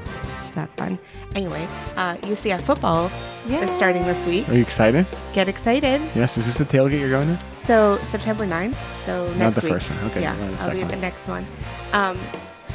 So 0.53 0.59
that's 0.59 0.75
fun. 0.75 0.99
Anyway, 1.35 1.67
uh, 1.95 2.15
UCF 2.17 2.61
football 2.61 3.09
is 3.49 3.71
starting 3.71 4.03
this 4.05 4.23
week. 4.27 4.47
Are 4.49 4.53
you 4.53 4.61
excited? 4.61 5.07
Get 5.33 5.47
excited. 5.49 6.01
Yes. 6.15 6.37
Is 6.37 6.45
this 6.45 6.55
the 6.55 6.65
tailgate 6.65 6.99
you're 6.99 7.09
going 7.09 7.35
to? 7.35 7.45
So 7.57 7.97
September 8.03 8.45
9th. 8.45 8.75
So 8.99 9.33
next 9.33 9.37
week. 9.37 9.39
Not 9.39 9.53
the 9.55 9.61
week. 9.63 9.73
first 9.73 9.89
one. 9.91 10.11
Okay, 10.11 10.21
Yeah, 10.21 10.35
you're 10.37 10.45
going 10.45 10.57
to 10.57 10.63
the 10.63 10.69
I'll 10.69 10.75
be 10.75 10.81
at 10.83 10.89
the 10.89 10.95
next 10.97 11.27
one. 11.27 11.47
Um, 11.93 12.19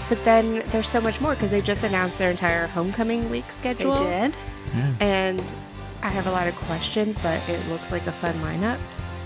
but 0.09 0.25
then 0.25 0.63
there's 0.71 0.89
so 0.89 1.01
much 1.01 1.21
more 1.21 1.35
because 1.35 1.51
they 1.53 1.61
just 1.61 1.85
announced 1.85 2.19
their 2.19 2.31
entire 2.33 2.67
homecoming 2.67 3.31
week 3.31 3.53
schedule. 3.53 3.95
They 3.95 3.99
schedule. 3.99 4.33
did. 4.75 4.95
And 5.03 5.57
I 6.03 6.09
have 6.09 6.27
a 6.27 6.31
lot 6.33 6.49
of 6.49 6.57
questions, 6.57 7.17
but 7.23 7.47
it 7.49 7.65
looks 7.69 7.93
like 7.93 8.07
a 8.09 8.13
fun 8.13 8.35
lineup. 8.37 8.79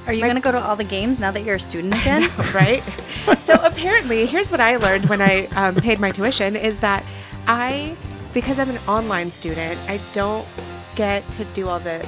Are 0.07 0.13
you 0.13 0.21
My- 0.21 0.27
going 0.27 0.37
to 0.37 0.43
go 0.43 0.53
to 0.53 0.61
all 0.61 0.77
the 0.77 0.85
games 0.85 1.19
now 1.19 1.31
that 1.31 1.43
you're 1.45 1.55
a 1.57 1.61
student 1.61 1.95
again? 1.95 2.29
right? 2.55 2.83
so 3.39 3.55
apparently, 3.63 4.27
here's 4.27 4.51
what 4.51 4.61
I 4.61 4.77
learned 4.77 5.07
when 5.07 5.23
I 5.23 5.47
um, 5.55 5.77
paid 5.77 6.01
my 6.01 6.11
tuition 6.11 6.55
is 6.57 6.77
that 6.79 7.03
I, 7.47 7.97
because 8.35 8.59
I'm 8.59 8.71
an 8.71 8.79
online 8.89 9.31
student, 9.31 9.79
I 9.89 10.01
don't 10.13 10.47
get 10.95 11.29
to 11.33 11.45
do 11.47 11.69
all 11.69 11.79
the 11.81 12.07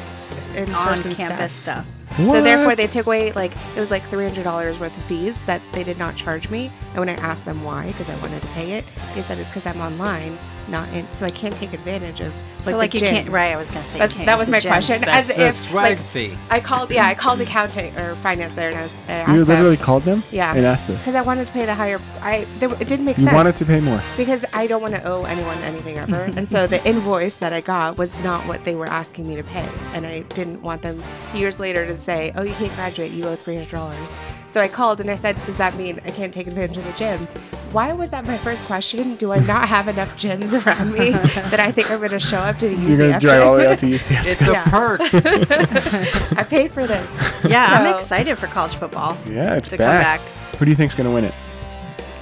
On 0.52 0.56
in-person 0.56 1.14
campus 1.14 1.52
stuff. 1.52 1.86
stuff. 1.86 2.26
So 2.26 2.42
therefore, 2.42 2.76
they 2.76 2.86
took 2.86 3.06
away 3.06 3.32
like 3.32 3.52
it 3.76 3.80
was 3.80 3.90
like 3.90 4.02
three 4.04 4.24
hundred 4.26 4.44
dollars 4.44 4.78
worth 4.78 4.96
of 4.96 5.02
fees 5.04 5.38
that 5.46 5.60
they 5.72 5.82
did 5.82 5.98
not 5.98 6.14
charge 6.14 6.48
me 6.48 6.70
And 6.94 7.00
when 7.00 7.08
I 7.08 7.14
asked 7.14 7.44
them 7.44 7.62
why, 7.64 7.88
because 7.88 8.08
I 8.08 8.16
wanted 8.18 8.40
to 8.40 8.48
pay 8.48 8.72
it, 8.72 8.84
they 9.14 9.22
said 9.22 9.38
it's 9.38 9.48
because 9.48 9.66
I'm 9.66 9.80
online, 9.80 10.38
not 10.68 10.88
in, 10.92 11.10
so 11.12 11.26
I 11.26 11.30
can't 11.30 11.54
take 11.56 11.72
advantage 11.72 12.20
of 12.20 12.32
like, 12.58 12.62
so 12.72 12.76
like 12.78 12.90
the 12.92 12.98
you 12.98 13.04
gym. 13.04 13.14
can't. 13.14 13.28
Right. 13.28 13.52
I 13.52 13.56
was 13.56 13.70
gonna 13.70 13.84
say 13.84 14.00
you 14.00 14.08
can't 14.08 14.26
that 14.26 14.38
was 14.38 14.48
my 14.48 14.60
gym. 14.60 14.70
question. 14.70 15.00
That's 15.00 15.28
As 15.28 15.36
the 15.36 15.46
if, 15.48 15.54
swag 15.54 15.96
like, 15.96 15.98
fee. 15.98 16.38
I 16.50 16.60
called, 16.60 16.90
yeah, 16.92 17.04
I 17.06 17.14
called 17.14 17.40
accounting 17.40 17.94
or 17.98 18.14
finance 18.16 18.54
there, 18.54 18.68
and 18.70 18.78
I, 18.78 18.82
was, 18.84 19.08
I 19.08 19.12
asked 19.12 19.28
You 19.32 19.38
them 19.40 19.48
literally 19.48 19.76
called 19.76 20.04
them 20.04 20.22
Yeah. 20.30 20.54
and 20.54 20.64
asked 20.64 20.86
this. 20.88 20.98
because 20.98 21.14
I 21.16 21.22
wanted 21.22 21.46
to 21.48 21.52
pay 21.52 21.66
the 21.66 21.74
higher. 21.74 22.00
I 22.22 22.44
there, 22.60 22.72
it 22.80 22.86
didn't 22.88 23.04
make 23.04 23.18
You 23.18 23.24
sense 23.24 23.34
wanted 23.34 23.56
to 23.56 23.64
pay 23.66 23.80
more. 23.80 24.00
because 24.16 24.44
I 24.54 24.66
don't 24.68 24.80
want 24.80 24.94
to 24.94 25.02
owe 25.04 25.24
anyone 25.24 25.58
anything 25.58 25.98
ever, 25.98 26.22
and 26.36 26.48
so 26.48 26.66
the 26.68 26.82
invoice 26.88 27.34
that 27.38 27.52
I 27.52 27.60
got 27.60 27.98
was 27.98 28.16
not 28.20 28.46
what 28.46 28.64
they 28.64 28.76
were 28.76 28.88
asking 28.88 29.26
me 29.28 29.34
to 29.36 29.42
pay, 29.42 29.68
and 29.92 30.06
I 30.06 30.20
didn't 30.20 30.62
want 30.62 30.80
them 30.82 31.02
years 31.34 31.58
later 31.60 31.84
to 31.86 31.96
say, 31.96 32.32
"Oh, 32.36 32.42
you 32.44 32.54
can't 32.54 32.72
graduate, 32.76 33.10
you 33.10 33.24
owe 33.26 33.34
three 33.36 33.56
hundred 33.56 33.72
dollars." 33.72 34.16
So 34.46 34.60
I 34.60 34.68
called 34.68 35.00
and 35.00 35.10
I 35.10 35.16
said, 35.16 35.42
"Does 35.44 35.56
that 35.56 35.76
mean 35.76 36.00
I 36.06 36.10
can't 36.12 36.32
take 36.32 36.46
advantage 36.46 36.76
of 36.78 36.83
the 36.84 36.92
gym?" 36.92 37.26
Why 37.74 37.92
was 37.92 38.10
that 38.10 38.24
my 38.24 38.36
first 38.38 38.66
question? 38.66 39.16
Do 39.16 39.32
I 39.32 39.40
not 39.40 39.68
have 39.68 39.88
enough 39.88 40.16
gyms 40.16 40.54
around 40.64 40.92
me 40.92 41.10
that 41.50 41.58
I 41.58 41.72
think 41.72 41.90
I'm 41.90 41.98
going 41.98 42.12
to 42.12 42.20
show 42.20 42.38
up 42.38 42.56
to 42.58 42.68
the 42.68 42.76
UCF? 42.76 42.86
You're 42.88 42.96
going 42.98 43.10
to 43.10 43.16
UCF 43.16 43.20
drive 43.20 43.42
all 43.42 43.56
the 43.56 43.58
way 43.58 43.66
out 43.66 43.78
to 43.80 43.86
UCF. 43.86 44.26
It's 44.26 44.40
a 44.42 44.70
perk. 44.70 45.00
I 46.38 46.44
paid 46.44 46.72
for 46.72 46.86
this. 46.86 47.10
Yeah, 47.44 47.66
I'm 47.68 47.92
excited 47.96 48.38
for 48.38 48.46
college 48.46 48.76
football 48.76 49.18
yeah, 49.26 49.56
it's 49.56 49.70
to 49.70 49.76
back. 49.76 50.20
come 50.20 50.24
back. 50.24 50.56
Who 50.58 50.66
do 50.66 50.70
you 50.70 50.76
think's 50.76 50.94
going 50.94 51.08
to 51.08 51.12
win 51.12 51.24
it? 51.24 51.34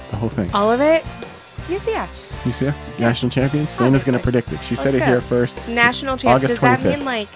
The 0.09 0.17
whole 0.17 0.27
thing. 0.29 0.49
All 0.55 0.71
of 0.71 0.81
it. 0.81 1.03
UCF. 1.67 2.07
UCF? 2.43 2.99
National 2.99 3.29
champions? 3.29 3.69
Selena's 3.69 4.03
going 4.03 4.17
to 4.17 4.23
predict 4.23 4.51
it. 4.51 4.59
She 4.61 4.75
said 4.75 4.95
it 4.95 5.01
Let's 5.01 5.09
here 5.09 5.21
first. 5.21 5.55
National 5.67 6.17
champ. 6.17 6.35
August 6.35 6.53
Does 6.53 6.61
that 6.61 6.83
mean 6.83 7.05
like 7.05 7.27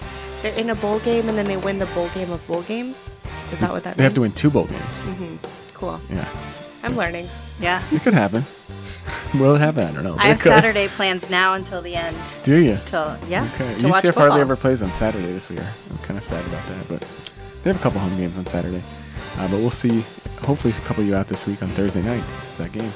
they're 0.42 0.58
in 0.58 0.70
a 0.70 0.74
bowl 0.74 0.98
game 0.98 1.28
and 1.28 1.38
then 1.38 1.46
they 1.46 1.56
win 1.56 1.78
the 1.78 1.86
bowl 1.86 2.08
game 2.08 2.32
of 2.32 2.44
bowl 2.48 2.62
games? 2.62 3.16
Is 3.52 3.60
that 3.60 3.70
what 3.70 3.84
that 3.84 3.90
means? 3.90 3.96
They 3.98 4.04
have 4.04 4.14
to 4.14 4.22
win 4.22 4.32
two 4.32 4.50
bowl 4.50 4.64
games. 4.64 4.82
Mm-hmm. 4.82 5.36
Cool. 5.74 6.00
Yeah. 6.10 6.28
I'm 6.88 6.96
learning. 6.96 7.26
Yeah. 7.60 7.82
It 7.92 8.02
could 8.02 8.14
happen. 8.14 8.44
Will 9.34 9.54
it 9.56 9.60
happen? 9.60 9.84
I 9.84 9.92
don't 9.92 10.04
know. 10.04 10.14
but 10.14 10.22
I 10.22 10.26
it 10.26 10.30
have 10.32 10.40
could. 10.40 10.48
Saturday 10.52 10.88
plans 10.88 11.28
now 11.30 11.54
until 11.54 11.82
the 11.82 11.94
end. 11.94 12.16
Do 12.44 12.56
you? 12.56 12.78
Till 12.86 13.16
yeah. 13.28 13.48
Okay. 13.54 13.78
To 13.78 13.88
watch 13.88 14.04
UCF 14.04 14.14
hardly 14.14 14.38
football. 14.38 14.40
ever 14.40 14.56
plays 14.56 14.82
on 14.82 14.90
Saturday 14.90 15.32
this 15.32 15.50
year. 15.50 15.66
I'm 15.90 15.98
kind 15.98 16.16
of 16.18 16.24
sad 16.24 16.44
about 16.46 16.66
that, 16.66 16.88
but 16.88 17.00
they 17.62 17.70
have 17.70 17.78
a 17.78 17.82
couple 17.82 18.00
home 18.00 18.16
games 18.16 18.36
on 18.38 18.46
Saturday. 18.46 18.82
Uh, 19.38 19.48
but 19.48 19.58
we'll 19.58 19.70
see. 19.70 20.00
Hopefully, 20.42 20.72
a 20.76 20.80
couple 20.86 21.02
of 21.02 21.08
you 21.08 21.14
out 21.16 21.26
this 21.28 21.46
week 21.46 21.62
on 21.62 21.68
Thursday 21.70 22.02
night 22.02 22.24
that 22.58 22.72
game. 22.72 22.90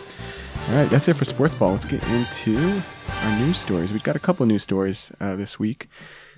All 0.71 0.77
right, 0.77 0.89
that's 0.89 1.09
it 1.09 1.15
for 1.15 1.25
sports 1.25 1.55
ball. 1.55 1.73
Let's 1.73 1.85
get 1.85 2.03
into 2.09 2.81
our 3.25 3.39
news 3.41 3.57
stories. 3.59 3.93
We've 3.93 4.03
got 4.03 4.15
a 4.17 4.21
couple 4.21 4.47
news 4.47 4.63
stories 4.63 5.11
uh, 5.21 5.35
this 5.35 5.59
week. 5.59 5.89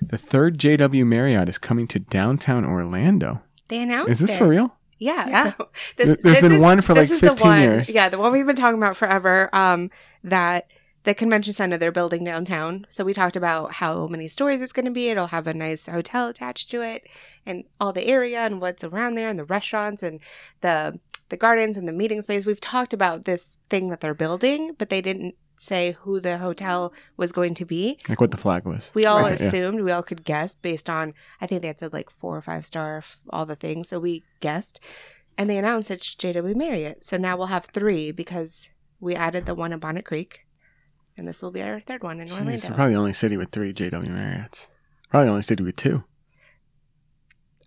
The 0.01 0.17
third 0.17 0.57
JW 0.57 1.05
Marriott 1.05 1.47
is 1.47 1.57
coming 1.57 1.85
to 1.87 1.99
downtown 1.99 2.65
Orlando. 2.65 3.41
They 3.67 3.81
announced 3.83 4.09
Is 4.09 4.19
this 4.19 4.33
it. 4.33 4.37
for 4.37 4.47
real? 4.47 4.75
Yeah. 4.97 5.27
Yeah. 5.27 5.51
So 5.57 5.69
There- 5.97 6.15
there's 6.23 6.41
been 6.41 6.61
one 6.61 6.81
for, 6.81 6.93
this 6.93 7.09
like, 7.09 7.15
is 7.15 7.21
the 7.21 7.29
15 7.29 7.47
one- 7.49 7.61
years. 7.61 7.89
Yeah, 7.89 8.09
the 8.09 8.17
one 8.17 8.31
we've 8.31 8.45
been 8.45 8.55
talking 8.55 8.77
about 8.77 8.95
forever. 8.97 9.49
Um, 9.53 9.89
that 10.23 10.71
the 11.03 11.13
convention 11.13 11.53
center 11.53 11.77
they're 11.77 11.91
building 11.91 12.23
downtown. 12.23 12.85
So 12.89 13.03
we 13.03 13.13
talked 13.13 13.35
about 13.35 13.73
how 13.73 14.07
many 14.07 14.27
stories 14.27 14.61
it's 14.61 14.73
going 14.73 14.85
to 14.85 14.91
be. 14.91 15.09
It'll 15.09 15.27
have 15.27 15.45
a 15.47 15.53
nice 15.53 15.85
hotel 15.85 16.27
attached 16.29 16.71
to 16.71 16.81
it, 16.81 17.07
and 17.45 17.63
all 17.79 17.93
the 17.93 18.07
area 18.07 18.39
and 18.39 18.59
what's 18.59 18.83
around 18.83 19.13
there, 19.15 19.29
and 19.29 19.37
the 19.37 19.45
restaurants 19.45 20.01
and 20.01 20.19
the 20.61 20.99
the 21.29 21.37
gardens 21.37 21.75
and 21.77 21.87
the 21.87 21.91
meeting 21.93 22.21
space. 22.21 22.45
We've 22.45 22.61
talked 22.61 22.93
about 22.93 23.25
this 23.25 23.57
thing 23.69 23.89
that 23.89 23.99
they're 23.99 24.13
building, 24.15 24.75
but 24.77 24.89
they 24.89 25.01
didn't 25.01 25.35
say 25.57 25.95
who 26.01 26.19
the 26.19 26.37
hotel 26.37 26.93
was 27.17 27.31
going 27.31 27.53
to 27.55 27.65
be. 27.65 27.97
Like 28.09 28.19
what 28.21 28.31
the 28.31 28.37
flag 28.37 28.65
was. 28.65 28.91
We 28.93 29.05
all 29.05 29.21
Right, 29.21 29.39
yeah. 29.39 29.47
assumed, 29.47 29.81
we 29.81 29.91
all 29.91 30.03
could 30.03 30.23
guess 30.23 30.53
based 30.55 30.89
on, 30.89 31.13
I 31.41 31.47
think 31.47 31.61
they 31.61 31.67
had 31.67 31.79
said 31.79 31.93
like 31.93 32.09
four 32.09 32.35
or 32.37 32.41
five 32.41 32.65
star, 32.65 33.03
all 33.29 33.45
the 33.45 33.55
things. 33.55 33.89
So 33.89 33.99
we 33.99 34.23
guessed. 34.39 34.79
And 35.37 35.49
they 35.49 35.57
announced 35.57 35.91
it's 35.91 36.15
JW 36.15 36.55
Marriott. 36.55 37.03
So 37.05 37.17
now 37.17 37.35
we'll 37.37 37.47
have 37.47 37.65
three 37.65 38.11
because 38.11 38.69
we 38.99 39.15
added 39.15 39.45
the 39.45 39.55
one 39.55 39.73
in 39.73 39.79
Bonnet 39.79 40.05
Creek. 40.05 40.41
And 41.17 41.27
this 41.27 41.41
will 41.41 41.51
be 41.51 41.61
our 41.63 41.79
third 41.79 42.03
one 42.03 42.19
in 42.19 42.27
Jeez, 42.27 42.39
Orlando. 42.39 42.69
we're 42.69 42.75
probably 42.75 42.93
the 42.93 42.99
only 42.99 43.13
city 43.13 43.37
with 43.37 43.49
three 43.51 43.73
JW 43.73 44.07
Marriotts. 44.07 44.67
Probably 45.09 45.25
the 45.27 45.31
only 45.31 45.41
city 45.43 45.63
with 45.63 45.77
two, 45.77 46.03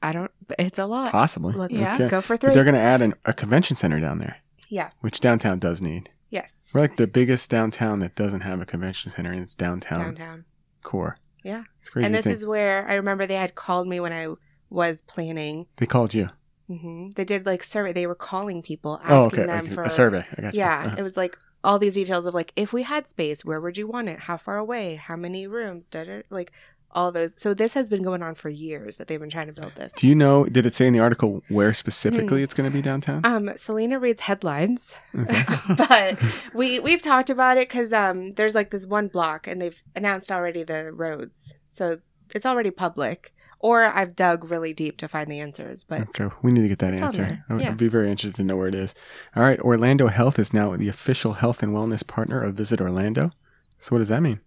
I 0.03 0.13
don't, 0.13 0.31
it's 0.59 0.79
a 0.79 0.87
lot. 0.87 1.11
possibly. 1.13 1.55
Let's 1.55 1.73
Yeah. 1.73 1.95
Okay. 1.95 2.09
go 2.09 2.21
for 2.21 2.35
But 2.35 2.41
three. 2.43 2.55
they're 2.55 2.65
going 2.65 2.75
to 2.75 2.81
add 2.81 3.03
an, 3.03 3.15
a 3.25 3.33
convention 3.33 3.77
center 3.77 3.99
down 4.01 4.19
there, 4.19 4.37
yeah. 4.69 4.91
which 5.01 5.21
downtown 5.21 5.59
does 5.59 5.81
need. 5.83 6.11
Yes. 6.31 6.55
We're 6.73 6.83
like 6.83 6.97
the 6.97 7.07
biggest 7.07 7.49
downtown 7.51 8.01
that 8.01 8.15
doesn't 8.15 8.41
have 8.43 8.61
a 8.61 8.67
convention 8.67 9.11
center, 9.11 9.33
and 9.33 9.41
it's 9.43 9.55
downtown, 9.55 9.99
Downtown. 10.15 10.45
core. 10.83 11.17
Yeah. 11.45 11.65
It's 11.81 11.91
crazy. 11.91 12.07
and 12.07 12.15
this 12.15 12.27
is 12.27 12.45
where 12.45 12.87
I 12.87 12.95
remember 12.95 13.27
they 13.27 13.37
had 13.37 13.55
called 13.55 13.89
me 13.89 14.01
when 14.01 14.13
I 14.13 14.29
was 14.71 15.01
planning. 15.03 15.67
they 15.77 15.87
called 15.87 16.13
you. 16.13 16.29
hmm 16.67 17.11
They 17.17 17.25
did 17.25 17.47
like 17.47 17.63
survey. 17.63 17.93
They 17.93 18.07
were 18.07 18.15
calling 18.15 18.61
people, 18.63 19.01
asking 19.03 19.41
Oh, 19.41 19.43
okay. 19.43 19.47
them 19.47 19.65
okay. 19.67 19.75
for 19.75 19.83
a 19.85 19.91
survey. 19.91 20.25
I 20.37 20.43
got 20.43 20.55
you. 20.55 20.59
Yeah, 20.61 20.85
Uh-huh. 20.87 20.97
it 20.99 21.03
was 21.03 21.17
like 21.17 21.39
all 21.65 21.79
these 21.79 21.95
details 21.95 22.27
of 22.27 22.35
like 22.35 22.53
if 22.57 22.73
we 22.73 22.83
had 22.83 23.07
space, 23.07 23.45
where 23.45 23.61
would 23.61 23.79
you 23.79 23.87
want 23.87 24.09
it? 24.09 24.21
How 24.21 24.37
far 24.37 24.59
away? 24.59 24.97
How 24.97 25.17
many 25.17 25.47
rooms? 25.47 25.87
Da, 25.87 26.05
da, 26.05 26.23
like 26.31 26.53
all 26.93 27.13
those. 27.13 27.41
So 27.41 27.53
this 27.55 27.75
has 27.75 27.91
been 27.91 28.03
going 28.03 28.23
on 28.23 28.35
for 28.35 28.49
years 28.49 28.97
that 28.97 29.07
they've 29.09 29.21
been 29.21 29.31
trying 29.31 29.47
to 29.49 29.53
build 29.53 29.73
this. 29.77 29.93
Do 29.93 30.09
you 30.09 30.15
know? 30.15 30.45
Did 30.47 30.65
it 30.67 30.75
say 30.75 30.87
in 30.87 30.93
the 30.93 31.01
article 31.01 31.43
where 31.49 31.69
Hmm. 31.71 31.75
specifically 31.75 32.43
it's 32.43 32.55
going 32.55 32.69
to 32.71 32.75
be 32.75 32.83
downtown? 32.83 33.21
Um, 33.25 33.51
Selena 33.57 33.99
reads 33.99 34.23
headlines, 34.23 34.95
Okay. 35.19 35.43
but 35.77 36.19
we 36.55 36.81
we've 36.81 37.03
talked 37.03 37.31
about 37.31 37.57
it 37.59 37.69
because 37.69 37.93
um, 37.93 38.31
there's 38.33 38.55
like 38.55 38.71
this 38.71 38.87
one 38.87 39.09
block, 39.09 39.47
and 39.47 39.61
they've 39.61 39.83
announced 39.95 40.31
already 40.33 40.63
the 40.63 40.93
roads, 40.93 41.55
so 41.69 41.99
it's 42.35 42.47
already 42.47 42.71
public. 42.71 43.33
Or 43.61 43.83
I've 43.83 44.15
dug 44.15 44.49
really 44.53 44.73
deep 44.73 44.99
to 44.99 45.09
find 45.09 45.29
the 45.29 45.41
answers, 45.41 45.83
but 45.83 46.03
Okay, 46.11 46.29
we 46.43 46.53
need 46.53 46.63
to 46.63 46.69
get 46.69 46.79
that 46.79 46.95
answer. 47.01 47.43
I 47.49 47.53
would 47.55 47.63
Yeah. 47.63 47.71
I'd 47.71 47.77
be 47.77 47.89
very 47.89 48.09
interested 48.09 48.37
to 48.37 48.45
know 48.45 48.57
where 48.57 48.69
it 48.69 48.75
is. 48.77 48.95
All 49.35 49.43
right, 49.43 49.59
Orlando 49.59 50.07
Health 50.07 50.39
is 50.39 50.53
now 50.53 50.77
the 50.77 50.87
official 50.89 51.33
health 51.33 51.61
and 51.61 51.73
wellness 51.75 52.07
partner 52.07 52.41
of 52.41 52.55
Visit 52.55 52.81
Orlando. 52.81 53.33
So 53.81 53.89
what 53.97 53.99
does 53.99 54.09
that 54.11 54.23
mean? 54.23 54.39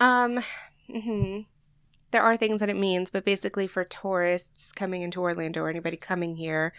Um, 0.00 0.40
mhm. 0.88 1.44
There 2.12 2.22
are 2.22 2.36
things 2.36 2.60
that 2.60 2.68
it 2.68 2.76
means, 2.76 3.10
but 3.10 3.24
basically 3.24 3.66
for 3.66 3.84
tourists 3.84 4.70
coming 4.72 5.02
into 5.02 5.20
Orlando 5.20 5.62
or 5.62 5.68
anybody 5.68 5.96
coming 5.96 6.36
here, 6.36 6.72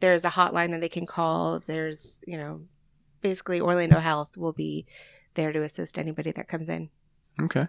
there's 0.00 0.24
a 0.24 0.30
hotline 0.30 0.70
that 0.72 0.80
they 0.80 0.88
can 0.88 1.06
call. 1.06 1.60
There's, 1.60 2.22
you 2.26 2.36
know, 2.36 2.62
basically 3.22 3.60
Orlando 3.60 3.98
Health 3.98 4.36
will 4.36 4.52
be 4.52 4.86
there 5.34 5.52
to 5.52 5.62
assist 5.62 5.98
anybody 5.98 6.30
that 6.32 6.48
comes 6.48 6.68
in. 6.68 6.90
Okay. 7.40 7.68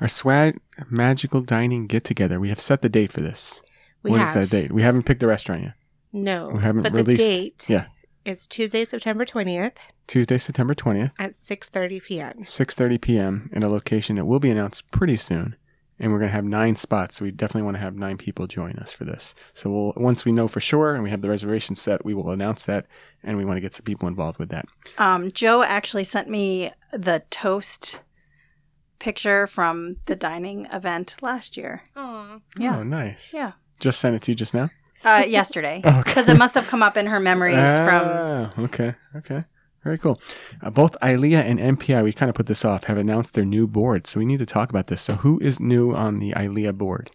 Our 0.00 0.08
swag 0.08 0.60
magical 0.88 1.40
dining 1.42 1.86
get 1.86 2.04
together. 2.04 2.38
We 2.40 2.48
have 2.48 2.60
set 2.60 2.82
the 2.82 2.88
date 2.88 3.12
for 3.12 3.20
this. 3.20 3.60
We 4.02 4.12
What 4.12 4.20
have 4.20 4.28
is 4.28 4.34
that 4.34 4.50
date? 4.50 4.72
We 4.72 4.82
haven't 4.82 5.02
picked 5.04 5.20
the 5.20 5.26
restaurant 5.26 5.62
yet. 5.62 5.74
no, 6.12 6.50
We 6.50 6.60
haven't 6.62 6.82
but 6.84 6.92
released- 6.92 7.20
the 7.20 7.28
date 7.28 7.66
yeah. 7.68 7.86
is 8.24 8.46
Tuesday, 8.46 8.84
September 8.84 9.24
twentieth 9.24 9.78
Tuesday, 10.06 10.38
September 10.38 10.74
20th, 10.74 11.12
at 11.18 11.34
six 11.34 11.68
thirty 11.68 12.00
p.m. 12.00 12.34
6:30 12.40 13.00
p.m. 13.00 13.50
in 13.52 13.62
a 13.62 13.68
location 13.68 14.16
that 14.16 14.24
will 14.24 14.40
be 14.40 14.50
announced 14.50 14.90
pretty 14.90 15.16
soon. 15.16 15.54
And 16.02 16.10
we're 16.10 16.18
going 16.18 16.30
to 16.30 16.34
have 16.34 16.46
nine 16.46 16.76
spots, 16.76 17.16
so 17.16 17.26
we 17.26 17.30
definitely 17.30 17.62
want 17.62 17.76
to 17.76 17.80
have 17.82 17.94
nine 17.94 18.16
people 18.16 18.46
join 18.46 18.72
us 18.78 18.90
for 18.90 19.04
this. 19.04 19.34
So 19.52 19.70
we'll, 19.70 19.92
once 19.96 20.24
we 20.24 20.32
know 20.32 20.48
for 20.48 20.58
sure 20.58 20.94
and 20.94 21.02
we 21.04 21.10
have 21.10 21.20
the 21.20 21.28
reservation 21.28 21.76
set, 21.76 22.04
we 22.06 22.14
will 22.14 22.30
announce 22.30 22.64
that, 22.64 22.86
and 23.22 23.36
we 23.36 23.44
want 23.44 23.58
to 23.58 23.60
get 23.60 23.74
some 23.74 23.84
people 23.84 24.08
involved 24.08 24.38
with 24.38 24.48
that. 24.48 24.64
Um, 24.96 25.30
Joe 25.30 25.62
actually 25.62 26.04
sent 26.04 26.28
me 26.30 26.72
the 26.90 27.22
toast 27.28 28.00
picture 28.98 29.46
from 29.46 29.96
the 30.06 30.16
dining 30.16 30.66
event 30.72 31.16
last 31.20 31.56
year. 31.56 31.82
Aw. 31.96 32.40
Yeah. 32.58 32.78
Oh, 32.78 32.82
nice. 32.82 33.34
Yeah. 33.34 33.52
Just 33.78 34.00
sent 34.00 34.14
it 34.16 34.22
to 34.22 34.32
you 34.32 34.36
just 34.36 34.54
now. 34.54 34.70
Uh, 35.04 35.24
yesterday. 35.26 35.82
Okay. 35.86 36.02
Because 36.04 36.28
it 36.28 36.36
must 36.38 36.54
have 36.54 36.66
come 36.66 36.82
up 36.82 36.96
in 36.96 37.06
her 37.06 37.20
memories 37.20 37.56
from. 37.56 38.02
Ah, 38.04 38.50
okay, 38.58 38.94
okay, 39.16 39.44
very 39.82 39.98
cool. 39.98 40.20
Uh, 40.62 40.70
both 40.70 40.96
ILEA 41.00 41.40
and 41.40 41.58
MPI, 41.58 42.04
we 42.04 42.12
kind 42.12 42.28
of 42.28 42.34
put 42.36 42.46
this 42.46 42.64
off, 42.64 42.84
have 42.84 42.98
announced 42.98 43.34
their 43.34 43.44
new 43.44 43.66
board, 43.66 44.06
so 44.06 44.18
we 44.20 44.26
need 44.26 44.38
to 44.40 44.46
talk 44.46 44.70
about 44.70 44.88
this. 44.88 45.00
So, 45.02 45.14
who 45.14 45.38
is 45.40 45.58
new 45.60 45.94
on 45.94 46.18
the 46.18 46.32
ILEA 46.32 46.76
board? 46.76 47.10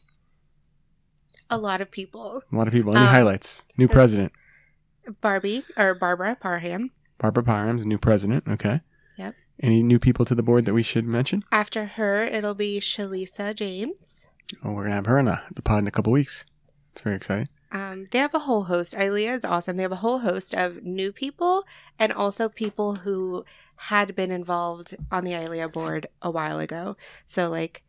A 1.49 1.57
lot 1.57 1.79
of 1.81 1.91
people. 1.91 2.41
A 2.51 2.55
lot 2.55 2.67
of 2.67 2.73
people. 2.73 2.95
Any 2.95 3.05
Um, 3.05 3.13
highlights? 3.13 3.63
New 3.77 3.87
president, 3.87 4.31
Barbie 5.21 5.63
or 5.77 5.93
Barbara 5.93 6.35
Parham. 6.39 6.91
Barbara 7.19 7.43
Parham's 7.43 7.85
new 7.85 7.97
president. 7.99 8.43
Okay. 8.47 8.81
Yep. 9.17 9.35
Any 9.61 9.83
new 9.83 9.99
people 9.99 10.25
to 10.25 10.35
the 10.35 10.43
board 10.43 10.65
that 10.65 10.73
we 10.73 10.81
should 10.83 11.05
mention? 11.05 11.43
After 11.51 11.85
her, 11.85 12.23
it'll 12.25 12.55
be 12.55 12.79
Shalisa 12.79 13.55
James. 13.55 14.27
Oh, 14.63 14.71
we're 14.71 14.83
gonna 14.83 14.95
have 14.95 15.05
her 15.05 15.19
on 15.19 15.25
the, 15.25 15.39
the 15.53 15.61
pod 15.61 15.79
in 15.79 15.87
a 15.87 15.91
couple 15.91 16.11
weeks. 16.11 16.45
It's 16.91 17.01
very 17.01 17.15
exciting. 17.15 17.47
Um, 17.71 18.07
they 18.11 18.19
have 18.19 18.33
a 18.33 18.39
whole 18.39 18.65
host. 18.65 18.93
ILEA 18.93 19.33
is 19.33 19.43
awesome. 19.45 19.75
They 19.75 19.83
have 19.83 19.91
a 19.91 19.97
whole 19.97 20.19
host 20.19 20.53
of 20.53 20.83
new 20.83 21.11
people 21.11 21.65
and 21.99 22.13
also 22.13 22.47
people 22.47 22.95
who 22.95 23.43
had 23.77 24.15
been 24.15 24.31
involved 24.31 24.95
on 25.11 25.23
the 25.23 25.31
ILEA 25.31 25.71
board 25.71 26.07
a 26.21 26.31
while 26.31 26.59
ago. 26.59 26.95
So, 27.25 27.49
like, 27.49 27.83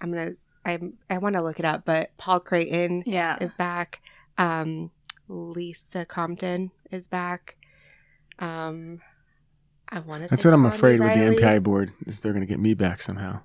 I'm 0.00 0.10
gonna, 0.12 0.32
I'm, 0.64 0.94
I 1.08 1.18
want 1.18 1.34
to 1.36 1.42
look 1.42 1.58
it 1.60 1.64
up, 1.64 1.84
but 1.84 2.10
Paul 2.16 2.40
Creighton 2.40 3.02
Yeah. 3.06 3.36
is 3.40 3.52
back. 3.52 4.00
Um, 4.38 4.90
Lisa 5.28 6.04
Compton 6.04 6.72
is 6.90 7.06
back. 7.08 7.56
Um, 8.38 9.00
I 9.88 10.00
want 10.00 10.24
to. 10.24 10.28
That's 10.28 10.44
what 10.44 10.54
I'm 10.54 10.66
afraid 10.66 11.00
with 11.00 11.14
the 11.14 11.20
MPI 11.20 11.62
board 11.62 11.92
is 12.06 12.20
they're 12.20 12.32
gonna 12.32 12.46
get 12.46 12.58
me 12.60 12.74
back 12.74 13.00
somehow. 13.02 13.40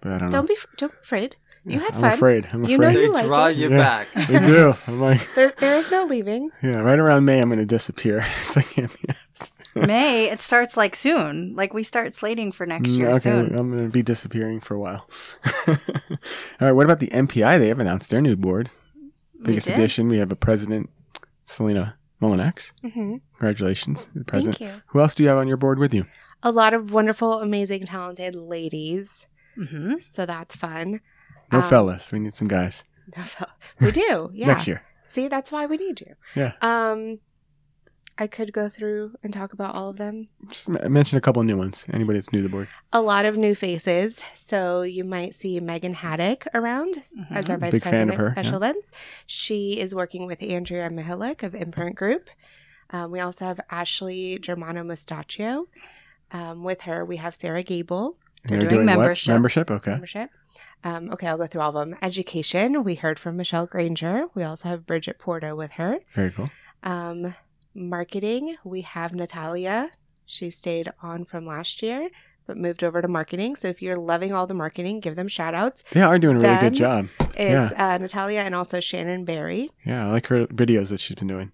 But 0.00 0.12
I 0.12 0.18
don't, 0.18 0.30
Don't 0.30 0.42
know. 0.44 0.54
be, 0.54 0.56
don't 0.76 0.92
be 0.92 0.98
afraid. 1.02 1.36
You 1.66 1.78
had 1.80 1.94
fun. 1.94 1.96
I'm 1.96 2.00
fun. 2.02 2.12
afraid. 2.14 2.48
I'm 2.52 2.64
You 2.64 2.78
know 2.78 2.88
afraid. 2.88 3.00
you 3.02 3.06
They 3.08 3.14
like 3.14 3.24
draw 3.24 3.46
it. 3.46 3.56
you 3.56 3.70
Yeah. 3.70 3.78
back. 3.78 4.08
they 4.28 4.38
do. 4.40 4.74
I'm 4.86 5.00
like, 5.00 5.26
There, 5.34 5.50
there 5.58 5.76
is 5.78 5.90
no 5.90 6.04
leaving. 6.04 6.50
yeah, 6.62 6.76
right 6.80 6.98
around 6.98 7.24
May, 7.24 7.40
I'm 7.40 7.48
going 7.48 7.58
to 7.58 7.64
disappear. 7.66 8.24
It's 8.40 8.56
like, 8.56 8.76
yes. 8.76 9.52
May 9.74 10.30
it 10.30 10.40
starts 10.40 10.76
like 10.76 10.94
soon. 10.94 11.54
Like 11.56 11.72
we 11.74 11.82
start 11.82 12.12
slating 12.14 12.52
for 12.52 12.66
next 12.66 12.90
year 12.90 13.08
okay, 13.10 13.18
soon. 13.20 13.58
I'm 13.58 13.68
going 13.68 13.84
to 13.86 13.90
be 13.90 14.02
disappearing 14.02 14.60
for 14.60 14.74
a 14.74 14.78
while. 14.78 15.08
All 15.66 15.76
right, 16.60 16.72
what 16.72 16.84
about 16.84 16.98
the 17.00 17.08
MPI? 17.08 17.58
They 17.58 17.68
have 17.68 17.80
announced 17.80 18.10
their 18.10 18.20
new 18.20 18.36
board. 18.36 18.70
Biggest 19.42 19.66
did? 19.66 19.74
addition. 19.78 20.08
We 20.08 20.18
have 20.18 20.30
a 20.32 20.36
president, 20.36 20.90
Selena 21.46 21.96
Molinex. 22.22 22.72
hmm 22.82 23.16
Congratulations, 23.38 24.08
the 24.14 24.24
president. 24.24 24.58
Thank 24.58 24.70
you. 24.70 24.82
Who 24.88 25.00
else 25.00 25.14
do 25.14 25.22
you 25.22 25.28
have 25.28 25.38
on 25.38 25.48
your 25.48 25.56
board 25.56 25.78
with 25.78 25.92
you? 25.92 26.06
A 26.42 26.52
lot 26.52 26.72
of 26.74 26.92
wonderful, 26.92 27.40
amazing, 27.40 27.84
talented 27.86 28.34
ladies. 28.34 29.26
Mhm. 29.58 30.02
So 30.02 30.24
that's 30.26 30.54
fun. 30.56 31.00
No 31.54 31.60
Um, 31.62 31.68
fellas. 31.70 32.12
We 32.12 32.18
need 32.18 32.34
some 32.34 32.48
guys 32.48 32.84
We 33.80 33.90
do. 33.92 34.30
Yeah. 34.34 34.48
next 34.48 34.66
year. 34.66 34.82
See, 35.08 35.28
that's 35.28 35.52
why 35.52 35.66
we 35.66 35.76
need 35.76 36.00
you. 36.00 36.14
Yeah. 36.34 36.52
Um, 36.60 37.20
I 38.16 38.26
could 38.28 38.52
go 38.52 38.68
through 38.68 39.14
and 39.24 39.32
talk 39.32 39.52
about 39.52 39.74
all 39.74 39.90
of 39.90 39.96
them. 39.96 40.28
Just 40.48 40.68
m- 40.68 40.92
mention 40.92 41.18
a 41.18 41.20
couple 41.20 41.40
of 41.40 41.46
new 41.46 41.56
ones. 41.56 41.84
Anybody 41.92 42.18
that's 42.18 42.32
new 42.32 42.42
to 42.42 42.48
the 42.48 42.48
board. 42.48 42.68
A 42.92 43.00
lot 43.00 43.24
of 43.24 43.36
new 43.36 43.54
faces. 43.56 44.22
So 44.34 44.82
you 44.82 45.04
might 45.04 45.34
see 45.34 45.58
Megan 45.60 45.94
Haddock 45.94 46.46
around 46.54 47.02
as 47.30 47.50
our 47.50 47.56
vice 47.58 47.72
Big 47.72 47.82
president 47.82 48.10
of 48.12 48.16
her, 48.18 48.26
special 48.26 48.56
events. 48.56 48.92
She 49.26 49.78
is 49.80 49.94
working 49.94 50.26
with 50.26 50.42
Andrea 50.42 50.88
Mahilick 50.90 51.42
of 51.42 51.54
Imprint 51.56 51.96
Group. 51.96 52.30
Um, 52.90 53.10
we 53.10 53.18
also 53.18 53.44
have 53.46 53.58
Ashley 53.70 54.38
Germano 54.38 54.84
Mustachio. 54.84 55.66
Um, 56.30 56.62
with 56.64 56.82
her, 56.82 57.04
we 57.04 57.16
have 57.16 57.34
Sarah 57.34 57.62
Gable, 57.64 58.16
They're 58.44 58.58
And 58.60 58.68
doing 58.68 58.86
what? 58.86 58.96
membership. 58.98 59.32
Membership. 59.32 59.70
Okay. 59.70 59.90
membership. 59.92 60.30
Um, 60.82 61.10
okay, 61.12 61.26
I'll 61.26 61.38
go 61.38 61.46
through 61.46 61.62
all 61.62 61.76
of 61.76 61.88
them. 61.88 61.98
Education, 62.02 62.84
we 62.84 62.94
heard 62.94 63.18
from 63.18 63.36
Michelle 63.36 63.66
Granger. 63.66 64.26
We 64.34 64.42
also 64.42 64.68
have 64.68 64.86
Bridget 64.86 65.18
Porto 65.18 65.54
with 65.56 65.72
her. 65.72 65.98
Very 66.14 66.30
cool. 66.30 66.50
Um, 66.82 67.34
marketing, 67.74 68.56
we 68.64 68.82
have 68.82 69.14
Natalia. 69.14 69.90
She 70.26 70.50
stayed 70.50 70.90
on 71.02 71.24
from 71.24 71.46
last 71.46 71.82
year, 71.82 72.08
but 72.46 72.56
moved 72.56 72.82
over 72.84 73.02
to 73.02 73.08
marketing. 73.08 73.56
So 73.56 73.68
if 73.68 73.82
you're 73.82 73.96
loving 73.96 74.32
all 74.32 74.46
the 74.46 74.54
marketing, 74.54 75.00
give 75.00 75.16
them 75.16 75.28
shout 75.28 75.54
outs. 75.54 75.82
They 75.92 76.02
are 76.02 76.18
doing 76.18 76.36
a 76.36 76.40
really 76.40 76.60
good 76.60 76.74
job. 76.74 77.08
Is 77.36 77.72
uh, 77.72 77.98
Natalia 77.98 78.40
and 78.40 78.54
also 78.54 78.80
Shannon 78.80 79.24
Barry. 79.24 79.70
Yeah, 79.84 80.08
I 80.08 80.12
like 80.12 80.26
her 80.28 80.46
videos 80.46 80.90
that 80.90 81.00
she's 81.00 81.16
been 81.16 81.28
doing. 81.28 81.52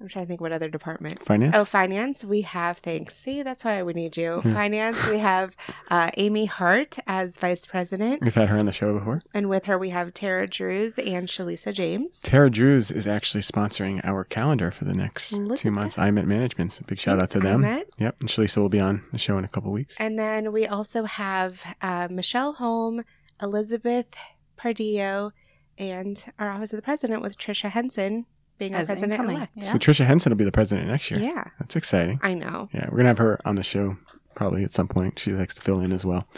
I'm 0.00 0.08
trying 0.08 0.24
to 0.24 0.28
think 0.28 0.40
what 0.40 0.50
other 0.52 0.70
department. 0.70 1.22
Finance. 1.22 1.54
Oh, 1.54 1.64
finance. 1.66 2.24
We 2.24 2.40
have 2.40 2.78
thanks. 2.78 3.16
See, 3.16 3.42
that's 3.42 3.64
why 3.64 3.82
we 3.82 3.92
need 3.92 4.16
you. 4.16 4.40
Yeah. 4.44 4.52
Finance. 4.54 5.06
We 5.08 5.18
have 5.18 5.56
uh, 5.90 6.10
Amy 6.16 6.46
Hart 6.46 6.98
as 7.06 7.36
vice 7.36 7.66
president, 7.66 8.22
We've 8.22 8.34
had 8.34 8.48
her 8.48 8.58
on 8.58 8.64
the 8.66 8.72
show 8.72 8.98
before. 8.98 9.20
and 9.34 9.48
with 9.50 9.66
her 9.66 9.76
we 9.78 9.90
have 9.90 10.14
Tara 10.14 10.46
Drews 10.46 10.98
and 10.98 11.28
Shalisa 11.28 11.72
James. 11.74 12.22
Tara 12.22 12.48
Drews 12.50 12.90
is 12.90 13.06
actually 13.06 13.42
sponsoring 13.42 14.00
our 14.02 14.24
calendar 14.24 14.70
for 14.70 14.84
the 14.86 14.94
next 14.94 15.32
Look 15.34 15.58
two 15.58 15.68
at 15.68 15.74
months. 15.74 15.96
that. 15.96 16.02
IMET 16.10 16.24
Management. 16.26 16.72
So 16.72 16.82
big 16.86 16.98
shout 16.98 17.22
out 17.22 17.30
to 17.32 17.40
Thanks, 17.40 17.62
them. 17.66 17.80
IMET. 17.80 17.84
Yep. 17.98 18.16
And 18.20 18.28
Shalisa 18.30 18.56
will 18.56 18.68
be 18.70 18.80
on 18.80 19.04
the 19.12 19.18
show 19.18 19.36
in 19.36 19.44
a 19.44 19.48
couple 19.48 19.70
weeks. 19.70 19.96
And 19.98 20.18
then 20.18 20.50
we 20.52 20.66
also 20.66 21.04
have 21.04 21.76
uh, 21.82 22.08
Michelle 22.10 22.54
Holm, 22.54 23.04
Elizabeth 23.42 24.14
Pardillo, 24.58 25.32
and 25.78 26.24
our 26.38 26.50
Office 26.50 26.72
of 26.72 26.78
the 26.78 26.82
President 26.82 27.22
with 27.22 27.36
Trisha 27.38 27.70
Henson 27.70 28.26
being 28.60 28.74
our 28.76 28.84
president 28.84 29.28
elect. 29.28 29.52
yeah. 29.56 29.64
So 29.64 29.78
Trisha 29.78 30.06
Henson 30.06 30.30
will 30.30 30.36
be 30.36 30.44
the 30.44 30.52
president 30.52 30.86
next 30.86 31.10
year. 31.10 31.18
Yeah, 31.18 31.44
That's 31.58 31.74
exciting. 31.74 32.20
I 32.22 32.34
know. 32.34 32.68
Yeah, 32.72 32.86
we're 32.90 32.98
gonna 32.98 33.08
have 33.08 33.18
her 33.18 33.40
on 33.44 33.56
the 33.56 33.64
show 33.64 33.96
probably 34.36 34.62
at 34.62 34.70
some 34.70 34.86
point. 34.86 35.18
She 35.18 35.32
likes 35.32 35.54
to 35.56 35.60
fill 35.60 35.80
in 35.80 35.92
as 35.92 36.04
well. 36.04 36.28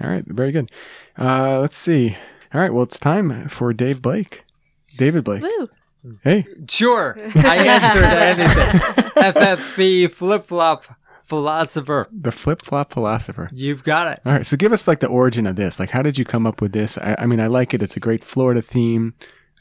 All 0.00 0.08
right, 0.08 0.24
very 0.26 0.50
good. 0.52 0.70
Uh, 1.18 1.60
let's 1.60 1.76
see. 1.76 2.16
All 2.54 2.60
right, 2.60 2.72
well, 2.72 2.84
it's 2.84 2.98
time 2.98 3.48
for 3.50 3.72
Dave 3.74 4.00
Blake. 4.00 4.44
David 4.96 5.24
Blake. 5.24 5.42
Woo! 5.42 5.68
Hey, 6.22 6.46
Sure, 6.68 7.16
I 7.34 7.56
answered 7.56 8.04
anything. 8.04 8.80
FFB 9.32 10.10
flip 10.10 10.44
flop 10.44 10.84
philosopher. 11.22 12.06
the 12.12 12.30
flip 12.30 12.60
flop 12.62 12.92
philosopher. 12.92 13.48
You've 13.52 13.82
got 13.84 14.06
it. 14.12 14.20
All 14.26 14.32
right, 14.32 14.46
so 14.46 14.56
give 14.56 14.72
us 14.72 14.86
like 14.86 15.00
the 15.00 15.06
origin 15.08 15.46
of 15.46 15.56
this. 15.56 15.80
Like, 15.80 15.90
how 15.90 16.02
did 16.02 16.18
you 16.18 16.24
come 16.24 16.46
up 16.46 16.60
with 16.60 16.72
this? 16.72 16.98
I, 16.98 17.16
I 17.20 17.26
mean, 17.26 17.40
I 17.40 17.46
like 17.46 17.72
it. 17.74 17.82
It's 17.82 17.96
a 17.96 18.00
great 18.00 18.22
Florida 18.22 18.60
theme. 18.62 19.14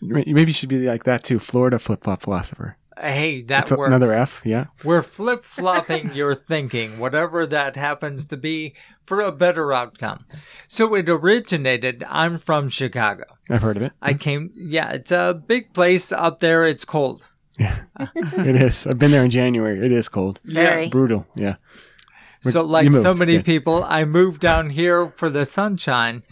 Maybe 0.07 0.47
you 0.47 0.53
should 0.53 0.69
be 0.69 0.87
like 0.87 1.03
that 1.05 1.23
too. 1.23 1.39
Florida 1.39 1.79
flip 1.79 2.03
flop 2.03 2.21
philosopher. 2.21 2.77
Hey, 2.99 3.41
that 3.41 3.47
That's 3.47 3.71
works. 3.71 3.87
another 3.87 4.13
F. 4.13 4.41
Yeah. 4.45 4.65
We're 4.83 5.01
flip 5.01 5.41
flopping 5.41 6.11
your 6.13 6.35
thinking, 6.35 6.99
whatever 6.99 7.45
that 7.47 7.75
happens 7.75 8.25
to 8.25 8.37
be, 8.37 8.75
for 9.05 9.19
a 9.19 9.31
better 9.31 9.73
outcome. 9.73 10.25
So 10.67 10.93
it 10.95 11.09
originated. 11.09 12.05
I'm 12.07 12.37
from 12.37 12.69
Chicago. 12.69 13.23
I've 13.49 13.63
heard 13.63 13.77
of 13.77 13.83
it. 13.83 13.93
I 14.01 14.13
came. 14.13 14.51
Yeah, 14.55 14.91
it's 14.91 15.11
a 15.11 15.33
big 15.33 15.73
place 15.73 16.11
up 16.11 16.39
there. 16.39 16.65
It's 16.65 16.85
cold. 16.85 17.27
Yeah, 17.59 17.79
It 18.15 18.55
is. 18.55 18.87
I've 18.87 18.99
been 18.99 19.11
there 19.11 19.23
in 19.25 19.31
January. 19.31 19.83
It 19.83 19.91
is 19.91 20.07
cold. 20.07 20.39
Very. 20.43 20.89
Brutal. 20.89 21.25
Yeah. 21.35 21.55
So, 22.41 22.63
like 22.63 22.91
so 22.91 23.13
many 23.13 23.35
yeah. 23.35 23.41
people, 23.41 23.83
I 23.85 24.03
moved 24.05 24.41
down 24.41 24.71
here 24.71 25.07
for 25.07 25.29
the 25.29 25.45
sunshine, 25.45 26.23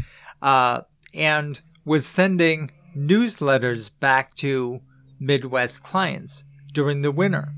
uh, 0.41 0.81
and 1.13 1.61
was 1.85 2.05
sending 2.05 2.71
newsletters 2.95 3.89
back 3.99 4.33
to 4.35 4.81
Midwest 5.19 5.83
clients 5.83 6.43
during 6.73 7.01
the 7.01 7.11
winter 7.11 7.49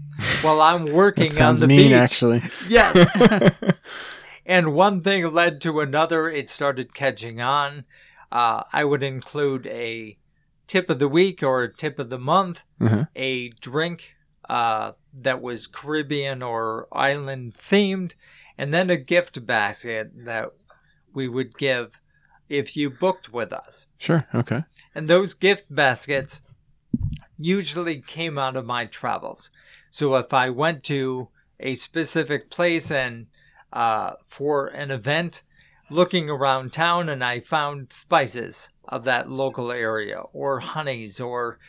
while 0.42 0.62
I'm 0.62 0.86
working 0.94 1.40
on 1.42 1.56
the 1.58 1.68
mean, 1.68 1.90
beach. 1.90 1.94
actually. 1.94 2.44
Yes. 2.68 3.74
and 4.46 4.74
one 4.74 5.02
thing 5.02 5.32
led 5.32 5.62
to 5.62 5.80
another. 5.80 6.30
It 6.30 6.50
started 6.50 6.94
catching 6.94 7.40
on. 7.42 7.86
Uh, 8.32 8.64
I 8.74 8.84
would 8.84 9.04
include 9.04 9.68
a 9.68 10.18
tip 10.68 10.90
of 10.90 11.00
the 11.00 11.08
week 11.08 11.44
or 11.44 11.64
a 11.64 11.72
tip 11.74 12.00
of 12.00 12.10
the 12.10 12.18
month, 12.20 12.64
Uh-huh. 12.82 13.06
a 13.16 13.50
drink 13.50 14.16
uh, 14.50 14.94
that 15.14 15.42
was 15.42 15.68
Caribbean 15.68 16.42
or 16.42 16.88
island 16.92 17.54
themed, 17.54 18.16
and 18.58 18.74
then 18.74 18.90
a 18.90 18.98
gift 18.98 19.46
basket 19.46 20.12
that 20.26 20.50
we 21.14 21.28
would 21.28 21.58
give 21.58 22.02
if 22.50 22.76
you 22.78 22.90
booked 22.90 23.32
with 23.34 23.52
us. 23.54 23.88
Sure. 23.98 24.28
Okay. 24.34 24.64
And 24.94 25.08
those 25.08 25.34
gift 25.34 25.74
baskets 25.74 26.42
usually 27.38 28.02
came 28.02 28.38
out 28.38 28.56
of 28.56 28.66
my 28.66 28.86
travels. 28.86 29.50
So 29.90 30.16
if 30.16 30.34
I 30.34 30.50
went 30.50 30.84
to 30.86 31.30
a 31.60 31.76
specific 31.76 32.50
place 32.50 32.92
and 32.92 33.28
uh, 33.72 34.14
for 34.26 34.68
an 34.68 34.92
event, 34.92 35.44
looking 35.90 36.30
around 36.30 36.74
town 36.74 37.10
and 37.10 37.24
I 37.24 37.40
found 37.40 37.92
spices 37.94 38.70
of 38.88 39.04
that 39.06 39.30
local 39.30 39.72
area 39.72 40.20
or 40.34 40.60
honeys 40.60 41.20
or 41.20 41.60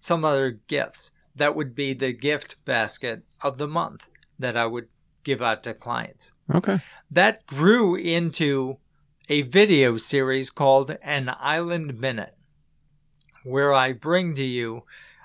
some 0.00 0.24
other 0.24 0.50
gifts, 0.50 1.10
that 1.34 1.54
would 1.54 1.74
be 1.74 1.92
the 1.92 2.12
gift 2.12 2.62
basket 2.64 3.22
of 3.42 3.58
the 3.58 3.68
month 3.68 4.08
that 4.38 4.56
I 4.56 4.66
would 4.66 4.88
give 5.24 5.40
out 5.40 5.62
to 5.62 5.72
clients 5.72 6.32
Okay. 6.54 6.80
that 7.10 7.46
grew 7.46 7.94
into 7.96 8.76
a 9.28 9.42
video 9.42 9.96
series 9.96 10.50
called 10.50 10.96
An 11.02 11.34
Island 11.40 11.98
Minute, 12.00 12.36
where 13.42 13.72
I 13.72 13.92
bring 13.92 14.34
to 14.34 14.44
you 14.44 14.84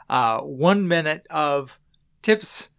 uh, 0.09 0.39
one 0.39 0.87
minute 0.87 1.25
of 1.29 1.79
tips 2.21 2.69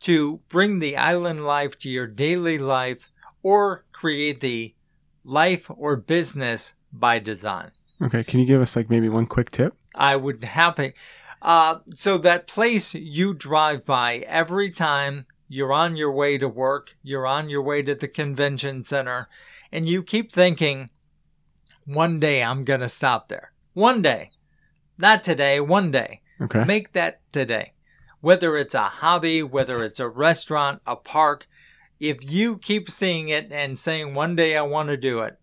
to 0.00 0.40
bring 0.48 0.78
the 0.78 0.96
island 0.96 1.44
life 1.44 1.78
to 1.80 1.90
your 1.90 2.06
daily 2.06 2.58
life 2.58 3.10
or 3.42 3.84
create 3.92 4.40
the 4.40 4.74
life 5.24 5.70
or 5.76 5.96
business 5.96 6.74
by 6.92 7.18
design. 7.18 7.72
Okay. 8.02 8.24
Can 8.24 8.40
you 8.40 8.46
give 8.46 8.62
us 8.62 8.76
like 8.76 8.88
maybe 8.88 9.08
one 9.08 9.26
quick 9.26 9.50
tip? 9.50 9.74
I 9.94 10.16
would 10.16 10.42
happy. 10.42 10.94
Uh, 11.42 11.80
so 11.94 12.18
that 12.18 12.46
place 12.46 12.94
you 12.94 13.34
drive 13.34 13.84
by 13.84 14.18
every 14.26 14.70
time 14.70 15.26
you're 15.48 15.72
on 15.72 15.96
your 15.96 16.12
way 16.12 16.38
to 16.38 16.48
work, 16.48 16.96
you're 17.02 17.26
on 17.26 17.48
your 17.48 17.62
way 17.62 17.82
to 17.82 17.94
the 17.94 18.08
convention 18.08 18.84
center, 18.84 19.28
and 19.72 19.88
you 19.88 20.02
keep 20.02 20.32
thinking, 20.32 20.90
one 21.84 22.20
day 22.20 22.42
I'm 22.42 22.64
going 22.64 22.80
to 22.80 22.88
stop 22.88 23.28
there. 23.28 23.52
One 23.72 24.02
day. 24.02 24.30
Not 24.98 25.24
today, 25.24 25.60
one 25.60 25.90
day. 25.90 26.20
Okay. 26.40 26.64
Make 26.64 26.92
that 26.92 27.20
today. 27.32 27.72
Whether 28.20 28.56
it's 28.56 28.74
a 28.74 28.82
hobby, 28.82 29.42
whether 29.42 29.82
it's 29.82 30.00
a 30.00 30.08
restaurant, 30.08 30.82
a 30.86 30.96
park, 30.96 31.46
if 31.98 32.30
you 32.30 32.58
keep 32.58 32.90
seeing 32.90 33.28
it 33.28 33.50
and 33.50 33.78
saying, 33.78 34.14
one 34.14 34.36
day 34.36 34.56
I 34.56 34.62
want 34.62 34.88
to 34.88 34.96
do 34.96 35.20
it, 35.20 35.38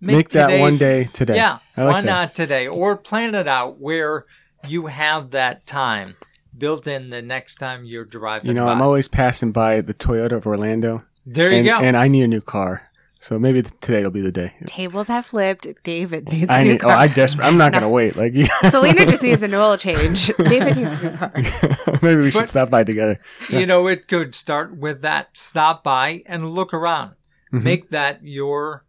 Make, 0.00 0.30
that 0.30 0.48
today- 0.48 0.60
one 0.60 0.78
day 0.78 1.04
today. 1.12 1.36
yeah, 1.36 1.58
like 1.76 1.86
why 1.86 2.00
that. 2.00 2.06
not 2.06 2.34
today? 2.34 2.66
Or 2.66 2.96
plan 2.96 3.34
it 3.36 3.46
out 3.46 3.78
where 3.80 4.26
you 4.66 4.86
have 4.86 5.30
that 5.30 5.64
time 5.66 6.16
built 6.56 6.86
in 6.86 7.10
the 7.10 7.22
next 7.22 7.56
time 7.56 7.84
you're 7.84 8.04
driving. 8.04 8.48
You 8.48 8.54
know, 8.54 8.66
by. 8.66 8.72
I'm 8.72 8.82
always 8.82 9.06
passing 9.08 9.52
by 9.52 9.80
the 9.80 9.94
Toyota 9.94 10.32
of 10.32 10.46
Orlando, 10.46 11.04
there 11.24 11.50
you 11.50 11.58
and, 11.58 11.66
go. 11.66 11.78
and 11.80 11.96
I 11.96 12.08
need 12.08 12.22
a 12.22 12.28
new 12.28 12.40
car. 12.40 12.82
So 13.22 13.38
maybe 13.38 13.62
today 13.62 14.02
will 14.02 14.10
be 14.10 14.20
the 14.20 14.32
day. 14.32 14.52
Tables 14.66 15.06
have 15.06 15.26
flipped. 15.26 15.68
David 15.84 16.32
needs 16.32 16.48
I 16.48 16.62
a 16.62 16.64
new 16.64 16.72
need. 16.72 16.84
Oh. 16.84 16.88
I 16.88 17.06
desperate. 17.06 17.44
I'm 17.44 17.56
not 17.56 17.72
gonna 17.72 17.88
wait. 17.88 18.16
Like, 18.16 18.34
Selena 18.70 19.06
just 19.06 19.22
needs 19.22 19.44
an 19.44 19.54
oil 19.54 19.76
change. 19.76 20.26
David 20.38 20.76
needs 20.76 21.00
a 21.00 21.08
new 21.08 21.16
car. 21.16 21.32
maybe 22.02 22.22
we 22.22 22.32
should 22.32 22.48
stop 22.48 22.68
by 22.68 22.82
together. 22.82 23.20
You 23.48 23.64
know, 23.64 23.86
it 23.86 24.08
could 24.08 24.34
start 24.34 24.76
with 24.76 25.02
that. 25.02 25.36
Stop 25.36 25.84
by 25.84 26.22
and 26.26 26.50
look 26.50 26.74
around. 26.74 27.14
Mhm. 27.52 27.62
Make 27.62 27.90
that 27.90 28.24
your 28.24 28.86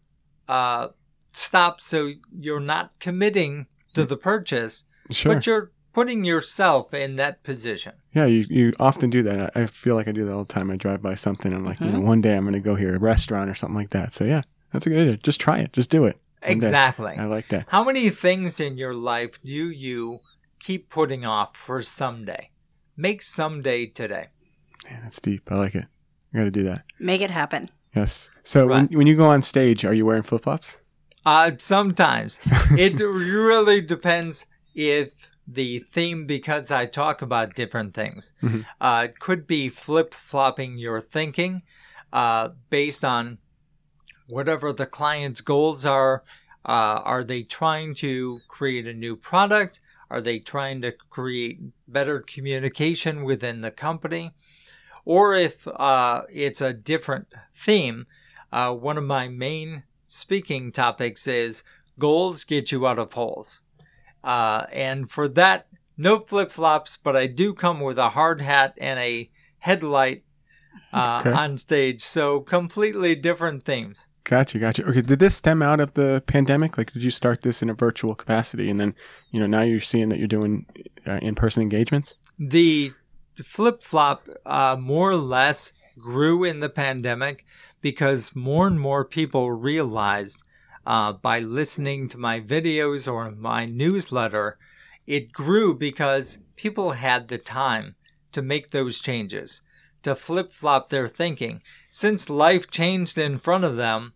uh, 0.50 0.88
stop 1.32 1.80
so 1.80 2.14
you're 2.36 2.60
not 2.60 3.00
committing 3.00 3.68
to 3.94 4.04
the 4.04 4.18
purchase, 4.18 4.84
Sure. 5.12 5.36
but 5.36 5.46
you're 5.46 5.72
putting 5.94 6.24
yourself 6.26 6.92
in 6.92 7.18
that 7.18 7.44
position. 7.44 7.94
Yeah, 8.14 8.26
you, 8.26 8.46
you 8.50 8.74
often 8.80 9.10
do 9.10 9.24
that. 9.24 9.52
I 9.56 9.62
I 9.62 9.66
feel 9.66 9.96
like 9.96 10.08
I 10.08 10.12
do 10.12 10.26
that 10.26 10.34
all 10.34 10.44
the 10.44 10.54
time. 10.54 10.70
I 10.70 10.76
drive 10.76 11.02
by 11.02 11.16
something. 11.16 11.52
I'm 11.54 11.66
like, 11.66 11.80
you 11.80 11.92
know, 11.92 12.00
one 12.00 12.22
day 12.22 12.36
I'm 12.36 12.44
going 12.44 12.54
to 12.54 12.60
go 12.60 12.76
here, 12.76 12.96
a 12.96 13.00
restaurant 13.00 13.50
or 13.50 13.56
something 13.56 13.76
like 13.76 13.90
that. 13.90 14.12
So 14.12 14.24
yeah, 14.24 14.42
that's 14.72 14.86
a 14.86 14.90
good 14.90 15.00
idea. 15.00 15.18
Just 15.18 15.42
try 15.42 15.60
it. 15.60 15.74
Just 15.74 15.90
do 15.90 16.06
it. 16.06 16.18
Exactly. 16.44 17.16
I 17.18 17.26
like 17.26 17.48
that. 17.50 17.66
How 17.70 17.84
many 17.84 18.10
things 18.10 18.60
in 18.60 18.78
your 18.78 18.94
life 18.94 19.42
do 19.44 19.70
you 19.70 20.20
keep 20.60 20.90
putting 20.90 21.26
off 21.26 21.56
for 21.56 21.82
someday? 21.82 22.50
Make 22.96 23.24
someday 23.24 23.88
today. 23.88 24.28
Yeah, 24.86 25.00
that's 25.04 25.22
deep. 25.22 25.52
I 25.52 25.56
like 25.56 25.76
it. 25.76 25.86
I 26.34 26.38
got 26.38 26.44
to 26.44 26.52
do 26.52 26.64
that. 26.64 26.84
Make 27.00 27.22
it 27.22 27.32
happen. 27.32 27.68
Yes. 27.96 28.30
So 28.44 28.68
when, 28.68 28.88
when 28.88 29.08
you 29.08 29.16
go 29.16 29.30
on 29.30 29.42
stage, 29.42 29.86
are 29.86 29.94
you 29.94 30.06
wearing 30.06 30.24
flip 30.24 30.44
flops? 30.44 30.80
Uh, 31.26 31.52
sometimes 31.58 32.40
it 32.72 33.00
really 33.00 33.82
depends 33.82 34.46
if 34.76 35.32
the 35.48 35.80
theme, 35.80 36.26
because 36.26 36.72
I 36.72 36.86
talk 36.86 37.22
about 37.22 37.56
different 37.56 37.94
things, 37.94 38.34
Mhm. 38.42 38.66
uh, 38.80 39.08
could 39.20 39.46
be 39.46 39.70
flip 39.70 40.14
flopping 40.14 40.78
your 40.78 41.02
thinking 41.02 41.64
uh, 42.12 42.50
based 42.70 43.04
on 43.04 43.40
whatever 44.28 44.72
the 44.72 44.86
client's 44.86 45.42
goals 45.42 45.86
are. 45.86 46.24
Uh, 46.66 47.02
are 47.04 47.24
they 47.24 47.44
trying 47.44 47.94
to 47.96 48.40
create 48.48 48.88
a 48.88 48.94
new 48.94 49.16
product? 49.16 49.82
Are 50.10 50.22
they 50.22 50.40
trying 50.40 50.82
to 50.84 50.92
create 51.10 51.60
better 51.88 52.20
communication 52.22 53.24
within 53.24 53.62
the 53.62 53.72
company? 53.72 54.34
Or 55.06 55.36
if 55.36 55.68
uh, 55.68 56.24
it's 56.32 56.62
a 56.62 56.72
different 56.72 57.34
theme, 57.54 58.06
uh, 58.52 58.74
one 58.74 58.98
of 58.98 59.04
my 59.04 59.28
main 59.28 59.84
speaking 60.06 60.72
topics 60.72 61.28
is 61.28 61.64
goals 62.00 62.44
get 62.44 62.72
you 62.72 62.88
out 62.88 63.00
of 63.00 63.14
holes. 63.14 63.60
Uh, 64.24 64.66
and 64.72 65.10
for 65.10 65.28
that, 65.28 65.68
no 65.98 66.20
flip 66.20 66.52
flops, 66.52 66.98
but 66.98 67.16
I 67.16 67.28
do 67.28 67.54
come 67.54 67.80
with 67.80 67.98
a 67.98 68.10
hard 68.12 68.42
hat 68.42 68.74
and 68.80 69.00
a 69.00 69.30
headlight 69.60 70.24
uh, 70.92 71.18
Okay. 71.20 71.32
on 71.32 71.58
stage. 71.58 72.02
So 72.02 72.40
completely 72.40 73.16
different 73.16 73.64
themes. 73.64 74.08
Gotcha, 74.24 74.58
gotcha. 74.58 74.86
Okay, 74.86 75.02
did 75.02 75.20
this 75.20 75.36
stem 75.36 75.62
out 75.62 75.82
of 75.82 75.94
the 75.96 76.24
pandemic? 76.26 76.78
Like, 76.78 76.94
did 76.94 77.04
you 77.04 77.12
start 77.12 77.42
this 77.42 77.62
in 77.62 77.70
a 77.70 77.74
virtual 77.74 78.16
capacity, 78.16 78.70
and 78.70 78.80
then, 78.80 78.96
you 79.32 79.40
know, 79.40 79.48
now 79.48 79.64
you're 79.64 79.82
seeing 79.82 80.08
that 80.10 80.18
you're 80.20 80.30
doing 80.30 80.66
uh, 81.06 81.20
in-person 81.22 81.62
engagements? 81.62 82.16
the 82.40 82.94
flip 83.36 83.84
flop 83.84 84.28
uh, 84.46 84.76
more 84.80 85.10
or 85.12 85.16
less 85.16 85.72
grew 86.00 86.44
in 86.44 86.60
the 86.62 86.70
pandemic 86.70 87.46
because 87.82 88.36
more 88.36 88.68
and 88.68 88.80
more 88.80 89.04
people 89.04 89.52
realized 89.52 90.44
uh, 90.86 91.14
by 91.14 91.40
listening 91.40 92.10
to 92.10 92.18
my 92.18 92.40
videos 92.40 93.12
or 93.12 93.32
my 93.32 93.66
newsletter, 93.66 94.58
it 95.08 95.32
grew 95.32 95.74
because 95.74 96.40
people 96.56 96.92
had 96.92 97.28
the 97.28 97.38
time 97.38 97.96
to 98.32 98.42
make 98.42 98.70
those 98.70 99.00
changes, 99.00 99.62
to 100.02 100.16
flip 100.16 100.52
flop 100.52 100.90
their 100.90 101.08
thinking. 101.08 101.62
Since 101.90 102.30
life 102.30 102.70
changed 102.70 103.18
in 103.18 103.38
front 103.38 103.64
of 103.64 103.76
them, 103.76 104.14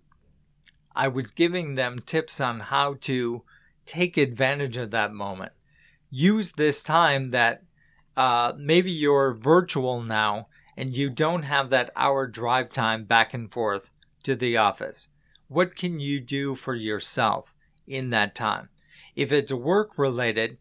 I 0.96 1.08
was 1.08 1.32
giving 1.32 1.76
them 1.76 2.00
tips 2.00 2.42
on 2.42 2.60
how 2.60 2.96
to 3.02 3.44
take 3.86 4.18
advantage 4.18 4.78
of 4.78 4.92
that 4.92 5.14
moment. 5.14 5.52
Use 6.10 6.54
this 6.54 6.84
time 6.84 7.30
that 7.32 7.64
uh, 8.16 8.54
maybe 8.58 8.92
you're 8.92 9.34
virtual 9.34 10.02
now 10.02 10.48
and 10.76 10.96
you 10.96 11.10
don't 11.10 11.44
have 11.44 11.70
that 11.70 11.92
hour 11.96 12.28
drive 12.28 12.74
time 12.74 13.04
back 13.06 13.34
and 13.34 13.52
forth 13.52 13.92
to 14.24 14.36
the 14.36 14.58
office. 14.58 15.08
What 15.48 15.76
can 15.76 16.00
you 16.00 16.20
do 16.20 16.56
for 16.56 16.76
yourself 16.76 17.56
in 17.86 18.10
that 18.10 18.36
time? 18.36 18.70
If 19.16 19.32
it's 19.32 19.52
work 19.52 19.98
related, 19.98 20.58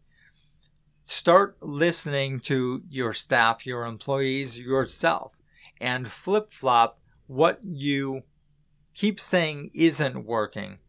start 1.05 1.57
listening 1.61 2.39
to 2.41 2.83
your 2.89 3.13
staff, 3.13 3.65
your 3.65 3.85
employees, 3.85 4.59
yourself, 4.59 5.37
and 5.79 6.07
flip 6.07 6.51
flop 6.51 6.99
what 7.27 7.59
you 7.63 8.23
keep 8.93 9.19
saying 9.19 9.69
isn't 9.73 10.25
working 10.25 10.79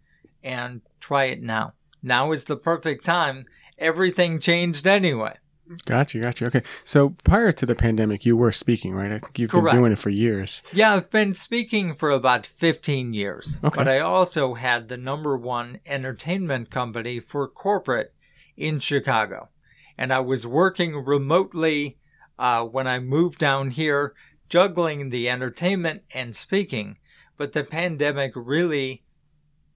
and 0.42 0.80
try 1.00 1.24
it 1.24 1.42
now. 1.42 1.74
Now 2.02 2.32
is 2.32 2.44
the 2.44 2.56
perfect 2.56 3.04
time. 3.04 3.44
Everything 3.76 4.38
changed 4.38 4.86
anyway. 4.86 5.36
Gotcha, 5.84 6.18
gotcha. 6.18 6.46
Okay, 6.46 6.62
so 6.84 7.10
prior 7.24 7.52
to 7.52 7.66
the 7.66 7.74
pandemic, 7.74 8.24
you 8.24 8.36
were 8.36 8.52
speaking, 8.52 8.94
right? 8.94 9.12
I 9.12 9.18
think 9.18 9.38
you've 9.38 9.50
Correct. 9.50 9.72
been 9.72 9.80
doing 9.80 9.92
it 9.92 9.98
for 9.98 10.10
years. 10.10 10.62
Yeah, 10.72 10.94
I've 10.94 11.10
been 11.10 11.34
speaking 11.34 11.94
for 11.94 12.10
about 12.10 12.46
15 12.46 13.12
years. 13.12 13.58
Okay. 13.62 13.76
But 13.76 13.88
I 13.88 14.00
also 14.00 14.54
had 14.54 14.88
the 14.88 14.96
number 14.96 15.36
one 15.36 15.80
entertainment 15.86 16.70
company 16.70 17.20
for 17.20 17.46
corporate 17.48 18.14
in 18.56 18.80
Chicago. 18.80 19.50
And 19.96 20.12
I 20.12 20.20
was 20.20 20.46
working 20.46 21.04
remotely 21.04 21.98
uh, 22.38 22.64
when 22.64 22.86
I 22.86 22.98
moved 22.98 23.38
down 23.38 23.70
here, 23.72 24.14
juggling 24.48 25.10
the 25.10 25.28
entertainment 25.28 26.02
and 26.14 26.34
speaking. 26.34 26.98
But 27.36 27.52
the 27.52 27.64
pandemic 27.64 28.32
really 28.34 29.04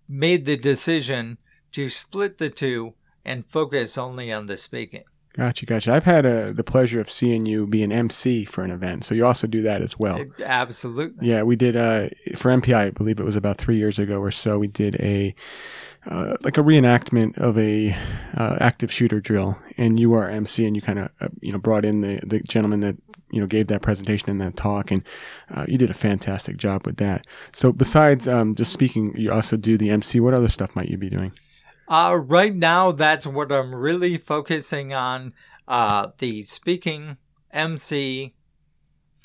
made 0.09 0.45
the 0.47 0.57
decision 0.57 1.39
to 1.73 1.89
split 1.89 2.39
the 2.39 2.51
two 2.51 2.95
and 3.25 3.47
focus 3.47 3.97
only 3.97 4.33
on 4.33 4.47
the 4.47 4.57
speaking. 4.57 5.05
Gotcha, 5.35 5.65
gotcha. 5.65 5.95
I've 5.95 6.05
had 6.05 6.27
uh, 6.27 6.53
the 6.53 6.63
pleasure 6.63 7.01
of 7.01 7.09
seeing 7.09 7.47
you 7.47 7.67
be 7.67 7.83
an 7.83 7.91
MC 7.91 8.45
for 8.45 8.65
an 8.65 8.71
event, 8.71 9.05
so 9.05 9.15
you 9.15 9.25
also 9.25 9.47
do 9.47 9.63
that 9.63 9.81
as 9.81 9.99
well. 9.99 10.23
Absolutely. 10.45 11.27
Yeah, 11.27 11.43
we 11.43 11.57
did 11.57 11.75
uh, 11.75 12.11
for 12.37 12.51
MPI. 12.51 12.77
I 12.77 12.91
believe 12.91 13.19
it 13.19 13.25
was 13.25 13.37
about 13.37 13.57
three 13.57 13.79
years 13.79 13.99
ago 13.99 14.19
or 14.19 14.31
so. 14.31 14.59
We 14.59 14.67
did 14.67 14.97
a 14.97 15.35
uh, 16.07 16.37
like 16.43 16.59
a 16.59 16.63
reenactment 16.63 17.39
of 17.39 17.57
a 17.57 17.97
uh, 18.37 18.57
active 18.61 18.93
shooter 18.93 19.21
drill, 19.21 19.57
and 19.79 19.99
you 19.99 20.13
are 20.13 20.29
MC, 20.29 20.67
and 20.67 20.77
you 20.77 20.83
kind 20.83 20.99
of 20.99 21.09
uh, 21.23 21.29
you 21.41 21.51
know 21.51 21.59
brought 21.59 21.87
in 21.87 22.03
the 22.03 22.21
the 22.25 22.41
gentleman 22.41 22.81
that 22.81 22.97
you 23.31 23.41
know 23.41 23.47
gave 23.47 23.69
that 23.69 23.81
presentation 23.81 24.29
and 24.29 24.41
that 24.41 24.57
talk, 24.57 24.91
and 24.91 25.03
uh, 25.55 25.65
you 25.67 25.79
did 25.79 25.91
a 25.91 25.95
fantastic 25.95 26.59
job 26.59 26.85
with 26.87 26.99
that. 26.99 27.27
So 27.53 27.73
besides 27.73 28.29
um, 28.29 28.55
just 28.55 28.73
speaking, 28.73 29.15
you 29.17 29.33
also 29.33 29.57
do 29.57 29.79
the 29.79 29.89
MC. 29.89 30.21
What 30.21 30.35
other 30.35 30.49
stuff 30.49 30.77
might 30.77 30.89
you 30.89 30.99
be 30.99 31.09
doing? 31.09 31.33
Uh, 31.93 32.17
right 32.17 32.55
now, 32.55 32.91
that's 32.91 33.27
what 33.27 33.53
I'm 33.53 33.75
really 33.75 34.17
focusing 34.17 34.95
on. 34.95 35.35
Uh, 35.69 36.09
the 36.17 36.41
speaking, 36.41 37.19
MC, 37.51 38.35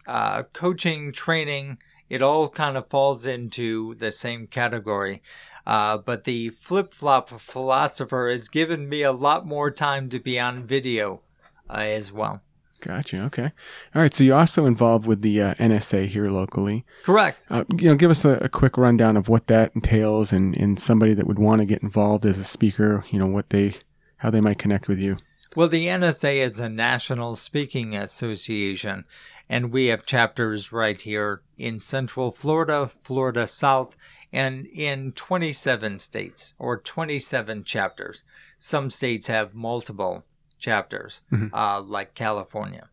uh, 0.05 0.43
coaching, 0.51 1.13
training, 1.13 1.79
it 2.09 2.21
all 2.21 2.49
kind 2.49 2.75
of 2.75 2.89
falls 2.89 3.25
into 3.25 3.95
the 3.95 4.11
same 4.11 4.47
category. 4.47 5.21
Uh, 5.65 5.97
but 5.97 6.25
the 6.25 6.49
flip 6.49 6.93
flop 6.93 7.29
philosopher 7.29 8.27
has 8.29 8.49
given 8.49 8.89
me 8.89 9.01
a 9.01 9.13
lot 9.13 9.47
more 9.47 9.71
time 9.71 10.09
to 10.09 10.19
be 10.19 10.37
on 10.37 10.67
video 10.67 11.21
uh, 11.69 11.75
as 11.75 12.11
well. 12.11 12.41
Gotcha. 12.81 13.23
Okay. 13.23 13.51
All 13.95 14.01
right. 14.01 14.13
So 14.13 14.23
you're 14.23 14.37
also 14.37 14.65
involved 14.65 15.07
with 15.07 15.21
the 15.21 15.41
uh, 15.41 15.53
NSA 15.55 16.07
here 16.07 16.29
locally. 16.29 16.85
Correct. 17.03 17.47
Uh, 17.49 17.63
you 17.75 17.89
know, 17.89 17.95
give 17.95 18.11
us 18.11 18.23
a, 18.23 18.37
a 18.41 18.49
quick 18.49 18.77
rundown 18.77 19.17
of 19.17 19.27
what 19.27 19.47
that 19.47 19.71
entails, 19.73 20.31
and, 20.31 20.55
and 20.55 20.79
somebody 20.79 21.13
that 21.15 21.25
would 21.25 21.39
want 21.39 21.59
to 21.59 21.65
get 21.65 21.81
involved 21.81 22.25
as 22.25 22.37
a 22.37 22.43
speaker. 22.43 23.03
You 23.09 23.19
know, 23.19 23.25
what 23.25 23.49
they, 23.49 23.75
how 24.17 24.29
they 24.29 24.41
might 24.41 24.59
connect 24.59 24.87
with 24.87 25.01
you. 25.01 25.17
Well, 25.55 25.69
the 25.69 25.87
NSA 25.87 26.37
is 26.37 26.59
a 26.59 26.69
national 26.69 27.35
speaking 27.35 27.95
association, 27.95 29.05
and 29.49 29.71
we 29.71 29.87
have 29.87 30.05
chapters 30.05 30.71
right 30.71 31.01
here 31.01 31.41
in 31.57 31.79
Central 31.79 32.31
Florida, 32.31 32.85
Florida 32.85 33.47
South, 33.47 33.97
and 34.31 34.67
in 34.67 35.13
27 35.13 35.97
states 35.97 36.53
or 36.59 36.77
27 36.77 37.63
chapters. 37.63 38.23
Some 38.59 38.91
states 38.91 39.27
have 39.27 39.55
multiple 39.55 40.25
chapters, 40.59 41.21
uh, 41.53 41.81
like 41.81 42.13
California, 42.13 42.89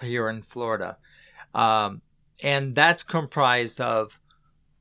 here 0.00 0.28
in 0.28 0.42
Florida. 0.42 0.96
Um, 1.54 2.02
and 2.42 2.74
that's 2.74 3.02
comprised 3.02 3.80
of 3.80 4.18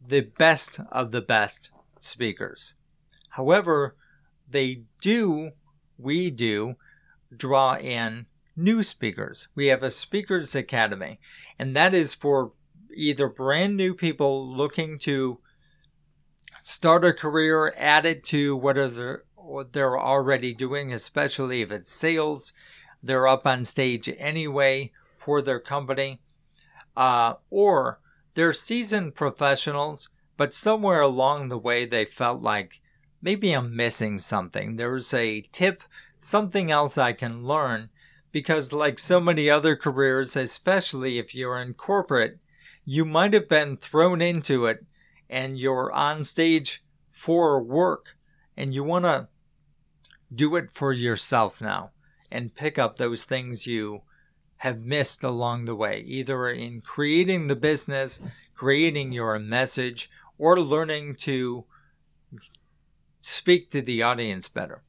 the 0.06 0.22
best 0.22 0.80
of 0.92 1.12
the 1.12 1.22
best 1.22 1.72
speakers. 2.00 2.74
However, 3.32 3.96
they 4.50 4.84
do, 5.02 5.52
we 5.98 6.32
do, 6.32 6.76
draw 7.36 7.76
in 7.76 8.26
new 8.56 8.84
speakers. 8.84 9.48
We 9.56 9.68
have 9.68 9.84
a 9.84 9.92
Speakers 9.92 10.56
Academy, 10.56 11.20
and 11.58 11.76
that 11.76 11.94
is 11.94 12.14
for 12.14 12.54
either 12.94 13.28
brand 13.28 13.78
new 13.78 13.94
people 13.94 14.48
looking 14.48 14.98
to 15.00 15.40
start 16.62 17.06
a 17.06 17.14
career, 17.14 17.74
add 17.78 18.06
it 18.06 18.24
to 18.26 18.56
what 18.56 18.78
are 18.78 18.90
they're, 18.90 19.24
what 19.50 19.74
they're 19.74 20.00
already 20.00 20.54
doing, 20.54 20.94
especially 20.94 21.62
if 21.62 21.72
it's 21.72 21.92
sales. 21.92 22.54
They're 23.02 23.28
up 23.28 23.48
on 23.48 23.66
stage 23.66 24.10
anyway 24.18 24.92
for 25.18 25.42
their 25.42 25.60
company. 25.60 26.22
Uh, 26.96 27.36
or 27.50 28.00
they're 28.34 28.54
seasoned 28.54 29.16
professionals, 29.16 30.10
but 30.38 30.54
somewhere 30.54 31.02
along 31.02 31.50
the 31.50 31.58
way 31.58 31.86
they 31.86 32.06
felt 32.06 32.42
like 32.42 32.82
maybe 33.22 33.52
I'm 33.52 33.76
missing 33.76 34.20
something. 34.20 34.76
There's 34.76 35.14
a 35.14 35.42
tip, 35.52 35.84
something 36.18 36.72
else 36.72 36.98
I 36.98 37.14
can 37.14 37.46
learn. 37.46 37.90
Because, 38.32 38.72
like 38.72 39.00
so 39.00 39.20
many 39.20 39.50
other 39.50 39.76
careers, 39.76 40.36
especially 40.36 41.18
if 41.18 41.34
you're 41.34 41.60
in 41.60 41.74
corporate, 41.74 42.38
you 42.86 43.04
might 43.04 43.34
have 43.34 43.50
been 43.50 43.76
thrown 43.76 44.22
into 44.22 44.68
it 44.68 44.86
and 45.28 45.60
you're 45.60 45.92
on 45.92 46.24
stage 46.24 46.84
for 47.10 47.62
work, 47.62 48.16
and 48.56 48.74
you 48.74 48.84
want 48.84 49.06
to 49.06 49.28
do 50.34 50.56
it 50.56 50.72
for 50.72 50.94
yourself 50.94 51.62
now 51.62 51.92
and 52.32 52.56
pick 52.56 52.78
up 52.78 52.98
those 52.98 53.24
things 53.24 53.68
you 53.68 54.02
have 54.58 54.86
missed 54.86 55.24
along 55.24 55.66
the 55.66 55.76
way, 55.76 56.02
either 56.02 56.50
in 56.50 56.82
creating 56.82 57.48
the 57.48 57.56
business, 57.56 58.20
creating 58.54 59.14
your 59.14 59.40
message, 59.40 60.10
or 60.38 60.60
learning 60.60 61.16
to 61.16 61.64
speak 63.22 63.70
to 63.72 63.82
the 63.82 64.04
audience 64.04 64.48
better. 64.48 64.84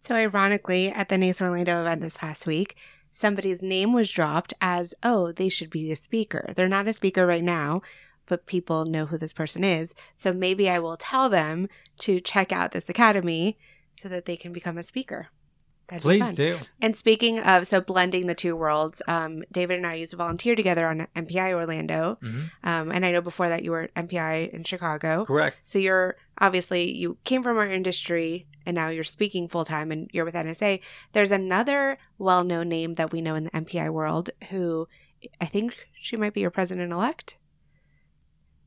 So, 0.00 0.14
ironically, 0.14 0.90
at 0.90 1.08
the 1.08 1.16
NACE 1.16 1.40
Orlando 1.40 1.80
event 1.80 2.00
this 2.00 2.16
past 2.16 2.46
week, 2.46 2.76
somebody's 3.10 3.62
name 3.62 3.92
was 3.92 4.10
dropped 4.10 4.52
as, 4.60 4.94
oh, 5.02 5.32
they 5.32 5.48
should 5.48 5.70
be 5.70 5.90
a 5.90 5.96
speaker. 5.96 6.52
They're 6.54 6.68
not 6.68 6.88
a 6.88 6.92
speaker 6.92 7.26
right 7.26 7.44
now, 7.44 7.82
but 8.26 8.46
people 8.46 8.84
know 8.84 9.06
who 9.06 9.16
this 9.16 9.32
person 9.32 9.62
is. 9.62 9.94
So 10.16 10.32
maybe 10.32 10.68
I 10.68 10.78
will 10.78 10.96
tell 10.96 11.28
them 11.28 11.68
to 12.00 12.20
check 12.20 12.52
out 12.52 12.72
this 12.72 12.88
academy 12.88 13.58
so 13.94 14.08
that 14.08 14.26
they 14.26 14.36
can 14.36 14.52
become 14.52 14.76
a 14.78 14.82
speaker. 14.82 15.28
That'd 15.88 16.02
Please 16.02 16.22
fun. 16.24 16.34
do. 16.34 16.56
And 16.80 16.96
speaking 16.96 17.38
of, 17.40 17.66
so 17.66 17.80
blending 17.82 18.26
the 18.26 18.34
two 18.34 18.56
worlds, 18.56 19.02
um, 19.06 19.42
David 19.52 19.76
and 19.76 19.86
I 19.86 19.94
used 19.94 20.12
to 20.12 20.16
volunteer 20.16 20.54
together 20.56 20.86
on 20.88 21.06
MPI 21.14 21.52
Orlando. 21.52 22.16
Mhm. 22.22 22.50
Um, 22.62 22.90
and 22.90 23.04
I 23.04 23.12
know 23.12 23.20
before 23.20 23.50
that 23.50 23.62
you 23.64 23.70
were 23.70 23.82
at 23.82 23.94
MPI 23.94 24.50
in 24.52 24.64
Chicago. 24.64 25.26
Correct. 25.26 25.58
So 25.62 25.78
you're 25.78 26.16
obviously 26.38 26.90
you 26.90 27.18
came 27.24 27.42
from 27.42 27.58
our 27.58 27.68
industry 27.70 28.46
and 28.64 28.74
now 28.74 28.88
you're 28.88 29.04
speaking 29.04 29.46
full 29.46 29.66
time 29.66 29.92
and 29.92 30.08
you're 30.10 30.24
with 30.24 30.34
NSA. 30.34 30.80
There's 31.12 31.30
another 31.30 31.98
well 32.16 32.44
known 32.44 32.70
name 32.70 32.94
that 32.94 33.12
we 33.12 33.20
know 33.20 33.34
in 33.34 33.44
the 33.44 33.50
MPI 33.50 33.90
world 33.90 34.30
who 34.50 34.88
I 35.38 35.44
think 35.44 35.74
she 36.00 36.16
might 36.16 36.32
be 36.32 36.40
your 36.40 36.50
president 36.50 36.92
elect. 36.92 37.36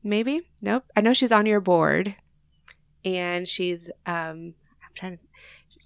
Maybe? 0.04 0.42
Nope. 0.62 0.84
I 0.96 1.00
know 1.00 1.12
she's 1.12 1.32
on 1.32 1.46
your 1.46 1.60
board 1.60 2.14
and 3.04 3.48
she's 3.48 3.90
um 4.06 4.54
trying 4.98 5.18
to 5.18 5.22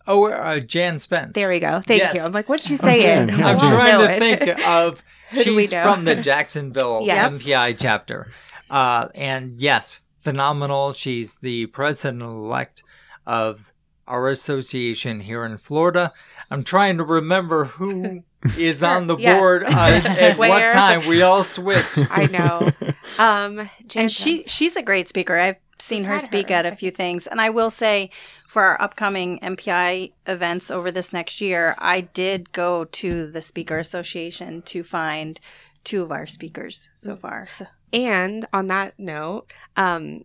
Oh, 0.06 0.26
uh, 0.32 0.58
Jan 0.58 0.98
Spence. 0.98 1.32
there 1.34 1.48
we 1.48 1.60
go. 1.60 1.80
Thank 1.80 2.00
Yes. 2.02 2.14
you. 2.16 2.22
I'm 2.22 2.32
like, 2.32 2.48
what'd 2.48 2.66
she 2.66 2.76
say 2.76 3.02
Jan, 3.02 3.30
it? 3.30 3.38
I 3.38 3.52
I'm 3.52 3.58
trying 3.58 4.00
to 4.00 4.18
think 4.18 4.66
of. 4.66 5.04
Who 5.30 5.44
do 5.44 5.54
we 5.56 5.62
she's 5.62 5.72
from 5.72 6.04
the 6.04 6.16
Jacksonville 6.30 7.02
Yes. 7.04 7.32
MPI 7.32 7.76
chapter, 7.78 8.32
uh, 8.68 9.08
and 9.14 9.54
yes, 9.54 10.00
phenomenal. 10.20 10.92
She's 10.92 11.36
the 11.36 11.66
president-elect 11.66 12.82
of 13.26 13.72
our 14.08 14.28
association 14.28 15.20
here 15.20 15.44
in 15.44 15.56
Florida. 15.56 16.12
I'm 16.50 16.64
trying 16.64 16.98
to 16.98 17.04
remember 17.04 17.64
who 17.66 18.24
is 18.58 18.82
on 18.82 19.06
the 19.06 19.16
Yes. 19.16 19.38
board 19.38 19.62
uh, 19.62 19.68
at 20.04 20.36
what 20.36 20.72
time. 20.72 21.06
We 21.06 21.22
all 21.22 21.44
switch. 21.44 21.84
I 22.10 22.26
know. 22.26 22.70
Um 23.18 23.70
and 23.94 24.10
she 24.10 24.42
she's 24.44 24.76
a 24.76 24.82
great 24.82 25.08
speaker. 25.08 25.36
I've 25.38 25.56
seen 25.78 26.04
her 26.04 26.18
speak 26.18 26.48
her. 26.48 26.54
at 26.56 26.66
a 26.66 26.76
few 26.76 26.90
things, 26.90 27.26
and 27.26 27.40
I 27.40 27.50
will 27.50 27.70
say 27.70 28.10
for 28.46 28.62
our 28.62 28.80
upcoming 28.80 29.38
MPI 29.40 30.12
events 30.26 30.70
over 30.70 30.90
this 30.90 31.12
next 31.12 31.40
year, 31.40 31.74
I 31.78 32.02
did 32.02 32.52
go 32.52 32.84
to 32.84 33.30
the 33.30 33.42
Speaker 33.42 33.78
Association 33.78 34.62
to 34.62 34.82
find 34.82 35.40
two 35.84 36.02
of 36.02 36.12
our 36.12 36.26
speakers 36.26 36.90
so 36.94 37.16
far. 37.16 37.46
So 37.48 37.66
And 37.92 38.46
on 38.52 38.68
that 38.68 38.98
note, 38.98 39.52
um, 39.76 40.24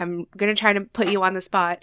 I'm 0.00 0.26
going 0.36 0.54
to 0.54 0.58
try 0.58 0.72
to 0.72 0.82
put 0.82 1.08
you 1.08 1.22
on 1.22 1.34
the 1.34 1.40
spot. 1.40 1.82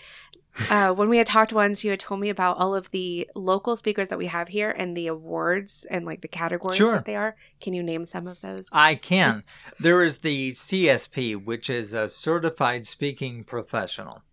Uh, 0.69 0.91
when 0.93 1.09
we 1.09 1.17
had 1.17 1.27
talked 1.27 1.53
once, 1.53 1.83
you 1.83 1.89
had 1.91 1.99
told 1.99 2.19
me 2.19 2.29
about 2.29 2.57
all 2.57 2.75
of 2.75 2.91
the 2.91 3.29
local 3.35 3.75
speakers 3.77 4.09
that 4.09 4.17
we 4.17 4.27
have 4.27 4.49
here 4.49 4.69
and 4.69 4.95
the 4.95 5.07
awards 5.07 5.85
and 5.89 6.05
like 6.05 6.21
the 6.21 6.27
categories 6.27 6.77
Sure. 6.77 6.93
that 6.93 7.05
they 7.05 7.15
are. 7.15 7.35
Can 7.61 7.73
you 7.73 7.81
name 7.81 8.05
some 8.05 8.27
of 8.27 8.41
those? 8.41 8.67
I 8.71 8.95
can. 8.95 9.43
There 9.79 10.03
is 10.03 10.19
the 10.19 10.51
CSP, 10.51 11.43
which 11.43 11.69
is 11.69 11.93
a 11.93 12.09
certified 12.09 12.85
speaking 12.85 13.43
professional. 13.43 14.23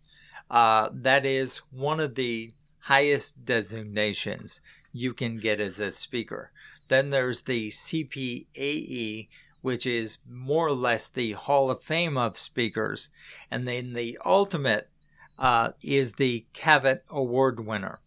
Uh, 0.50 0.88
that 0.92 1.24
is 1.24 1.58
one 1.70 2.00
of 2.00 2.14
the 2.14 2.52
highest 2.80 3.44
designations 3.44 4.60
you 4.92 5.12
can 5.14 5.36
get 5.38 5.60
as 5.60 5.78
a 5.78 5.92
speaker. 5.92 6.50
Then 6.88 7.10
there's 7.10 7.42
the 7.42 7.68
CPAE, 7.68 9.28
which 9.60 9.86
is 9.86 10.18
more 10.28 10.66
or 10.66 10.72
less 10.72 11.08
the 11.10 11.32
Hall 11.32 11.70
of 11.70 11.82
Fame 11.82 12.16
of 12.16 12.36
speakers. 12.38 13.10
And 13.50 13.68
then 13.68 13.92
the 13.92 14.18
ultimate 14.24 14.88
uh, 15.38 15.70
is 15.82 16.14
the 16.14 16.46
Cavett 16.52 17.00
Award 17.10 17.60
winner. 17.60 18.00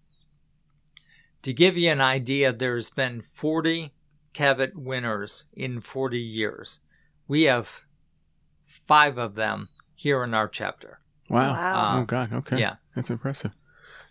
To 1.44 1.54
give 1.54 1.78
you 1.78 1.90
an 1.90 2.02
idea, 2.02 2.54
there's 2.54 2.90
been 2.90 3.22
40 3.22 3.92
Cavett 4.34 4.76
winners 4.76 5.46
in 5.54 5.82
40 5.82 6.20
years. 6.20 6.80
We 7.28 7.44
have 7.44 7.86
five 8.66 9.18
of 9.18 9.36
them 9.36 9.70
here 9.96 10.24
in 10.24 10.34
our 10.34 10.48
chapter. 10.48 11.00
Wow. 11.30 11.54
Wow. 11.54 12.00
Oh 12.02 12.06
God. 12.06 12.34
Okay. 12.34 12.60
Yeah. 12.60 12.76
That's 12.96 13.10
impressive. 13.10 13.52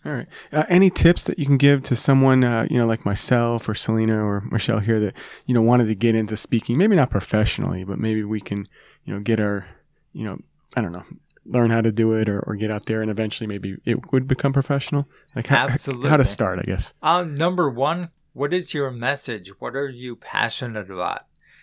All 0.05 0.12
right. 0.12 0.27
Uh, 0.51 0.64
any 0.68 0.89
tips 0.89 1.25
that 1.25 1.39
you 1.39 1.45
can 1.45 1.59
give 1.59 1.83
to 1.85 1.97
someone, 1.97 2.43
uh, 2.43 2.66
you 2.71 2.79
know, 2.79 2.87
like 2.87 3.05
myself 3.05 3.68
or 3.68 3.75
Selena 3.75 4.25
or 4.25 4.41
Michelle 4.51 4.79
here 4.79 4.99
that 4.99 5.14
you 5.45 5.53
know 5.53 5.61
wanted 5.61 5.89
to 5.89 5.95
get 5.95 6.14
into 6.14 6.37
speaking, 6.37 6.79
maybe 6.79 6.97
not 6.97 7.11
professionally, 7.11 7.85
but 7.85 7.99
maybe 7.99 8.25
we 8.25 8.41
can, 8.41 8.66
you 9.05 9.12
know, 9.12 9.21
get 9.21 9.39
our, 9.41 9.66
you 10.14 10.25
know, 10.25 10.39
I 10.75 10.81
don't 10.81 10.93
know, 10.93 11.05
learn 11.45 11.70
how 11.70 11.80
to 11.80 11.91
do 11.91 12.12
it 12.12 12.28
or, 12.28 12.41
or 12.41 12.55
get 12.55 12.70
out 12.70 12.86
there 12.86 13.03
and 13.03 13.11
eventually 13.11 13.47
maybe 13.47 13.76
it 13.84 14.12
would 14.12 14.26
become 14.26 14.53
professional. 14.53 15.09
Like 15.34 15.47
how, 15.47 15.68
how 15.68 16.16
to 16.16 16.24
start, 16.24 16.59
I 16.59 16.62
guess. 16.62 16.95
Uh, 17.03 17.22
number 17.22 17.68
one, 17.68 18.11
what 18.32 18.55
is 18.55 18.74
your 18.74 18.91
message? 18.91 19.49
What 19.61 19.74
are 19.74 19.88
you 19.88 20.16
passionate 20.16 20.91
about? 20.91 21.22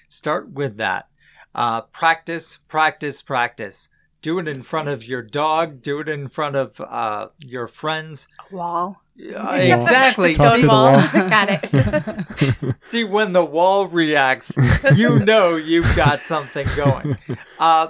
Start 0.10 0.52
with 0.52 0.78
that. 0.78 1.08
Uh, 1.54 1.82
practice, 1.82 2.60
practice, 2.68 3.22
practice. 3.22 3.90
Do 4.22 4.40
it 4.40 4.48
in 4.48 4.62
front 4.62 4.90
of 4.90 5.06
your 5.06 5.22
dog. 5.22 5.82
Do 5.82 6.00
it 6.00 6.10
in 6.10 6.28
front 6.28 6.56
of 6.56 6.82
uh, 6.82 7.28
your 7.40 7.68
friends. 7.68 8.28
wall. 8.52 9.02
Uh, 9.20 9.52
exactly. 9.54 10.36
Talk 10.36 10.54
to 10.54 10.60
See, 10.60 10.62
the 10.64 10.68
wall. 10.68 11.02
Got 11.14 11.50
it. 11.50 12.76
see, 12.82 13.04
when 13.04 13.34
the 13.34 13.46
wall 13.46 13.88
reacts, 13.88 14.52
you 14.96 15.20
know 15.26 15.56
you've 15.56 15.96
got 15.96 16.22
something 16.22 16.68
going. 16.76 17.18
Uh, 17.58 17.88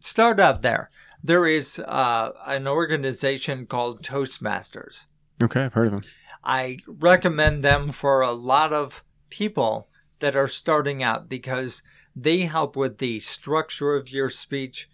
start 0.00 0.38
up 0.38 0.62
there. 0.62 0.90
There 1.28 1.46
is 1.46 1.78
uh, 1.78 2.30
an 2.46 2.66
organization 2.66 3.66
called 3.66 4.02
Toastmasters. 4.02 5.04
Okay, 5.42 5.64
I've 5.64 5.74
heard 5.74 5.92
of 5.92 6.00
them. 6.00 6.10
I 6.42 6.78
recommend 6.86 7.62
them 7.62 7.92
for 7.92 8.22
a 8.22 8.32
lot 8.32 8.72
of 8.72 9.04
people 9.28 9.90
that 10.20 10.34
are 10.34 10.48
starting 10.48 11.02
out 11.02 11.28
because 11.28 11.82
they 12.16 12.40
help 12.40 12.76
with 12.76 12.96
the 12.96 13.20
structure 13.20 13.94
of 13.94 14.08
your 14.08 14.30
speech, 14.30 14.88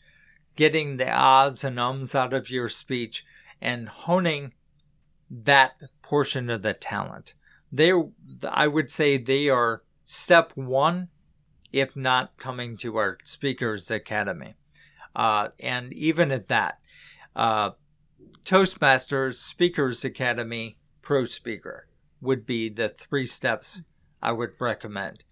getting 0.57 0.97
the 0.97 1.09
ahs 1.09 1.63
and 1.63 1.79
ums 1.79 2.17
out 2.17 2.33
of 2.33 2.51
your 2.51 2.69
speech, 2.69 3.25
and 3.61 3.89
honing 3.89 4.55
that 5.31 5.81
portion 6.03 6.51
of 6.51 6.63
the 6.63 6.75
talent. 6.75 7.35
They, 7.71 7.93
I 8.51 8.67
would 8.67 8.91
say, 8.91 9.19
they 9.19 9.49
are 9.49 9.85
step 10.03 10.51
one, 10.57 11.11
if 11.73 11.95
not 11.95 12.37
coming 12.39 12.77
to 12.79 12.97
our 12.97 13.19
Speakers 13.23 13.89
Academy. 13.89 14.55
Uh, 15.15 15.49
and 15.61 15.93
even 15.93 16.31
at 16.31 16.49
that, 16.49 16.79
uh, 17.37 17.71
Toastmasters, 18.45 19.37
Speakers 19.37 20.05
Academy, 20.05 20.77
Pro 21.03 21.25
Speaker 21.25 21.87
would 22.21 22.47
be 22.47 22.69
the 22.69 22.89
three 22.89 23.27
steps 23.27 23.83
I 24.23 24.33
would 24.33 24.53
recommend. 24.59 25.25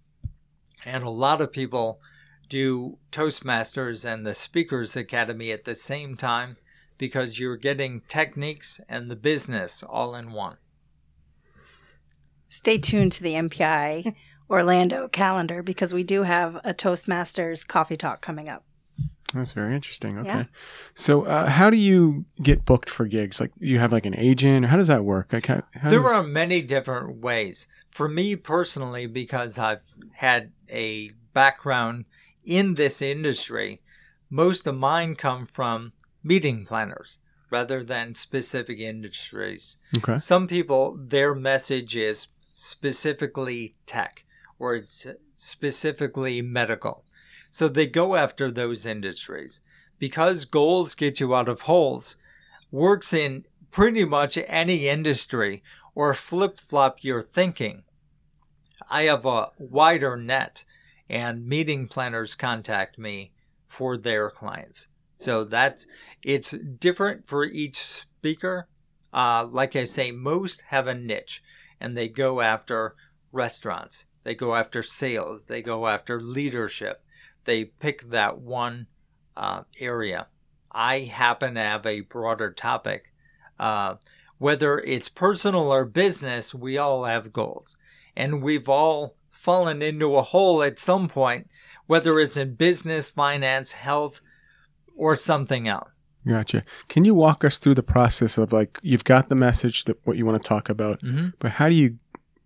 And 0.85 1.03
a 1.03 1.11
lot 1.11 1.41
of 1.41 1.53
people 1.53 2.01
do 2.49 2.99
Toastmasters 3.11 4.05
and 4.05 4.27
the 4.27 4.35
Speakers 4.35 4.97
Academy 4.97 5.51
at 5.53 5.65
the 5.65 5.75
same 5.75 6.17
time 6.17 6.57
because 6.99 7.39
you're 7.39 7.57
getting 7.57 8.03
techniques 8.09 8.81
and 8.89 9.11
the 9.11 9.17
business 9.17 9.83
all 9.83 10.15
in 10.15 10.33
one. 10.33 10.59
Stay 12.49 12.77
tuned 12.77 13.13
to 13.13 13.23
the 13.23 13.35
MPI 13.35 14.15
Orlando 14.51 15.09
calendar 15.09 15.63
because 15.63 15.95
we 15.95 16.05
do 16.05 16.25
have 16.25 16.57
a 16.57 16.75
Toastmasters 16.75 17.67
coffee 17.67 17.97
talk 17.97 18.21
coming 18.21 18.49
up. 18.49 18.65
That's 19.35 19.53
very 19.53 19.75
interesting. 19.75 20.19
Okay. 20.19 20.29
Yeah. 20.29 20.45
So, 20.95 21.23
uh, 21.25 21.47
how 21.49 21.71
do 21.71 21.77
you 21.77 22.25
get 22.43 22.65
booked 22.65 22.91
for 22.91 23.07
gigs? 23.07 23.41
Like, 23.41 23.53
do 23.59 23.67
you 23.67 23.79
have 23.79 23.93
like 23.93 24.07
an 24.07 24.15
agent, 24.17 24.65
or 24.65 24.69
how 24.69 24.77
does 24.77 24.89
that 24.89 25.05
work? 25.05 25.33
Like, 25.33 25.47
how, 25.47 25.63
how 25.75 25.89
There 25.89 26.01
does- 26.01 26.13
are 26.13 26.23
many 26.23 26.63
different 26.63 27.17
ways. 27.19 27.67
For 27.91 28.09
me 28.09 28.37
personally, 28.37 29.07
because 29.07 29.59
I've 29.59 29.81
had 30.15 30.53
a 30.71 31.11
background 31.33 32.05
in 32.45 32.75
this 32.75 33.01
industry, 33.03 33.81
most 34.31 34.67
of 34.67 34.75
mine 34.77 35.15
come 35.17 35.47
from 35.47 35.93
meeting 36.23 36.65
planners 36.65 37.19
rather 37.51 37.85
than 37.85 38.15
specific 38.15 38.79
industries. 38.79 39.77
okay. 39.99 40.17
Some 40.19 40.47
people, 40.49 40.97
their 40.99 41.35
message 41.35 41.95
is 41.97 42.29
specifically 42.53 43.73
tech 43.87 44.25
or 44.59 44.75
it's 44.77 45.07
specifically 45.35 46.41
medical. 46.43 47.05
So 47.53 47.69
they 47.69 47.87
go 47.87 48.17
after 48.17 48.51
those 48.51 48.87
industries. 48.87 49.61
Because 49.99 50.47
goals 50.47 50.97
get 50.97 51.21
you 51.21 51.35
out 51.37 51.49
of 51.49 51.63
holes, 51.63 52.17
works 52.73 53.13
in 53.13 53.45
pretty 53.71 54.05
much 54.07 54.39
any 54.49 54.89
industry 54.89 55.63
or 55.95 56.15
flip 56.15 56.59
flop 56.59 57.05
your 57.05 57.21
thinking. 57.23 57.85
I 58.91 59.03
have 59.03 59.27
a 59.27 59.51
wider 59.59 60.17
net 60.17 60.65
and 61.11 61.47
meeting 61.47 61.89
planners 61.89 62.35
contact 62.35 62.99
me 62.99 63.33
for 63.67 63.99
their 63.99 64.31
clients. 64.31 64.89
So 65.17 65.45
that's 65.45 65.87
it's 66.25 66.53
different 66.53 67.29
for 67.29 67.45
each 67.45 67.77
speaker. 67.77 68.67
Uh, 69.13 69.47
like 69.49 69.77
I 69.77 69.85
say, 69.85 70.11
most 70.11 70.63
have 70.69 70.87
a 70.87 70.95
niche 70.95 71.43
and 71.79 71.97
they 71.97 72.09
go 72.09 72.41
after 72.41 72.95
restaurants, 73.31 74.07
they 74.25 74.35
go 74.35 74.55
after 74.55 74.83
sales, 74.83 75.45
they 75.45 75.61
go 75.61 75.87
after 75.87 76.19
leadership. 76.19 77.05
They 77.45 77.65
pick 77.65 78.11
that 78.11 78.39
one 78.39 78.87
uh, 79.37 79.63
area. 79.81 80.27
I 80.71 81.01
happen 81.01 81.55
to 81.55 81.61
have 81.61 81.85
a 81.87 82.01
broader 82.01 82.51
topic. 82.51 83.13
Uh, 83.59 83.97
whether 84.39 84.79
it's 84.79 85.09
personal 85.09 85.69
or 85.73 85.85
business, 85.85 86.55
we 86.55 86.79
all 86.79 87.05
have 87.05 87.33
goals. 87.33 87.77
And 88.17 88.43
we've 88.43 88.69
all 88.69 89.17
fallen 89.31 89.83
into 89.83 90.17
a 90.17 90.23
hole 90.23 90.63
at 90.63 90.79
some 90.79 91.09
point, 91.09 91.49
whether 91.87 92.19
it's 92.19 92.37
in 92.37 92.55
business, 92.55 93.11
finance, 93.11 93.73
health, 93.73 94.21
or 94.97 95.17
something 95.17 95.69
else. 95.69 96.03
Gotcha. 96.27 96.63
Can 96.89 97.05
you 97.05 97.15
walk 97.15 97.45
us 97.45 97.59
through 97.59 97.75
the 97.75 97.83
process 97.83 98.39
of 98.39 98.53
like 98.53 98.79
you've 98.83 99.05
got 99.05 99.29
the 99.29 99.35
message 99.35 99.85
that 99.85 99.99
what 100.07 100.17
you 100.17 100.25
want 100.25 100.41
to 100.41 100.49
talk 100.49 100.69
about, 100.69 101.01
Mm-hmm. 101.01 101.29
but 101.41 101.53
how 101.53 101.69
do 101.69 101.75
you 101.75 101.99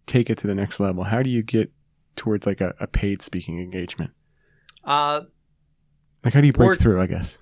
take 0.07 0.31
it 0.31 0.39
to 0.39 0.47
the 0.47 0.55
next 0.55 0.81
level? 0.81 1.05
How 1.05 1.23
do 1.23 1.29
you 1.29 1.43
get 1.43 1.71
towards 2.15 2.47
like 2.47 2.61
a, 2.63 2.75
a 2.81 2.87
paid 2.87 3.21
speaking 3.21 3.59
engagement? 3.61 4.13
Uh, 4.87 5.23
Like 6.25 6.33
how 6.35 6.41
do 6.41 6.47
you 6.47 6.53
break 6.53 6.79
through? 6.79 7.01
I 7.01 7.07
guess. 7.07 7.39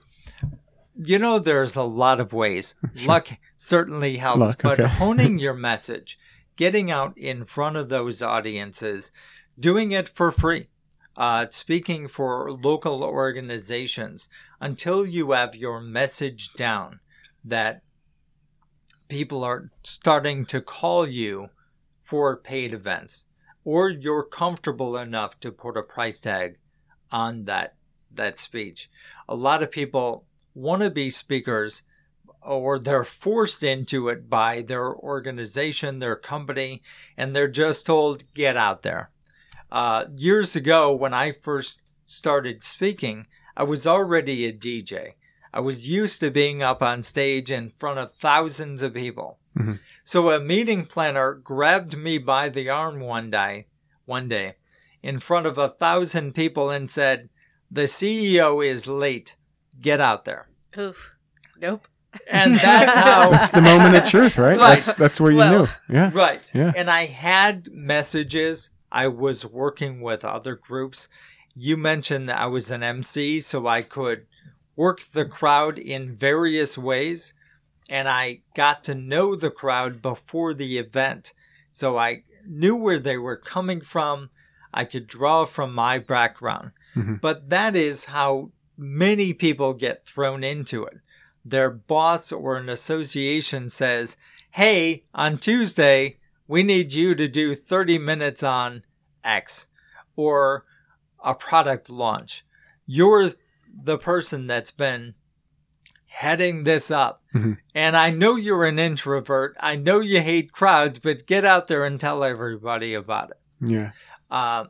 You 0.97 1.19
know, 1.19 1.39
there's 1.39 1.77
a 1.77 1.83
lot 1.83 2.21
of 2.21 2.33
ways. 2.33 2.75
Luck 3.07 3.29
certainly 3.57 4.17
helps, 4.17 4.41
Luck, 4.41 4.63
but 4.63 4.81
okay. 4.81 4.89
honing 4.89 5.39
your 5.45 5.55
message, 5.55 6.19
getting 6.57 6.91
out 6.91 7.17
in 7.19 7.45
front 7.45 7.77
of 7.77 7.89
those 7.89 8.23
audiences, 8.23 9.13
doing 9.59 9.93
it 9.93 10.09
for 10.09 10.31
free, 10.31 10.69
uh, 11.17 11.47
speaking 11.51 12.07
for 12.09 12.51
local 12.53 13.03
organizations 13.03 14.29
until 14.61 15.05
you 15.05 15.33
have 15.33 15.57
your 15.57 15.81
message 15.81 16.53
down 16.55 17.01
that 17.45 17.83
people 19.09 19.45
are 19.45 19.71
starting 19.83 20.47
to 20.47 20.61
call 20.61 21.07
you 21.07 21.49
for 22.03 22.37
paid 22.37 22.73
events 22.73 23.27
or 23.65 23.89
you're 23.91 24.25
comfortable 24.25 24.97
enough 24.97 25.39
to 25.41 25.51
put 25.51 25.77
a 25.77 25.83
price 25.83 26.21
tag 26.21 26.57
on 27.15 27.45
that 27.45 27.77
that 28.11 28.39
speech. 28.39 28.91
A 29.29 29.35
lot 29.35 29.63
of 29.63 29.71
people 29.71 30.25
want 30.55 30.83
to 30.83 30.91
be 30.91 31.11
speakers 31.11 31.83
or 32.43 32.79
they're 32.79 33.05
forced 33.05 33.63
into 33.63 34.09
it 34.09 34.29
by 34.29 34.61
their 34.61 34.95
organization, 34.95 35.99
their 35.99 36.17
company, 36.17 36.83
and 37.17 37.35
they're 37.35 37.49
just 37.49 37.87
told, 37.87 38.33
get 38.35 38.57
out 38.57 38.83
there. 38.83 39.11
Uh, 39.73 40.05
years 40.15 40.55
ago, 40.55 40.95
when 40.95 41.15
I 41.15 41.33
first 41.33 41.83
started 42.05 42.63
speaking, 42.63 43.27
I 43.57 43.63
was 43.63 43.87
already 43.87 44.45
a 44.45 44.53
DJ. 44.53 45.15
I 45.55 45.61
was 45.61 45.89
used 45.89 46.21
to 46.21 46.31
being 46.31 46.63
up 46.63 46.83
on 46.83 47.03
stage 47.03 47.51
in 47.51 47.71
front 47.71 47.99
of 47.99 48.15
thousands 48.15 48.83
of 48.83 48.93
people. 48.93 49.39
Mhm. 49.57 49.81
So 50.05 50.31
a 50.31 50.39
meeting 50.41 50.85
planner 50.85 51.33
grabbed 51.33 51.97
me 51.97 52.19
by 52.19 52.49
the 52.51 52.69
arm 52.69 53.01
one 53.01 53.31
day, 53.31 53.69
one 54.05 54.29
day, 54.29 54.57
in 55.05 55.21
front 55.21 55.45
of 55.45 55.59
a 55.59 55.69
thousand 55.69 56.35
people 56.35 56.71
and 56.71 56.91
said, 56.91 57.29
"The 57.71 57.83
CEO 57.83 58.67
is 58.67 58.87
late. 58.87 59.37
Get 59.81 60.01
out 60.01 60.25
there." 60.25 60.49
Oof. 60.79 61.13
Nope. 61.61 61.87
And 62.31 62.55
that's 62.69 62.95
how 62.95 63.31
That's 63.37 63.51
the 63.51 63.61
moment 63.61 63.95
of 63.97 64.09
truth, 64.09 64.39
right? 64.39 64.59
Right. 64.59 64.75
That's 64.83 64.97
that's 64.97 65.21
where 65.21 65.31
you 65.33 65.39
Well- 65.39 65.67
knew. 65.89 65.95
Yeah. 65.95 66.11
Right. 66.13 66.51
Yeah. 66.55 66.73
And 66.75 66.91
I 66.91 67.05
had 67.05 67.69
messages. 67.73 68.71
I 68.91 69.09
was 69.09 69.45
working 69.45 70.01
with 70.01 70.25
other 70.25 70.55
groups. 70.57 71.09
You 71.55 71.77
mentioned 71.77 72.29
that 72.29 72.41
I 72.41 72.47
was 72.47 72.71
an 72.71 72.83
MC, 72.83 73.41
so 73.41 73.67
I 73.67 73.83
could 73.83 74.27
work 74.77 75.01
the 75.13 75.25
crowd 75.25 75.79
in 75.79 76.17
various 76.17 76.79
ways. 76.79 77.35
And 77.91 78.09
I 78.09 78.41
got 78.57 78.83
to 78.85 78.95
know 78.95 79.37
the 79.37 79.51
crowd 79.51 80.01
before 80.01 80.55
the 80.55 80.79
event. 80.79 81.35
So 81.71 81.99
I 81.99 82.23
knew 82.47 82.75
where 82.77 82.99
they 82.99 83.19
were 83.19 83.37
coming 83.37 83.81
from. 83.83 84.31
I 84.75 84.85
could 84.85 85.07
draw 85.07 85.45
from 85.45 85.73
my 85.73 85.99
background. 85.99 86.73
Mhm. 86.97 87.21
But 87.21 87.49
that 87.51 87.75
is 87.77 88.07
how 88.07 88.51
many 88.77 89.33
people 89.33 89.73
get 89.73 90.05
thrown 90.05 90.43
into 90.43 90.85
it. 90.85 90.99
Their 91.45 91.71
boss 91.71 92.33
or 92.33 92.57
an 92.57 92.69
association 92.69 93.71
says, 93.71 94.17
Hey, 94.51 95.05
on 95.15 95.39
Tuesday, 95.39 96.19
we 96.49 96.63
need 96.63 96.93
you 96.93 97.15
to 97.15 97.29
do 97.29 97.55
30 97.55 97.99
minutes 97.99 98.43
on 98.43 98.83
X 99.23 99.67
or 100.17 100.65
a 101.23 101.35
product 101.35 101.89
launch. 101.89 102.45
You're 102.87 103.31
the 103.73 103.99
person 103.99 104.47
that's 104.47 104.71
been 104.71 105.15
heading 106.07 106.65
this 106.65 106.91
up. 106.91 107.23
Mhm. 107.35 107.59
And 107.75 107.97
I 107.97 108.11
know 108.11 108.37
you're 108.37 108.65
an 108.65 108.79
introvert. 108.79 109.57
I 109.59 109.77
know 109.77 110.01
you 110.01 110.21
hate 110.21 110.53
crowds, 110.53 110.99
but 111.01 111.27
get 111.27 111.45
out 111.45 111.67
there 111.67 111.85
and 111.85 111.99
tell 111.99 112.23
everybody 112.23 112.95
about 112.95 113.31
it. 113.31 113.41
Yeah. 113.61 113.93
Uh, 114.35 114.65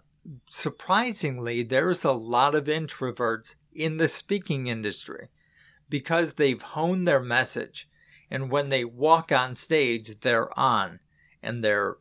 surprisingly, 0.46 1.62
there's 1.62 2.04
a 2.04 2.12
lot 2.12 2.54
of 2.54 2.66
introverts 2.66 3.54
in 3.72 3.96
the 3.96 4.08
speaking 4.08 4.66
industry 4.66 5.28
because 5.88 6.34
they've 6.34 6.60
honed 6.60 7.08
their 7.08 7.22
message. 7.22 7.88
And 8.30 8.50
when 8.50 8.68
they 8.68 8.84
walk 8.84 9.32
on 9.32 9.56
stage, 9.56 10.20
they're 10.20 10.56
on 10.58 11.00
and 11.42 11.64
they're 11.64 11.96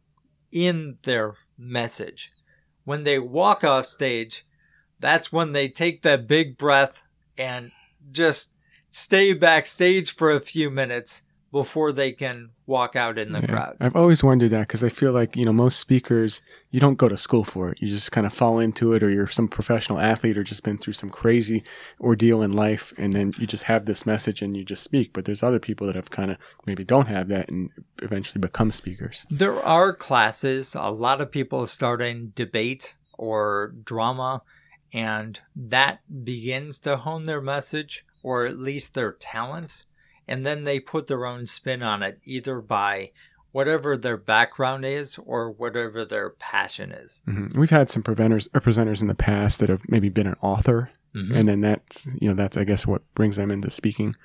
in 0.51 0.97
their 1.03 1.35
message. 1.57 2.33
When 2.83 3.05
they 3.05 3.17
walk 3.17 3.63
off 3.63 3.85
stage, 3.85 4.45
that's 4.99 5.31
when 5.31 5.53
they 5.53 5.69
take 5.69 6.01
that 6.01 6.27
big 6.27 6.57
breath 6.57 7.01
and 7.37 7.71
just 8.11 8.51
stay 8.89 9.31
backstage 9.33 10.13
for 10.13 10.31
a 10.31 10.41
few 10.41 10.69
minutes 10.69 11.21
before 11.53 11.91
they 11.91 12.11
can 12.11 12.49
walk 12.65 12.95
out 12.95 13.19
in 13.19 13.31
the 13.31 13.39
Yeah. 13.39 13.45
crowd. 13.45 13.77
I've 13.79 13.95
always 13.95 14.23
wondered 14.23 14.49
that 14.49 14.67
because 14.67 14.83
I 14.83 14.89
feel 14.89 15.11
like, 15.11 15.35
you 15.35 15.45
know, 15.45 15.53
most 15.53 15.79
speakers, 15.79 16.41
you 16.71 16.79
don't 16.79 16.97
go 16.97 17.07
to 17.07 17.15
school 17.15 17.43
for 17.43 17.67
it. 17.67 17.79
You 17.79 17.87
just 17.87 18.11
kind 18.11 18.25
of 18.25 18.33
fall 18.33 18.57
into 18.57 18.93
it, 18.93 19.03
or 19.03 19.09
you're 19.11 19.27
some 19.27 19.47
professional 19.47 19.99
athlete 19.99 20.35
or 20.35 20.43
just 20.43 20.63
been 20.63 20.79
through 20.79 20.93
some 20.93 21.11
crazy 21.11 21.63
ordeal 22.01 22.41
in 22.41 22.51
life. 22.51 22.91
And 22.97 23.15
then 23.15 23.33
you 23.37 23.45
just 23.45 23.65
have 23.65 23.85
this 23.85 24.03
message 24.03 24.41
and 24.41 24.57
you 24.57 24.65
just 24.65 24.83
speak. 24.83 25.13
But 25.13 25.25
there's 25.25 25.43
other 25.43 25.59
people 25.59 25.85
that 25.85 25.95
have 25.95 26.09
kind 26.09 26.31
of 26.31 26.37
maybe 26.65 26.83
don't 26.83 27.05
have 27.07 27.27
that 27.27 27.49
and 27.49 27.69
eventually 28.01 28.39
become 28.41 28.71
speakers. 28.71 29.27
There 29.29 29.63
are 29.63 29.93
classes. 29.93 30.73
A 30.73 30.89
lot 30.89 31.21
of 31.21 31.29
people 31.29 31.67
start 31.67 32.01
in 32.01 32.31
debate 32.35 32.95
or 33.15 33.75
drama, 33.83 34.41
and 34.91 35.39
that 35.55 35.99
begins 36.23 36.79
to 36.79 36.97
hone 36.97 37.25
their 37.25 37.41
message 37.41 38.07
or 38.23 38.47
at 38.47 38.57
least 38.57 38.95
their 38.95 39.11
talents. 39.11 39.85
And 40.27 40.45
then 40.45 40.63
they 40.63 40.79
put 40.79 41.07
their 41.07 41.25
own 41.25 41.47
spin 41.47 41.83
on 41.83 42.01
it, 42.03 42.19
either 42.23 42.61
by 42.61 43.11
whatever 43.51 43.95
their 43.95 44.17
background 44.17 44.83
is 44.85 45.19
or 45.23 45.51
whatever 45.51 46.03
their 46.05 46.31
passion 46.31 46.91
is. 46.91 47.21
hmm 47.25 47.47
We've 47.55 47.69
had 47.69 47.89
some 47.89 48.01
preventers 48.03 48.47
or 48.53 48.61
presenters 48.61 49.01
in 49.01 49.07
the 49.07 49.13
past 49.15 49.59
that 49.59 49.69
have 49.69 49.81
maybe 49.87 50.09
been 50.09 50.27
an 50.27 50.35
author. 50.41 50.89
Mhm. 51.13 51.35
And 51.37 51.47
then 51.47 51.61
that's, 51.61 52.07
you 52.19 52.27
know, 52.27 52.33
that's, 52.33 52.57
I 52.57 52.63
guess, 52.63 52.87
what 52.87 53.03
brings 53.13 53.35
them 53.35 53.51
into 53.51 53.69
speaking. 53.69 54.15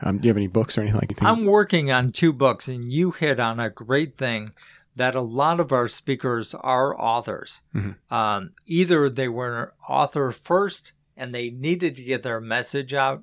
Um, 0.00 0.18
do 0.18 0.26
you 0.26 0.30
have 0.30 0.36
any 0.36 0.48
books 0.48 0.76
or 0.76 0.80
anything 0.80 0.98
like 0.98 1.14
that? 1.16 1.24
I'm 1.24 1.44
working 1.44 1.92
on 1.92 2.10
two 2.10 2.32
books, 2.32 2.66
and 2.66 2.92
you 2.92 3.12
hit 3.12 3.38
on 3.38 3.60
a 3.60 3.70
great 3.70 4.16
thing 4.16 4.48
that 4.96 5.14
a 5.14 5.20
lot 5.20 5.60
of 5.60 5.70
our 5.70 5.86
speakers 5.86 6.52
are 6.54 7.00
authors. 7.00 7.62
Mhm. 7.72 7.94
Um, 8.10 8.50
either 8.66 9.08
they 9.08 9.28
were 9.28 9.62
an 9.62 9.68
author 9.88 10.32
first 10.32 10.92
and 11.16 11.32
they 11.32 11.50
needed 11.50 11.94
to 11.96 12.02
get 12.02 12.24
their 12.24 12.40
message 12.40 12.92
out, 12.92 13.22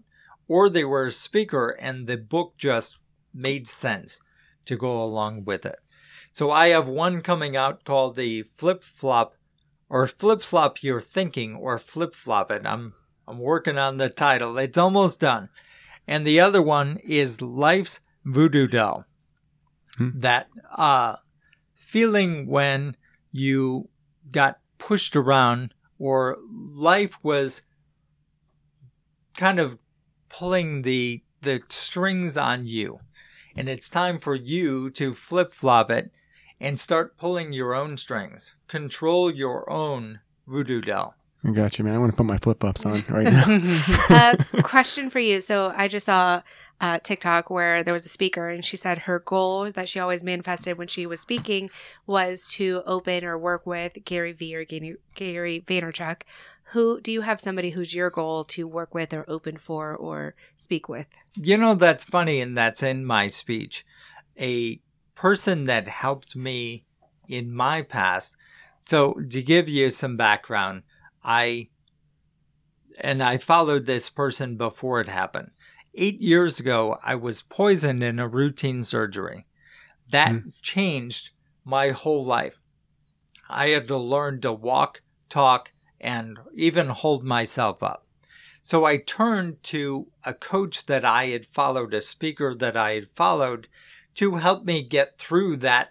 or 0.49 0.67
they 0.67 0.83
were 0.83 1.05
a 1.05 1.11
speaker 1.11 1.69
and 1.79 2.07
the 2.07 2.17
book 2.17 2.55
just 2.57 2.97
made 3.33 3.67
sense 3.67 4.19
to 4.65 4.75
go 4.75 5.01
along 5.01 5.45
with 5.45 5.65
it. 5.65 5.79
So 6.33 6.51
I 6.51 6.67
have 6.69 6.89
one 6.89 7.21
coming 7.21 7.55
out 7.55 7.85
called 7.85 8.15
the 8.15 8.41
Flip 8.41 8.83
Flop, 8.83 9.35
or 9.89 10.05
Flip 10.07 10.41
Flop 10.41 10.83
Your 10.83 10.99
Thinking, 10.99 11.55
or 11.55 11.77
Flip 11.77 12.13
Flop 12.13 12.51
It. 12.51 12.63
I'm 12.65 12.93
I'm 13.27 13.39
working 13.39 13.77
on 13.77 13.97
the 13.97 14.09
title. 14.09 14.57
It's 14.57 14.77
almost 14.77 15.19
done. 15.19 15.49
And 16.07 16.25
the 16.25 16.39
other 16.39 16.63
one 16.63 16.97
is 17.03 17.41
Life's 17.41 17.99
Voodoo 18.25 18.67
Doll. 18.67 19.05
Hmm. 19.97 20.09
That 20.15 20.49
uh, 20.75 21.17
feeling 21.75 22.47
when 22.47 22.95
you 23.31 23.89
got 24.31 24.59
pushed 24.79 25.15
around 25.15 25.75
or 25.99 26.37
life 26.49 27.19
was 27.21 27.61
kind 29.37 29.59
of 29.59 29.77
pulling 30.29 30.83
the 30.83 31.21
the 31.41 31.61
strings 31.69 32.37
on 32.37 32.67
you. 32.67 32.99
And 33.55 33.67
it's 33.67 33.89
time 33.89 34.19
for 34.19 34.35
you 34.35 34.89
to 34.91 35.13
flip 35.13 35.53
flop 35.53 35.89
it 35.89 36.11
and 36.59 36.79
start 36.79 37.17
pulling 37.17 37.53
your 37.53 37.73
own 37.73 37.97
strings. 37.97 38.55
Control 38.67 39.31
your 39.31 39.69
own 39.69 40.19
voodoo 40.47 40.81
doll. 40.81 41.15
I 41.43 41.51
got 41.51 41.79
you, 41.79 41.85
man. 41.85 41.95
I 41.95 41.97
want 41.97 42.11
to 42.11 42.17
put 42.17 42.25
my 42.25 42.37
flip 42.37 42.59
flops 42.59 42.85
on 42.85 43.01
right 43.09 43.23
now. 43.23 43.61
uh, 44.09 44.35
question 44.63 45.09
for 45.09 45.19
you. 45.19 45.39
So 45.39 45.73
I 45.75 45.87
just 45.87 46.05
saw 46.05 46.41
uh, 46.81 46.99
TikTok 46.99 47.49
where 47.49 47.81
there 47.81 47.93
was 47.93 48.05
a 48.05 48.09
speaker 48.09 48.49
and 48.49 48.63
she 48.63 48.75
said 48.75 48.99
her 48.99 49.19
goal 49.19 49.71
that 49.71 49.87
she 49.87 49.99
always 49.99 50.21
manifested 50.21 50.77
when 50.77 50.89
she 50.89 51.05
was 51.05 51.21
speaking 51.21 51.69
was 52.05 52.45
to 52.49 52.83
open 52.85 53.23
or 53.23 53.37
work 53.37 53.65
with 53.65 54.03
Gary 54.03 54.33
Vee 54.33 54.55
or 54.55 54.65
Gary, 54.65 54.97
Gary 55.15 55.63
Vaynerchuk. 55.65 56.23
Who 56.71 57.01
do 57.01 57.11
you 57.11 57.21
have 57.21 57.39
somebody 57.41 57.71
who's 57.71 57.93
your 57.95 58.09
goal 58.09 58.43
to 58.45 58.67
work 58.67 58.93
with 58.93 59.13
or 59.13 59.25
open 59.27 59.57
for 59.57 59.95
or 59.95 60.35
speak 60.55 60.87
with? 60.87 61.07
You 61.35 61.57
know, 61.57 61.73
that's 61.73 62.03
funny, 62.03 62.41
and 62.41 62.57
that's 62.57 62.83
in 62.83 63.05
my 63.05 63.27
speech. 63.27 63.85
a 64.41 64.79
person 65.15 65.65
that 65.65 65.87
helped 65.87 66.33
me 66.35 66.85
in 67.27 67.53
my 67.53 67.81
past. 67.81 68.37
So 68.85 69.13
to 69.31 69.43
give 69.43 69.67
you 69.67 69.89
some 69.89 70.15
background, 70.15 70.83
I 71.23 71.69
and 73.01 73.21
I 73.21 73.37
followed 73.37 73.85
this 73.85 74.09
person 74.09 74.55
before 74.55 75.01
it 75.01 75.09
happened. 75.09 75.51
Eight 75.93 76.21
years 76.21 76.59
ago, 76.59 76.97
I 77.03 77.15
was 77.15 77.41
poisoned 77.41 78.01
in 78.03 78.19
a 78.19 78.27
routine 78.27 78.83
surgery. 78.83 79.45
That 80.09 80.31
Mm. 80.31 80.61
changed 80.61 81.31
my 81.65 81.89
whole 81.89 82.23
life. 82.23 82.61
I 83.49 83.67
had 83.69 83.87
to 83.89 83.97
learn 83.97 84.39
to 84.41 84.53
walk, 84.53 85.01
talk, 85.27 85.73
and 85.99 86.39
even 86.53 86.87
hold 86.87 87.23
myself 87.23 87.83
up. 87.83 88.05
So 88.61 88.85
I 88.85 88.97
turned 88.97 89.63
to 89.63 90.07
a 90.23 90.33
coach 90.33 90.85
that 90.85 91.03
I 91.03 91.27
had 91.27 91.45
followed, 91.45 91.93
a 91.93 92.01
speaker 92.01 92.53
that 92.55 92.77
I 92.77 92.91
had 92.91 93.09
followed 93.09 93.67
to 94.15 94.35
help 94.35 94.65
me 94.65 94.81
get 94.81 95.17
through 95.17 95.57
that 95.57 95.89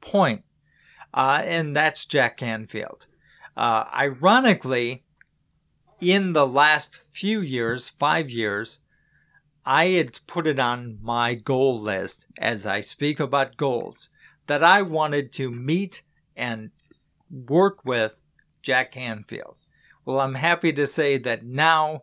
point. 0.00 0.44
Uh, 1.12 1.42
and 1.44 1.74
that's 1.74 2.04
Jack 2.04 2.36
Canfield. 2.36 3.06
Uh, 3.56 3.84
ironically, 3.94 5.04
in 6.00 6.32
the 6.32 6.46
last 6.46 6.96
few 6.96 7.40
years, 7.40 7.88
five 7.88 8.30
years, 8.30 8.80
I 9.66 9.86
had 9.86 10.18
put 10.26 10.46
it 10.46 10.58
on 10.58 10.98
my 11.02 11.34
goal 11.34 11.78
list 11.78 12.26
as 12.38 12.64
I 12.64 12.80
speak 12.80 13.20
about 13.20 13.56
goals 13.56 14.08
that 14.46 14.64
I 14.64 14.82
wanted 14.82 15.32
to 15.34 15.50
meet 15.50 16.02
and 16.34 16.70
work 17.30 17.84
with 17.84 18.20
Jack 18.62 18.92
Canfield. 18.92 19.56
Well, 20.04 20.20
I'm 20.20 20.34
happy 20.34 20.72
to 20.72 20.86
say 20.86 21.18
that 21.18 21.44
now 21.44 22.02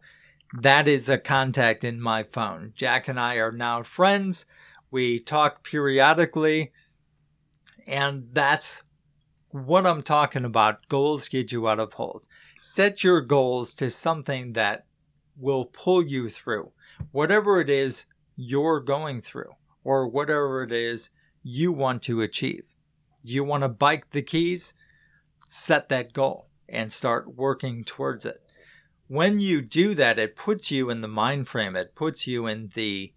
that 0.54 0.88
is 0.88 1.10
a 1.10 1.18
contact 1.18 1.84
in 1.84 2.00
my 2.00 2.24
phone. 2.24 2.74
Jack 2.76 3.08
and 3.08 3.20
I 3.20 3.36
are 3.36 3.52
now 3.52 3.84
friends. 3.84 4.46
We 4.90 5.20
talk 5.20 5.64
periodically, 5.64 6.72
and 7.86 8.30
that's 8.32 8.84
what 9.50 9.86
I'm 9.86 10.04
talking 10.04 10.46
about. 10.46 10.88
Goals 10.88 11.28
get 11.28 11.52
you 11.52 11.68
out 11.68 11.80
of 11.80 11.94
holes. 11.94 12.28
Set 12.62 13.04
your 13.04 13.22
goals 13.22 13.74
to 13.76 13.90
something 13.90 14.54
that 14.54 14.86
will 15.38 15.66
pull 15.66 16.04
you 16.04 16.30
through 16.30 16.72
whatever 17.12 17.60
it 17.62 17.70
is 17.70 18.06
you're 18.36 18.80
going 18.80 19.22
through 19.22 19.52
or 19.84 20.08
whatever 20.08 20.64
it 20.64 20.72
is 20.72 21.10
you 21.44 21.72
want 21.72 22.02
to 22.04 22.22
achieve. 22.22 22.64
You 23.24 23.44
want 23.44 23.64
to 23.64 23.70
bike 23.70 24.12
the 24.12 24.22
keys? 24.22 24.74
Set 25.42 25.90
that 25.90 26.14
goal 26.14 26.47
and 26.70 26.92
start 26.92 27.36
working 27.36 27.84
towards 27.84 28.26
it. 28.26 28.42
When 29.08 29.40
you 29.40 29.62
do 29.62 29.94
that, 29.96 30.20
it 30.20 30.36
puts 30.36 30.70
you 30.70 30.90
in 30.90 31.02
the 31.02 31.08
mind 31.08 31.48
frame. 31.48 31.76
It 31.76 31.96
puts 31.96 32.28
you 32.28 32.46
in 32.48 32.72
the 32.74 33.14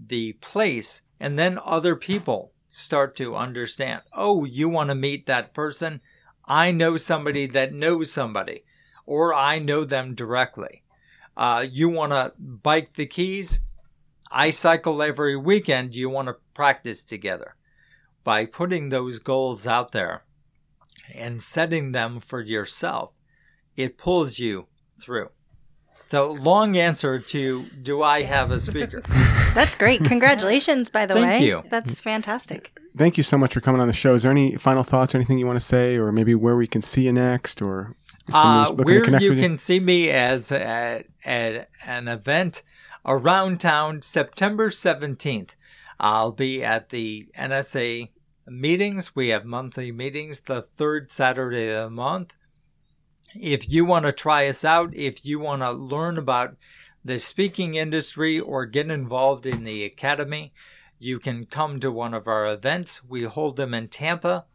the 0.00 0.34
place 0.34 1.02
and 1.18 1.38
then 1.38 1.58
other 1.64 1.96
people 1.96 2.52
start 2.68 3.16
to 3.16 3.36
understand. 3.36 4.02
Oh, 4.12 4.44
you 4.44 4.68
want 4.68 4.90
to 4.90 4.94
meet 4.94 5.26
that 5.26 5.52
person? 5.52 6.00
I 6.44 6.70
know 6.70 6.96
somebody 6.96 7.46
that 7.46 7.74
knows 7.74 8.12
somebody 8.12 8.64
or 9.04 9.34
I 9.34 9.58
know 9.58 9.84
them 9.84 10.14
directly. 10.14 10.84
Uh, 11.36 11.66
you 11.70 11.88
want 11.88 12.12
to 12.12 12.32
bike 12.38 12.94
the 12.94 13.06
keys? 13.06 13.60
I 14.30 14.50
cycle 14.50 15.02
every 15.02 15.36
weekend. 15.36 15.96
You 15.96 16.10
want 16.10 16.28
to 16.28 16.36
practice 16.54 17.04
together. 17.04 17.54
By 18.24 18.44
putting 18.44 18.88
those 18.88 19.18
goals 19.18 19.66
out 19.66 19.92
there 19.92 20.24
and 21.14 21.40
setting 21.42 21.92
them 21.92 22.20
for 22.20 22.40
yourself, 22.40 23.12
it 23.76 23.96
pulls 23.98 24.38
you 24.38 24.66
through. 25.00 25.30
So, 26.06 26.32
long 26.32 26.76
answer 26.78 27.18
to 27.18 27.62
do 27.82 28.02
I 28.02 28.22
have 28.22 28.50
a 28.50 28.58
speaker? 28.58 29.02
That's 29.54 29.74
great. 29.74 30.02
Congratulations, 30.04 30.88
by 30.88 31.04
the 31.04 31.14
Thank 31.14 31.40
way. 31.40 31.46
you. 31.46 31.62
That's 31.68 32.00
fantastic. 32.00 32.72
Thank 32.96 33.18
you 33.18 33.22
so 33.22 33.36
much 33.36 33.52
for 33.52 33.60
coming 33.60 33.80
on 33.80 33.88
the 33.88 33.92
show. 33.92 34.14
Is 34.14 34.22
there 34.22 34.32
any 34.32 34.56
final 34.56 34.82
thoughts 34.82 35.14
or 35.14 35.18
anything 35.18 35.38
you 35.38 35.46
want 35.46 35.58
to 35.58 35.64
say, 35.64 35.96
or 35.96 36.10
maybe 36.10 36.34
where 36.34 36.56
we 36.56 36.66
can 36.66 36.80
see 36.80 37.02
you 37.02 37.12
next, 37.12 37.60
or 37.60 37.94
Uh, 38.32 38.64
someone's 38.64 38.68
to 38.70 38.84
where 38.84 39.04
connect 39.04 39.22
you 39.22 39.34
can 39.36 39.58
see 39.58 39.80
me 39.80 40.08
as 40.08 40.50
at, 40.50 41.06
at 41.24 41.68
an 41.84 42.08
event 42.08 42.62
around 43.04 43.60
town 43.60 44.00
September 44.02 44.70
17th. 44.70 45.50
I'll 46.00 46.32
be 46.32 46.64
at 46.64 46.88
the 46.88 47.28
NSA 47.38 48.08
meetings. 48.50 49.14
We 49.14 49.28
have 49.28 49.44
monthly 49.44 49.92
meetings 49.92 50.40
the 50.40 50.62
third 50.62 51.10
Saturday 51.10 51.70
of 51.70 51.84
the 51.84 51.90
month. 51.90 52.34
If 53.34 53.70
you 53.70 53.84
want 53.84 54.06
to 54.06 54.12
try 54.12 54.46
us 54.48 54.64
out, 54.64 54.94
if 54.94 55.24
you 55.24 55.38
want 55.38 55.62
to 55.62 55.70
learn 55.70 56.18
about 56.18 56.56
the 57.04 57.18
speaking 57.18 57.74
industry 57.74 58.40
or 58.40 58.66
get 58.66 58.90
involved 58.90 59.46
in 59.46 59.64
the 59.64 59.84
academy, 59.84 60.52
you 60.98 61.18
can 61.18 61.46
come 61.46 61.78
to 61.80 61.92
one 61.92 62.14
of 62.14 62.26
our 62.26 62.46
events. 62.46 63.04
We 63.04 63.24
hold 63.24 63.56
them 63.56 63.74
in 63.74 63.88
Tampa 63.88 64.46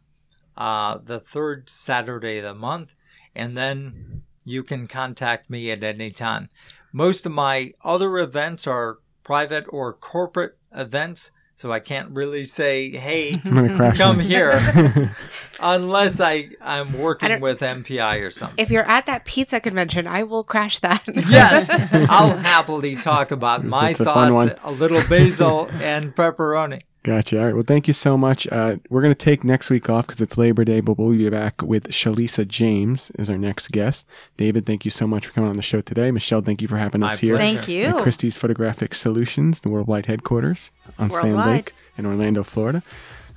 uh, 0.56 0.98
the 1.02 1.20
third 1.20 1.68
Saturday 1.68 2.38
of 2.38 2.44
the 2.44 2.54
month 2.54 2.94
and 3.34 3.56
then 3.56 4.22
you 4.44 4.62
can 4.62 4.86
contact 4.86 5.50
me 5.50 5.70
at 5.70 5.82
any 5.82 6.10
time. 6.10 6.48
Most 6.92 7.26
of 7.26 7.32
my 7.32 7.72
other 7.84 8.18
events 8.18 8.66
are 8.66 8.98
private 9.22 9.64
or 9.68 9.92
corporate 9.92 10.56
events, 10.72 11.32
so 11.56 11.70
I 11.72 11.80
can't 11.80 12.10
really 12.10 12.44
say, 12.44 12.90
"Hey, 12.90 13.40
I'm 13.44 13.54
going 13.54 13.68
to 13.70 13.76
crash. 13.76 13.96
come 13.98 14.18
on. 14.18 14.24
here," 14.24 14.52
unless 15.60 16.20
I 16.20 16.50
I'm 16.60 16.98
working 16.98 17.28
don't- 17.28 17.40
with 17.40 17.60
MPI 17.60 18.20
or 18.22 18.30
something. 18.30 18.56
If 18.58 18.70
you're 18.70 18.84
at 18.88 19.06
that 19.06 19.24
pizza 19.24 19.60
convention, 19.60 20.06
I 20.06 20.22
will 20.24 20.44
crash 20.44 20.78
that. 20.80 21.02
Yes, 21.28 21.70
I'll 22.10 22.36
happily 22.36 22.96
talk 22.96 23.30
about 23.30 23.64
my 23.64 23.88
That's 23.88 24.00
a 24.00 24.04
sauce, 24.04 24.32
one. 24.32 24.54
a 24.62 24.70
little 24.72 25.00
basil, 25.08 25.68
and 25.74 26.14
pepperoni. 26.14 26.80
Gotcha. 27.04 27.38
All 27.38 27.44
right. 27.44 27.54
Well, 27.54 27.64
thank 27.66 27.86
you 27.86 27.92
so 27.92 28.16
much. 28.16 28.48
Uh, 28.48 28.76
we're 28.88 29.02
going 29.02 29.14
to 29.14 29.24
take 29.24 29.44
next 29.44 29.68
week 29.68 29.90
off 29.90 30.06
because 30.06 30.22
it's 30.22 30.38
Labor 30.38 30.64
Day, 30.64 30.80
but 30.80 30.96
we'll 30.98 31.10
be 31.10 31.28
back 31.28 31.60
with 31.60 31.88
Shalisa 31.88 32.48
James 32.48 33.10
as 33.18 33.28
our 33.28 33.36
next 33.36 33.68
guest. 33.72 34.06
David, 34.38 34.64
thank 34.64 34.86
you 34.86 34.90
so 34.90 35.06
much 35.06 35.26
for 35.26 35.32
coming 35.34 35.50
on 35.50 35.56
the 35.56 35.62
show 35.62 35.82
today. 35.82 36.10
Michelle, 36.10 36.40
thank 36.40 36.62
you 36.62 36.68
for 36.68 36.78
having 36.78 37.02
My 37.02 37.08
us 37.08 37.20
here. 37.20 37.36
pleasure. 37.36 37.56
Thank 37.56 37.68
you. 37.68 37.84
At 37.84 37.98
Christie's 37.98 38.38
Photographic 38.38 38.94
Solutions, 38.94 39.60
the 39.60 39.68
worldwide 39.68 40.06
headquarters 40.06 40.72
on 40.98 41.10
Sand 41.10 41.36
Lake 41.36 41.74
in 41.98 42.06
Orlando, 42.06 42.42
Florida. 42.42 42.82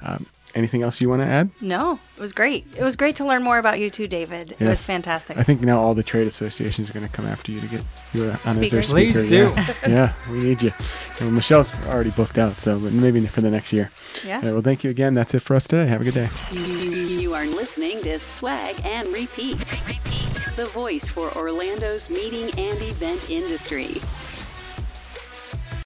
Um, 0.01 0.27
anything 0.57 0.81
else 0.81 0.99
you 0.99 1.07
want 1.09 1.21
to 1.21 1.27
add? 1.27 1.49
No, 1.61 1.99
it 2.17 2.21
was 2.21 2.33
great. 2.33 2.65
It 2.75 2.83
was 2.83 2.95
great 2.95 3.15
to 3.17 3.25
learn 3.25 3.43
more 3.43 3.57
about 3.59 3.79
you 3.79 3.89
too, 3.89 4.07
David. 4.07 4.55
It 4.59 4.65
was 4.65 4.85
fantastic. 4.85 5.37
I 5.37 5.43
think 5.43 5.61
now 5.61 5.79
all 5.79 5.93
the 5.93 6.03
trade 6.03 6.27
associations 6.27 6.89
are 6.89 6.93
going 6.93 7.05
to 7.05 7.11
come 7.11 7.25
after 7.25 7.51
you 7.51 7.59
to 7.59 7.67
get 7.67 7.81
you 8.13 8.23
on 8.23 8.29
as 8.29 8.69
their 8.69 8.81
Speaker. 8.83 8.83
speaker. 8.83 9.11
Please 9.13 9.29
do. 9.29 9.53
Yeah. 9.55 9.73
yeah, 9.87 10.13
we 10.31 10.39
need 10.39 10.61
you. 10.61 10.71
And 11.21 11.33
Michelle's 11.33 11.71
already 11.87 12.11
booked 12.11 12.37
out, 12.37 12.53
so 12.53 12.79
but 12.79 12.91
maybe 12.91 13.25
for 13.27 13.41
the 13.41 13.49
next 13.51 13.71
year. 13.71 13.91
yeah. 14.25 14.37
All 14.37 14.41
right, 14.43 14.53
well, 14.53 14.61
thank 14.61 14.83
you 14.83 14.89
again. 14.89 15.13
That's 15.13 15.33
it 15.33 15.41
for 15.41 15.55
us 15.55 15.67
today. 15.67 15.87
Have 15.87 16.01
a 16.01 16.03
good 16.03 16.13
day. 16.15 16.29
You 16.51 17.33
are 17.33 17.45
listening 17.45 18.01
to 18.01 18.17
Swag 18.19 18.75
and 18.85 19.07
Repeat. 19.09 19.59
Repeat. 19.87 20.47
The 20.55 20.69
voice 20.73 21.09
for 21.09 21.29
Orlando's 21.35 22.09
meeting 22.09 22.45
and 22.57 22.81
event 22.81 23.29
industry. 23.29 24.01